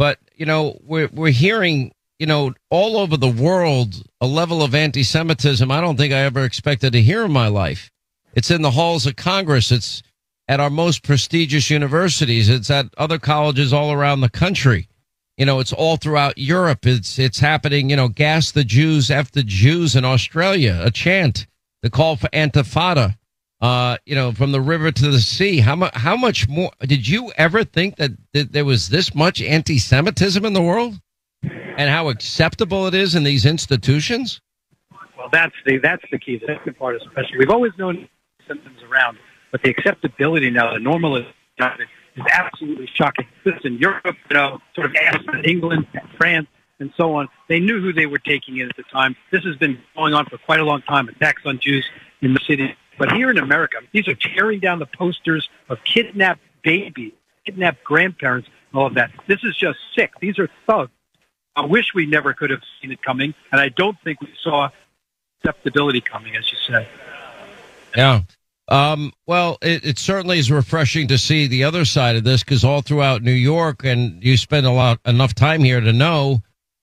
But, 0.00 0.18
you 0.34 0.46
know, 0.46 0.78
we're, 0.82 1.10
we're 1.12 1.30
hearing, 1.30 1.92
you 2.18 2.24
know, 2.24 2.54
all 2.70 2.96
over 2.96 3.18
the 3.18 3.28
world 3.28 4.02
a 4.22 4.26
level 4.26 4.62
of 4.62 4.74
anti 4.74 5.02
Semitism 5.02 5.70
I 5.70 5.82
don't 5.82 5.98
think 5.98 6.14
I 6.14 6.20
ever 6.20 6.42
expected 6.42 6.94
to 6.94 7.02
hear 7.02 7.22
in 7.26 7.32
my 7.32 7.48
life. 7.48 7.90
It's 8.32 8.50
in 8.50 8.62
the 8.62 8.70
halls 8.70 9.04
of 9.04 9.16
Congress. 9.16 9.70
It's 9.70 10.02
at 10.48 10.58
our 10.58 10.70
most 10.70 11.02
prestigious 11.02 11.68
universities. 11.68 12.48
It's 12.48 12.70
at 12.70 12.86
other 12.96 13.18
colleges 13.18 13.74
all 13.74 13.92
around 13.92 14.22
the 14.22 14.30
country. 14.30 14.88
You 15.36 15.44
know, 15.44 15.60
it's 15.60 15.74
all 15.74 15.98
throughout 15.98 16.38
Europe. 16.38 16.86
It's 16.86 17.18
it's 17.18 17.40
happening. 17.40 17.90
You 17.90 17.96
know, 17.96 18.08
gas 18.08 18.52
the 18.52 18.64
Jews, 18.64 19.10
f 19.10 19.30
the 19.30 19.42
Jews 19.42 19.94
in 19.94 20.06
Australia. 20.06 20.80
A 20.82 20.90
chant, 20.90 21.46
the 21.82 21.90
call 21.90 22.16
for 22.16 22.28
intifada. 22.28 23.18
Uh, 23.60 23.98
you 24.06 24.14
know, 24.14 24.32
from 24.32 24.52
the 24.52 24.60
river 24.60 24.90
to 24.90 25.10
the 25.10 25.18
sea. 25.18 25.60
How 25.60 25.76
much? 25.76 25.94
How 25.94 26.16
much 26.16 26.48
more? 26.48 26.70
Did 26.80 27.06
you 27.06 27.30
ever 27.36 27.62
think 27.62 27.96
that, 27.96 28.12
that 28.32 28.52
there 28.52 28.64
was 28.64 28.88
this 28.88 29.14
much 29.14 29.42
anti-Semitism 29.42 30.42
in 30.42 30.54
the 30.54 30.62
world, 30.62 30.98
and 31.42 31.90
how 31.90 32.08
acceptable 32.08 32.86
it 32.86 32.94
is 32.94 33.14
in 33.14 33.22
these 33.22 33.44
institutions? 33.44 34.40
Well, 35.18 35.28
that's 35.30 35.54
the 35.66 35.76
that's 35.76 36.02
the 36.10 36.18
key. 36.18 36.38
The 36.38 36.46
second 36.46 36.78
part, 36.78 36.96
especially, 36.96 37.36
we've 37.38 37.50
always 37.50 37.72
known 37.76 38.08
symptoms 38.48 38.78
around, 38.90 39.18
but 39.52 39.62
the 39.62 39.68
acceptability 39.68 40.48
now, 40.48 40.72
the 40.72 40.80
normalization 40.80 41.82
is 42.16 42.24
absolutely 42.32 42.88
shocking. 42.94 43.26
Listen, 43.44 43.76
Europe, 43.76 44.16
you 44.30 44.34
know, 44.34 44.58
sort 44.74 44.86
of 44.86 44.96
England, 45.44 45.86
France, 46.16 46.48
and 46.78 46.90
so 46.96 47.14
on. 47.14 47.28
They 47.50 47.60
knew 47.60 47.78
who 47.80 47.92
they 47.92 48.06
were 48.06 48.18
taking 48.18 48.56
in 48.56 48.70
at 48.70 48.76
the 48.76 48.84
time. 48.84 49.14
This 49.30 49.44
has 49.44 49.56
been 49.56 49.78
going 49.94 50.14
on 50.14 50.24
for 50.26 50.38
quite 50.38 50.60
a 50.60 50.64
long 50.64 50.80
time. 50.80 51.10
Attacks 51.10 51.42
on 51.44 51.58
Jews 51.60 51.86
in 52.22 52.32
the 52.32 52.40
city, 52.48 52.74
but 53.00 53.12
here 53.12 53.30
in 53.30 53.38
America, 53.38 53.78
these 53.92 54.06
are 54.08 54.14
tearing 54.14 54.60
down 54.60 54.78
the 54.78 54.84
posters 54.84 55.48
of 55.70 55.82
kidnapped 55.84 56.42
babies, 56.62 57.14
kidnapped 57.46 57.82
grandparents, 57.82 58.50
all 58.74 58.84
of 58.84 58.94
that. 58.94 59.10
This 59.26 59.42
is 59.42 59.56
just 59.56 59.78
sick. 59.96 60.12
These 60.20 60.38
are 60.38 60.50
thugs. 60.66 60.92
I 61.56 61.64
wish 61.64 61.94
we 61.94 62.04
never 62.04 62.34
could 62.34 62.50
have 62.50 62.60
seen 62.78 62.92
it 62.92 63.00
coming, 63.00 63.32
and 63.52 63.58
I 63.58 63.70
don't 63.70 63.96
think 64.04 64.20
we 64.20 64.28
saw 64.42 64.68
acceptability 65.38 66.02
coming, 66.02 66.36
as 66.36 66.52
you 66.52 66.58
said. 66.66 66.86
Yeah. 67.96 68.20
Um, 68.68 69.14
well, 69.26 69.56
it, 69.62 69.82
it, 69.86 69.98
certainly 69.98 70.38
is 70.38 70.50
refreshing 70.50 71.08
to 71.08 71.16
see 71.16 71.46
the 71.46 71.64
other 71.64 71.86
side 71.86 72.16
of 72.16 72.24
this 72.24 72.44
because 72.44 72.64
all 72.64 72.82
throughout 72.82 73.22
New 73.22 73.32
York, 73.32 73.82
and 73.82 74.22
you 74.22 74.36
spend 74.36 74.66
a 74.66 74.70
lot 74.70 75.00
enough 75.06 75.34
time 75.34 75.64
here 75.64 75.80
to 75.80 75.94
know. 75.94 76.42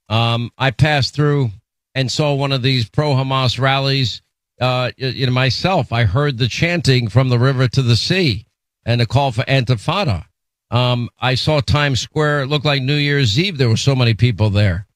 Um, 0.10 0.50
I 0.58 0.72
passed 0.72 1.14
through 1.14 1.52
and 1.94 2.12
saw 2.12 2.34
one 2.34 2.54
of 2.54 2.64
these 2.64 2.90
pro 2.90 3.14
Hamas 3.14 3.60
rallies. 3.60 4.24
Uh, 4.60 4.92
you 4.98 5.26
know, 5.26 5.32
myself, 5.32 5.94
I 5.94 6.04
heard 6.04 6.38
the 6.38 6.48
chanting 6.48 7.10
from 7.10 7.30
the 7.30 7.38
river 7.38 7.68
to 7.68 7.82
the 7.82 7.96
sea 7.96 8.48
and 8.86 9.02
a 9.02 9.06
call 9.06 9.32
for 9.32 9.44
intifada. 9.44 10.26
Um, 10.72 11.10
I 11.20 11.36
saw 11.36 11.62
Times 11.62 12.00
Square. 12.00 12.44
It 12.44 12.48
looked 12.48 12.66
like 12.66 12.82
New 12.82 12.96
Year's 12.96 13.40
Eve. 13.40 13.58
There 13.58 13.70
were 13.70 13.78
so 13.78 13.96
many 13.96 14.14
people 14.14 14.50
there. 14.50 14.88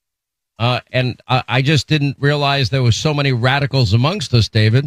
Uh, 0.57 0.79
and 0.91 1.19
I, 1.27 1.43
I 1.47 1.61
just 1.61 1.87
didn't 1.87 2.17
realize 2.19 2.69
there 2.69 2.83
were 2.83 2.91
so 2.91 3.13
many 3.13 3.31
radicals 3.33 3.93
amongst 3.93 4.33
us, 4.33 4.49
David. 4.49 4.85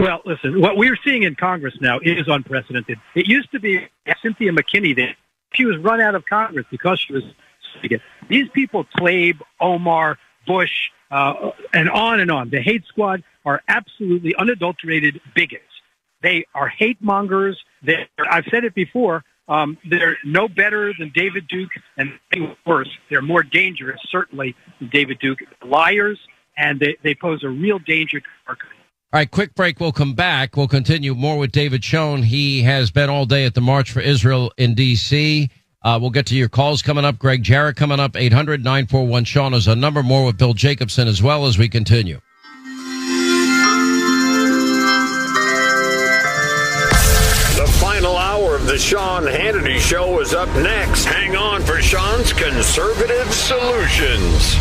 Well, 0.00 0.20
listen, 0.24 0.60
what 0.60 0.76
we're 0.76 0.98
seeing 1.04 1.22
in 1.22 1.34
Congress 1.34 1.74
now 1.80 1.98
is 2.02 2.26
unprecedented. 2.28 2.98
It 3.14 3.26
used 3.26 3.50
to 3.52 3.60
be 3.60 3.88
Cynthia 4.22 4.52
McKinney 4.52 4.94
that 4.96 5.16
she 5.52 5.64
was 5.64 5.76
run 5.78 6.00
out 6.00 6.14
of 6.14 6.24
Congress 6.26 6.66
because 6.70 7.00
she 7.00 7.12
was 7.12 7.22
these 8.28 8.48
people, 8.50 8.84
Tlaib, 8.96 9.40
Omar, 9.60 10.18
Bush, 10.46 10.90
uh, 11.10 11.50
and 11.72 11.90
on 11.90 12.20
and 12.20 12.30
on. 12.30 12.50
The 12.50 12.60
hate 12.60 12.84
squad 12.86 13.22
are 13.44 13.62
absolutely 13.68 14.34
unadulterated 14.36 15.20
bigots. 15.34 15.64
They 16.22 16.44
are 16.54 16.68
hate 16.68 16.98
mongers. 17.00 17.58
I've 18.30 18.44
said 18.50 18.64
it 18.64 18.74
before. 18.74 19.24
Um, 19.48 19.76
they're 19.88 20.16
no 20.24 20.48
better 20.48 20.92
than 20.98 21.10
David 21.14 21.48
Duke, 21.48 21.70
and 21.96 22.12
worse, 22.64 22.88
they're 23.10 23.22
more 23.22 23.42
dangerous, 23.42 24.00
certainly, 24.08 24.54
than 24.78 24.88
David 24.88 25.18
Duke. 25.18 25.40
Liars, 25.66 26.18
and 26.56 26.78
they, 26.78 26.96
they 27.02 27.14
pose 27.14 27.42
a 27.42 27.48
real 27.48 27.78
danger 27.80 28.20
to 28.20 28.26
our 28.46 28.54
country. 28.54 28.76
All 29.12 29.18
right, 29.18 29.30
quick 29.30 29.54
break. 29.54 29.78
We'll 29.78 29.92
come 29.92 30.14
back. 30.14 30.56
We'll 30.56 30.68
continue 30.68 31.14
more 31.14 31.36
with 31.36 31.52
David 31.52 31.84
Schoen. 31.84 32.22
He 32.22 32.62
has 32.62 32.90
been 32.90 33.10
all 33.10 33.26
day 33.26 33.44
at 33.44 33.54
the 33.54 33.60
March 33.60 33.90
for 33.90 34.00
Israel 34.00 34.52
in 34.56 34.74
D.C. 34.74 35.50
Uh, 35.82 35.98
we'll 36.00 36.10
get 36.10 36.26
to 36.26 36.36
your 36.36 36.48
calls 36.48 36.80
coming 36.80 37.04
up. 37.04 37.18
Gregg 37.18 37.42
Jarrett 37.42 37.76
coming 37.76 38.00
up. 38.00 38.16
800 38.16 38.64
941 38.64 39.24
Sean 39.24 39.52
is 39.52 39.66
a 39.66 39.76
number. 39.76 40.02
More 40.02 40.24
with 40.24 40.38
Bill 40.38 40.54
Jacobson 40.54 41.08
as 41.08 41.22
well 41.22 41.46
as 41.46 41.58
we 41.58 41.68
continue. 41.68 42.20
Of 48.62 48.68
the 48.68 48.78
Sean 48.78 49.24
Hannity 49.24 49.78
Show 49.78 50.20
is 50.20 50.34
up 50.34 50.48
next. 50.56 51.04
Hang 51.04 51.36
on 51.36 51.62
for 51.62 51.80
Sean's 51.80 52.32
conservative 52.32 53.32
solutions. 53.32 54.56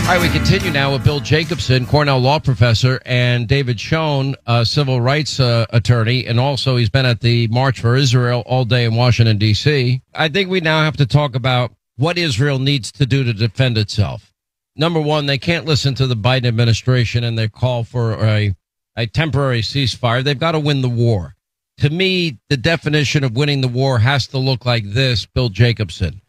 All 0.00 0.10
right, 0.10 0.20
we 0.20 0.28
continue 0.28 0.70
now 0.70 0.92
with 0.92 1.04
Bill 1.04 1.20
Jacobson, 1.20 1.86
Cornell 1.86 2.20
law 2.20 2.38
professor, 2.38 3.00
and 3.04 3.48
David 3.48 3.80
Schoen, 3.80 4.36
a 4.46 4.64
civil 4.64 5.00
rights 5.00 5.40
uh, 5.40 5.66
attorney, 5.70 6.26
and 6.26 6.38
also 6.40 6.76
he's 6.76 6.90
been 6.90 7.06
at 7.06 7.20
the 7.20 7.48
March 7.48 7.80
for 7.80 7.96
Israel 7.96 8.42
all 8.46 8.64
day 8.64 8.84
in 8.84 8.94
Washington, 8.94 9.38
D.C. 9.38 10.02
I 10.14 10.28
think 10.28 10.50
we 10.50 10.60
now 10.60 10.84
have 10.84 10.96
to 10.98 11.06
talk 11.06 11.34
about 11.34 11.72
what 11.96 12.18
Israel 12.18 12.58
needs 12.58 12.90
to 12.92 13.06
do 13.06 13.24
to 13.24 13.32
defend 13.32 13.78
itself. 13.78 14.32
Number 14.76 15.00
one, 15.00 15.26
they 15.26 15.38
can't 15.38 15.66
listen 15.66 15.94
to 15.94 16.06
the 16.06 16.16
Biden 16.16 16.46
administration 16.46 17.22
and 17.22 17.38
their 17.38 17.48
call 17.48 17.84
for 17.84 18.14
a, 18.24 18.54
a 18.96 19.06
temporary 19.06 19.62
ceasefire. 19.62 20.24
They've 20.24 20.38
got 20.38 20.52
to 20.52 20.60
win 20.60 20.82
the 20.82 20.88
war. 20.88 21.36
To 21.78 21.90
me, 21.90 22.38
the 22.48 22.56
definition 22.56 23.24
of 23.24 23.36
winning 23.36 23.60
the 23.60 23.68
war 23.68 23.98
has 23.98 24.26
to 24.28 24.38
look 24.38 24.64
like 24.64 24.84
this, 24.84 25.26
Bill 25.26 25.48
Jacobson. 25.48 26.20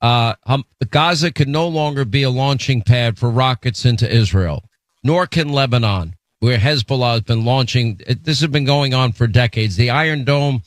Uh, 0.00 0.34
um, 0.46 0.64
Gaza 0.90 1.30
can 1.30 1.52
no 1.52 1.68
longer 1.68 2.04
be 2.04 2.22
a 2.22 2.30
launching 2.30 2.82
pad 2.82 3.18
for 3.18 3.30
rockets 3.30 3.84
into 3.84 4.10
Israel, 4.10 4.64
nor 5.04 5.26
can 5.26 5.50
Lebanon, 5.50 6.14
where 6.40 6.58
Hezbollah 6.58 7.12
has 7.12 7.20
been 7.22 7.44
launching. 7.44 8.00
This 8.22 8.40
has 8.40 8.50
been 8.50 8.64
going 8.64 8.94
on 8.94 9.12
for 9.12 9.26
decades. 9.26 9.76
The 9.76 9.90
Iron 9.90 10.24
Dome, 10.24 10.62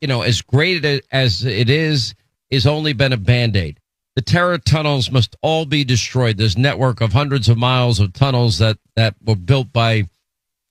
you 0.00 0.08
know, 0.08 0.22
as 0.22 0.42
great 0.42 0.84
as 1.12 1.44
it 1.44 1.70
is, 1.70 2.14
is 2.50 2.66
only 2.66 2.92
been 2.92 3.12
a 3.12 3.16
band 3.16 3.56
aid. 3.56 3.78
The 4.14 4.22
terror 4.22 4.58
tunnels 4.58 5.10
must 5.10 5.36
all 5.40 5.64
be 5.64 5.84
destroyed. 5.84 6.36
This 6.36 6.56
network 6.56 7.00
of 7.00 7.12
hundreds 7.12 7.48
of 7.48 7.56
miles 7.56 7.98
of 7.98 8.12
tunnels 8.12 8.58
that, 8.58 8.78
that 8.94 9.14
were 9.24 9.36
built 9.36 9.72
by 9.72 10.08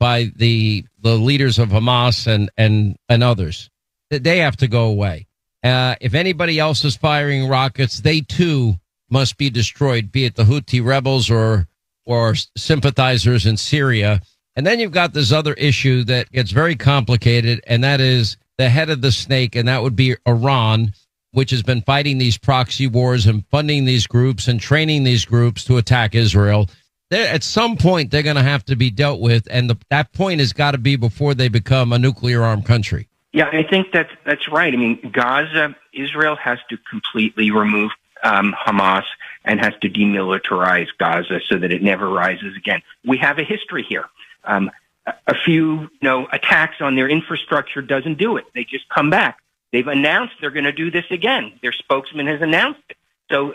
by 0.02 0.32
the 0.36 0.84
the 1.00 1.16
leaders 1.16 1.60
of 1.60 1.70
Hamas 1.70 2.26
and 2.26 2.50
and 2.58 2.98
and 3.08 3.24
others, 3.24 3.70
they 4.10 4.40
have 4.40 4.58
to 4.58 4.68
go 4.68 4.86
away. 4.86 5.28
Uh, 5.64 5.96
if 6.02 6.16
anybody 6.16 6.58
else 6.58 6.84
is 6.84 6.98
firing 6.98 7.48
rockets, 7.48 8.00
they 8.00 8.22
too 8.22 8.76
must 9.12 9.38
be 9.38 9.52
destroyed, 9.52 10.12
be 10.12 10.26
it 10.26 10.36
the 10.36 10.44
Houthi 10.44 10.84
rebels 10.84 11.30
or 11.30 11.68
or 12.06 12.34
sympathizers 12.58 13.46
in 13.46 13.58
Syria. 13.58 14.22
And 14.56 14.66
then 14.66 14.80
you've 14.80 14.92
got 14.92 15.14
this 15.14 15.32
other 15.32 15.54
issue 15.54 16.04
that 16.06 16.32
gets 16.32 16.52
very 16.52 16.76
complicated, 16.76 17.62
and 17.68 17.84
that 17.84 18.02
is 18.02 18.38
the 18.58 18.70
head 18.70 18.90
of 18.90 19.02
the 19.02 19.12
snake, 19.12 19.56
and 19.56 19.68
that 19.68 19.84
would 19.84 19.96
be 19.96 20.16
Iran, 20.28 20.94
which 21.32 21.52
has 21.52 21.64
been 21.64 21.82
fighting 21.82 22.18
these 22.18 22.38
proxy 22.38 22.88
wars 22.88 23.26
and 23.26 23.46
funding 23.48 23.86
these 23.86 24.08
groups 24.08 24.48
and 24.48 24.60
training 24.60 25.04
these 25.04 25.26
groups 25.26 25.64
to 25.66 25.78
attack 25.78 26.16
Israel. 26.16 26.70
At 27.12 27.44
some 27.44 27.76
point, 27.76 28.10
they're 28.10 28.24
going 28.24 28.38
to 28.38 28.44
have 28.44 28.64
to 28.66 28.76
be 28.78 28.90
dealt 28.90 29.20
with, 29.20 29.46
and 29.52 29.70
the, 29.70 29.78
that 29.90 30.14
point 30.14 30.40
has 30.40 30.54
got 30.54 30.72
to 30.72 30.78
be 30.78 30.96
before 30.96 31.34
they 31.34 31.50
become 31.50 31.92
a 31.92 32.00
nuclear 32.00 32.42
armed 32.42 32.66
country. 32.66 33.08
Yeah, 33.34 33.50
I 33.52 33.64
think 33.64 33.88
that's 33.94 34.12
that's 34.26 34.50
right. 34.50 34.74
I 34.74 34.78
mean, 34.78 35.12
Gaza, 35.14 35.76
Israel 35.94 36.36
has 36.38 36.60
to 36.70 36.78
completely 36.90 37.52
remove 37.52 37.92
um, 38.24 38.54
Hamas 38.54 39.04
and 39.46 39.60
has 39.60 39.74
to 39.82 39.90
demilitarize 39.90 40.88
Gaza 40.98 41.40
so 41.50 41.58
that 41.58 41.72
it 41.72 41.82
never 41.82 42.10
rises 42.10 42.56
again. 42.58 42.82
We 43.06 43.18
have 43.18 43.40
a 43.40 43.44
history 43.44 43.84
here. 43.88 44.06
Um, 44.44 44.72
a 45.06 45.34
few, 45.34 45.82
you 45.82 45.90
know, 46.04 46.28
attacks 46.32 46.76
on 46.80 46.96
their 46.96 47.10
infrastructure 47.10 47.82
doesn't 47.82 48.18
do 48.18 48.38
it. 48.38 48.46
They 48.54 48.64
just 48.64 48.88
come 48.90 49.10
back. 49.10 49.41
They've 49.72 49.88
announced 49.88 50.36
they're 50.42 50.52
going 50.52 50.66
to 50.66 50.72
do 50.72 50.92
this 50.92 51.06
again. 51.10 51.54
Their 51.62 51.72
spokesman 51.72 52.28
has 52.28 52.42
announced 52.42 52.82
it. 52.90 52.98
So, 53.32 53.54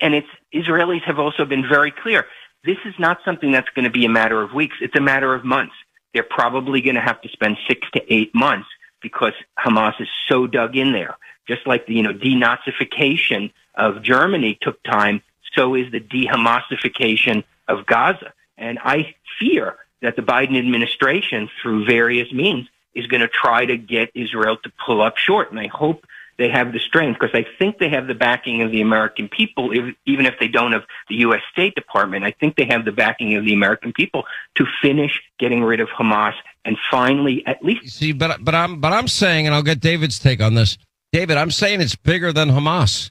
and 0.00 0.14
it's 0.14 0.28
Israelis 0.54 1.02
have 1.02 1.18
also 1.18 1.44
been 1.44 1.66
very 1.66 1.90
clear. 1.90 2.26
This 2.64 2.76
is 2.84 2.94
not 2.98 3.18
something 3.24 3.52
that's 3.52 3.68
going 3.70 3.84
to 3.84 3.90
be 3.90 4.04
a 4.04 4.10
matter 4.10 4.42
of 4.42 4.52
weeks. 4.52 4.76
It's 4.80 4.96
a 4.96 5.00
matter 5.00 5.34
of 5.34 5.44
months. 5.44 5.74
They're 6.12 6.22
probably 6.22 6.80
going 6.80 6.96
to 6.96 7.00
have 7.00 7.20
to 7.22 7.28
spend 7.28 7.56
six 7.66 7.88
to 7.92 8.12
eight 8.12 8.34
months 8.34 8.68
because 9.00 9.32
Hamas 9.58 10.00
is 10.00 10.08
so 10.28 10.46
dug 10.46 10.76
in 10.76 10.92
there. 10.92 11.16
Just 11.46 11.66
like 11.66 11.86
the, 11.86 11.94
you 11.94 12.02
know, 12.02 12.12
denazification 12.12 13.52
of 13.74 14.02
Germany 14.02 14.58
took 14.60 14.82
time, 14.82 15.22
so 15.54 15.74
is 15.74 15.90
the 15.92 16.00
de-Hamasification 16.00 17.44
of 17.68 17.86
Gaza. 17.86 18.32
And 18.58 18.78
I 18.82 19.14
fear 19.38 19.76
that 20.02 20.16
the 20.16 20.22
Biden 20.22 20.58
administration, 20.58 21.48
through 21.62 21.86
various 21.86 22.32
means, 22.32 22.68
is 22.96 23.06
going 23.06 23.20
to 23.20 23.28
try 23.28 23.64
to 23.66 23.76
get 23.76 24.10
Israel 24.14 24.56
to 24.64 24.72
pull 24.84 25.02
up 25.02 25.16
short. 25.16 25.50
And 25.50 25.60
I 25.60 25.68
hope 25.68 26.04
they 26.38 26.50
have 26.50 26.72
the 26.72 26.78
strength 26.78 27.18
because 27.20 27.34
I 27.34 27.46
think 27.58 27.78
they 27.78 27.88
have 27.88 28.06
the 28.06 28.14
backing 28.14 28.62
of 28.62 28.70
the 28.70 28.80
American 28.80 29.28
people, 29.28 29.72
if, 29.72 29.94
even 30.06 30.26
if 30.26 30.34
they 30.38 30.48
don't 30.48 30.72
have 30.72 30.84
the 31.08 31.16
U.S. 31.16 31.40
State 31.52 31.74
Department. 31.74 32.24
I 32.24 32.32
think 32.32 32.56
they 32.56 32.66
have 32.66 32.84
the 32.84 32.92
backing 32.92 33.36
of 33.36 33.44
the 33.44 33.54
American 33.54 33.92
people 33.92 34.24
to 34.56 34.66
finish 34.82 35.22
getting 35.38 35.62
rid 35.62 35.80
of 35.80 35.88
Hamas 35.88 36.34
and 36.64 36.76
finally, 36.90 37.46
at 37.46 37.64
least. 37.64 37.96
See, 37.96 38.12
but 38.12 38.44
but 38.44 38.54
I'm 38.54 38.80
but 38.80 38.92
I'm 38.92 39.08
saying, 39.08 39.46
and 39.46 39.54
I'll 39.54 39.62
get 39.62 39.80
David's 39.80 40.18
take 40.18 40.42
on 40.42 40.54
this. 40.54 40.76
David, 41.12 41.36
I'm 41.36 41.50
saying 41.50 41.80
it's 41.80 41.96
bigger 41.96 42.32
than 42.32 42.50
Hamas. 42.50 43.10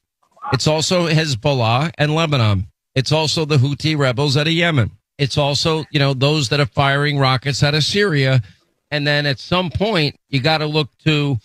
It's 0.53 0.67
also 0.67 1.07
Hezbollah 1.07 1.91
and 1.97 2.13
Lebanon. 2.13 2.67
It's 2.93 3.11
also 3.11 3.45
the 3.45 3.57
Houthi 3.57 3.97
rebels 3.97 4.37
out 4.37 4.47
of 4.47 4.53
Yemen. 4.53 4.91
It's 5.17 5.37
also, 5.37 5.85
you 5.91 5.99
know, 5.99 6.13
those 6.13 6.49
that 6.49 6.59
are 6.59 6.65
firing 6.65 7.17
rockets 7.17 7.63
out 7.63 7.73
of 7.73 7.83
Syria. 7.83 8.41
And 8.91 9.05
then 9.05 9.25
at 9.25 9.39
some 9.39 9.69
point, 9.69 10.15
you 10.29 10.41
got 10.41 10.59
to 10.59 10.67
look 10.67 10.89
to 11.05 11.37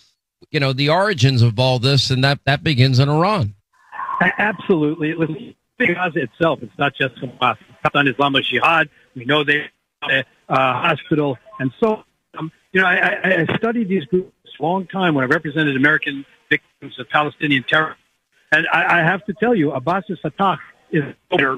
you 0.49 0.59
know, 0.59 0.73
the 0.73 0.89
origins 0.89 1.41
of 1.41 1.59
all 1.59 1.79
this, 1.79 2.09
and 2.09 2.23
that, 2.23 2.39
that 2.45 2.63
begins 2.63 2.99
in 2.99 3.09
Iran. 3.09 3.55
Absolutely. 4.37 5.13
Listen, 5.13 5.55
Gaza 5.79 6.19
itself, 6.19 6.59
it's 6.61 6.77
not 6.77 6.93
just 6.95 7.15
Hamas. 7.15 7.57
It's 7.83 7.95
on 7.95 8.07
Islamic 8.07 8.43
Jihad. 8.45 8.89
We 9.15 9.25
know 9.25 9.43
they 9.43 9.69
uh, 10.03 10.23
hospital 10.49 11.37
and 11.59 11.71
so 11.79 12.03
um, 12.37 12.51
you 12.71 12.81
know, 12.81 12.87
I, 12.87 13.45
I 13.47 13.57
studied 13.57 13.87
these 13.87 14.05
groups 14.05 14.31
long 14.59 14.87
time 14.87 15.15
when 15.15 15.23
I 15.23 15.27
represented 15.27 15.75
American 15.75 16.25
victims 16.49 16.99
of 16.99 17.09
Palestinian 17.09 17.63
terror. 17.63 17.95
And 18.51 18.67
I, 18.71 18.99
I 18.99 19.03
have 19.03 19.25
to 19.25 19.33
tell 19.33 19.55
you, 19.55 19.71
Abbas's 19.71 20.19
Fatah 20.21 20.59
is 20.91 21.03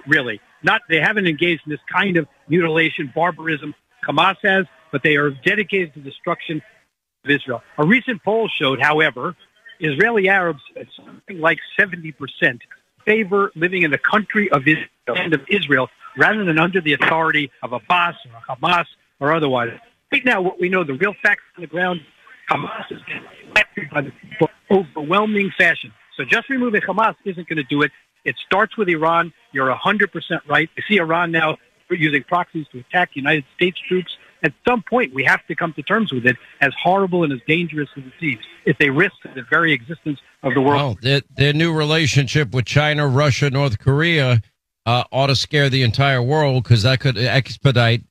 really. 0.07 0.39
Not, 0.63 0.81
they 0.87 1.01
haven't 1.01 1.27
engaged 1.27 1.63
in 1.65 1.71
this 1.71 1.81
kind 1.91 2.17
of 2.17 2.27
mutilation, 2.47 3.11
barbarism 3.13 3.75
Hamas 4.07 4.37
has, 4.43 4.65
but 4.93 5.01
they 5.03 5.17
are 5.17 5.31
dedicated 5.31 5.93
to 5.95 5.99
destruction 5.99 6.61
of 7.25 7.31
Israel. 7.31 7.61
A 7.79 7.85
recent 7.85 8.23
poll 8.23 8.47
showed, 8.47 8.79
however, 8.79 9.35
Israeli 9.79 10.29
Arabs, 10.29 10.61
something 10.95 11.39
like 11.41 11.57
70%, 11.77 12.13
favor 13.03 13.51
living 13.55 13.81
in 13.81 13.91
the 13.91 13.97
country 13.97 14.49
of 14.51 14.61
Israel, 14.67 15.33
of 15.33 15.41
Israel, 15.49 15.89
rather 16.15 16.45
than 16.45 16.59
under 16.59 16.79
the 16.79 16.93
authority 16.93 17.51
of 17.63 17.73
Abbas 17.73 18.15
or 18.31 18.55
Hamas 18.55 18.85
or 19.19 19.33
otherwise. 19.33 19.73
Right 20.11 20.23
now, 20.23 20.41
what 20.41 20.61
we 20.61 20.69
know, 20.69 20.83
the 20.83 20.93
real 20.93 21.15
facts 21.23 21.41
on 21.57 21.61
the 21.61 21.67
ground, 21.67 21.99
Hamas 22.49 22.91
is 22.91 22.99
getting 23.07 23.89
by 23.91 24.01
the 24.01 24.47
overwhelming 24.69 25.51
fashion. 25.57 25.91
So 26.15 26.23
just 26.23 26.49
removing 26.49 26.81
Hamas 26.81 27.15
isn't 27.25 27.49
going 27.49 27.57
to 27.57 27.63
do 27.63 27.81
it. 27.81 27.91
It 28.25 28.35
starts 28.45 28.77
with 28.77 28.87
Iran. 28.89 29.33
You're 29.53 29.73
100% 29.73 30.11
right. 30.47 30.69
You 30.77 30.83
see 30.87 30.97
Iran 30.97 31.31
now 31.31 31.57
using 31.89 32.23
proxies 32.23 32.67
to 32.71 32.79
attack 32.79 33.11
United 33.15 33.45
States 33.55 33.79
troops. 33.87 34.15
At 34.43 34.53
some 34.67 34.83
point, 34.83 35.13
we 35.13 35.23
have 35.23 35.45
to 35.47 35.55
come 35.55 35.73
to 35.73 35.81
terms 35.81 36.11
with 36.11 36.25
it, 36.25 36.35
as 36.61 36.73
horrible 36.81 37.23
and 37.23 37.31
as 37.31 37.39
dangerous 37.47 37.89
as 37.97 38.03
it 38.03 38.13
seems, 38.19 38.43
if 38.65 38.77
they 38.77 38.89
risk 38.89 39.15
the 39.23 39.43
very 39.49 39.71
existence 39.71 40.19
of 40.43 40.53
the 40.53 40.61
world. 40.61 40.75
Well, 40.75 40.97
their, 41.01 41.21
their 41.35 41.53
new 41.53 41.73
relationship 41.73 42.53
with 42.53 42.65
China, 42.65 43.07
Russia, 43.07 43.49
North 43.49 43.79
Korea 43.79 44.41
uh, 44.85 45.03
ought 45.11 45.27
to 45.27 45.35
scare 45.35 45.69
the 45.69 45.83
entire 45.83 46.21
world 46.21 46.63
because 46.63 46.83
that 46.83 46.99
could 46.99 47.17
expedite 47.17 48.03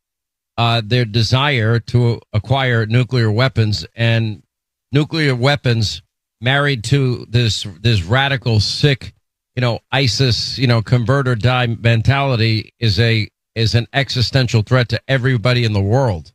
uh, 0.57 0.83
their 0.85 1.05
desire 1.05 1.79
to 1.79 2.21
acquire 2.33 2.87
nuclear 2.87 3.31
weapons 3.31 3.87
and 3.95 4.43
nuclear 4.91 5.35
weapons 5.35 6.03
married 6.41 6.85
to 6.85 7.27
this 7.29 7.67
this 7.81 8.03
radical, 8.03 8.61
sick, 8.61 9.15
you 9.55 9.61
know, 9.61 9.81
ISIS, 9.91 10.59
you 10.59 10.67
know, 10.67 10.83
convert 10.83 11.29
or 11.29 11.35
die 11.35 11.67
mentality 11.67 12.73
is 12.79 12.99
a 13.01 13.29
is 13.55 13.75
an 13.75 13.87
existential 13.93 14.63
threat 14.63 14.89
to 14.91 15.01
everybody 15.09 15.65
in 15.65 15.73
the 15.73 15.81
world. 15.81 16.33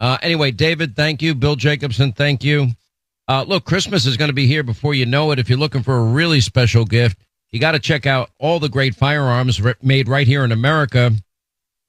Uh, 0.00 0.18
anyway, 0.22 0.50
David, 0.50 0.96
thank 0.96 1.22
you. 1.22 1.34
Bill 1.34 1.56
Jacobson, 1.56 2.12
thank 2.12 2.44
you. 2.44 2.68
Uh, 3.28 3.44
look, 3.46 3.64
Christmas 3.64 4.06
is 4.06 4.16
going 4.16 4.28
to 4.28 4.34
be 4.34 4.46
here 4.46 4.62
before 4.62 4.94
you 4.94 5.06
know 5.06 5.30
it. 5.30 5.38
If 5.38 5.48
you're 5.48 5.58
looking 5.58 5.82
for 5.82 5.96
a 5.96 6.04
really 6.04 6.40
special 6.40 6.84
gift, 6.84 7.18
you 7.52 7.60
got 7.60 7.72
to 7.72 7.78
check 7.78 8.06
out 8.06 8.30
all 8.38 8.58
the 8.58 8.68
great 8.68 8.94
firearms 8.94 9.60
made 9.82 10.08
right 10.08 10.26
here 10.26 10.44
in 10.44 10.52
America 10.52 11.12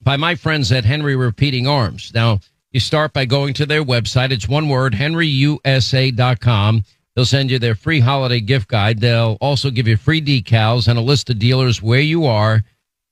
by 0.02 0.16
my 0.16 0.34
friends 0.34 0.70
at 0.72 0.84
Henry 0.84 1.16
Repeating 1.16 1.66
Arms. 1.66 2.12
Now, 2.14 2.40
you 2.70 2.80
start 2.80 3.12
by 3.12 3.24
going 3.24 3.54
to 3.54 3.66
their 3.66 3.84
website. 3.84 4.30
It's 4.30 4.48
one 4.48 4.68
word, 4.68 4.94
henryusa.com. 4.94 6.84
They'll 7.14 7.24
send 7.24 7.50
you 7.50 7.58
their 7.58 7.74
free 7.74 8.00
holiday 8.00 8.40
gift 8.40 8.68
guide. 8.68 9.00
They'll 9.00 9.38
also 9.40 9.70
give 9.70 9.88
you 9.88 9.96
free 9.96 10.20
decals 10.20 10.86
and 10.86 10.98
a 10.98 11.02
list 11.02 11.30
of 11.30 11.38
dealers 11.38 11.82
where 11.82 12.00
you 12.00 12.26
are. 12.26 12.62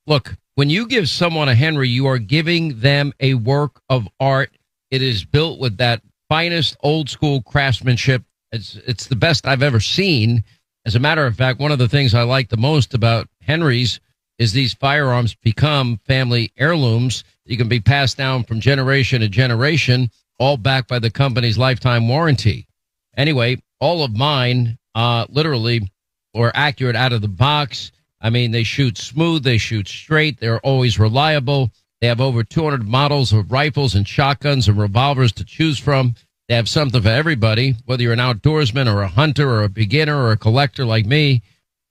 Look, 0.07 0.37
when 0.55 0.71
you 0.71 0.87
give 0.87 1.09
someone 1.09 1.49
a 1.49 1.55
Henry, 1.55 1.89
you 1.89 2.07
are 2.07 2.19
giving 2.19 2.79
them 2.81 3.13
a 3.21 3.35
work 3.35 3.81
of 3.89 4.09
art. 4.21 4.57
It 4.91 5.03
is 5.03 5.25
built 5.25 5.59
with 5.59 5.79
that 5.79 6.03
finest 6.29 6.77
old 6.83 7.09
school 7.09 7.43
craftsmanship. 7.43 8.23
It's 8.53 8.77
it's 8.87 9.07
the 9.09 9.17
best 9.17 9.47
I've 9.47 9.63
ever 9.63 9.81
seen. 9.81 10.45
As 10.87 10.95
a 10.95 11.01
matter 11.01 11.27
of 11.27 11.37
fact, 11.37 11.61
one 11.61 11.73
of 11.73 11.79
the 11.79 11.89
things 11.89 12.15
I 12.15 12.23
like 12.23 12.49
the 12.49 12.57
most 12.57 12.95
about 12.95 13.29
Henry's 13.41 14.01
is 14.39 14.53
these 14.53 14.75
firearms 14.75 15.35
become 15.35 15.99
family 16.07 16.53
heirlooms. 16.57 17.25
You 17.45 17.57
can 17.57 17.69
be 17.69 17.81
passed 17.81 18.17
down 18.17 18.45
from 18.45 18.61
generation 18.61 19.21
to 19.21 19.29
generation, 19.29 20.11
all 20.39 20.57
backed 20.57 20.89
by 20.89 20.99
the 20.99 21.11
company's 21.11 21.59
lifetime 21.59 22.09
warranty. 22.09 22.67
Anyway, 23.17 23.63
all 23.81 24.05
of 24.05 24.15
mine, 24.17 24.79
uh, 24.95 25.27
literally, 25.29 25.89
were 26.35 26.53
accurate 26.55 26.97
out 26.97 27.13
of 27.13 27.23
the 27.23 27.29
box. 27.29 27.93
I 28.25 28.31
mean, 28.31 28.53
they 28.53 28.63
shoot 28.63 28.97
smooth, 28.97 29.45
they 29.45 29.59
shoot 29.59 29.87
straight, 29.87 30.41
they're 30.41 30.59
always 30.61 30.99
reliable. 30.99 31.71
They 32.01 32.07
have 32.07 32.23
over 32.23 32.43
200 32.43 32.89
models 32.89 33.35
of 33.35 33.53
rifles 33.53 33.95
and 33.95 34.09
shotguns 34.09 34.67
and 34.67 34.79
revolvers 34.79 35.31
to 35.33 35.45
choose 35.45 35.79
from. 35.79 36.15
They 36.49 36.55
have 36.55 36.69
something 36.69 37.03
for 37.03 37.09
everybody, 37.09 37.77
whether 37.85 38.03
you're 38.03 38.15
an 38.15 38.19
outdoorsman 38.19 38.93
or 38.93 39.03
a 39.03 39.09
hunter 39.09 39.49
or 39.49 39.63
a 39.63 39.69
beginner 39.69 40.17
or 40.17 40.33
a 40.33 40.39
collector 40.39 40.87
like 40.87 41.05
me. 41.05 41.43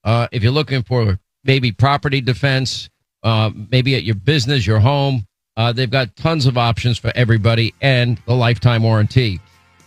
Uh, 0.03 0.27
if 0.31 0.41
you're 0.41 0.51
looking 0.51 0.81
for 0.81 1.19
maybe 1.43 1.71
property 1.71 2.19
defense, 2.19 2.89
uh, 3.21 3.51
maybe 3.71 3.95
at 3.95 4.03
your 4.03 4.15
business, 4.15 4.65
your 4.65 4.79
home, 4.79 5.27
uh, 5.55 5.71
they've 5.71 5.91
got 5.91 6.15
tons 6.15 6.47
of 6.47 6.57
options 6.57 6.97
for 6.97 7.11
everybody 7.13 7.75
and 7.79 8.19
the 8.25 8.33
lifetime 8.33 8.81
warranty. 8.81 9.39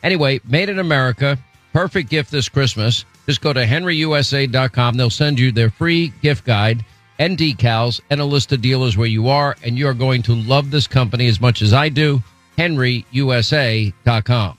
Anyway, 0.05 0.41
made 0.45 0.69
in 0.69 0.79
America, 0.79 1.37
perfect 1.73 2.09
gift 2.09 2.31
this 2.31 2.49
Christmas. 2.49 3.05
Just 3.27 3.41
go 3.41 3.53
to 3.53 3.64
henryusa.com. 3.64 4.97
They'll 4.97 5.11
send 5.11 5.39
you 5.39 5.53
their 5.53 5.70
free 5.70 6.12
gift 6.22 6.45
guide 6.45 6.85
and 7.18 7.37
decals 7.37 8.01
and 8.11 8.20
a 8.20 8.24
list 8.24 8.53
of 8.53 8.62
dealers 8.62 8.97
where 8.97 9.07
you 9.07 9.29
are, 9.29 9.57
and 9.64 9.79
you're 9.79 9.95
going 9.95 10.22
to 10.22 10.35
love 10.35 10.70
this 10.70 10.87
company 10.87 11.27
as 11.27 11.41
much 11.41 11.62
as 11.62 11.72
I 11.72 11.89
do. 11.89 12.22
henryusa.com. 12.59 14.59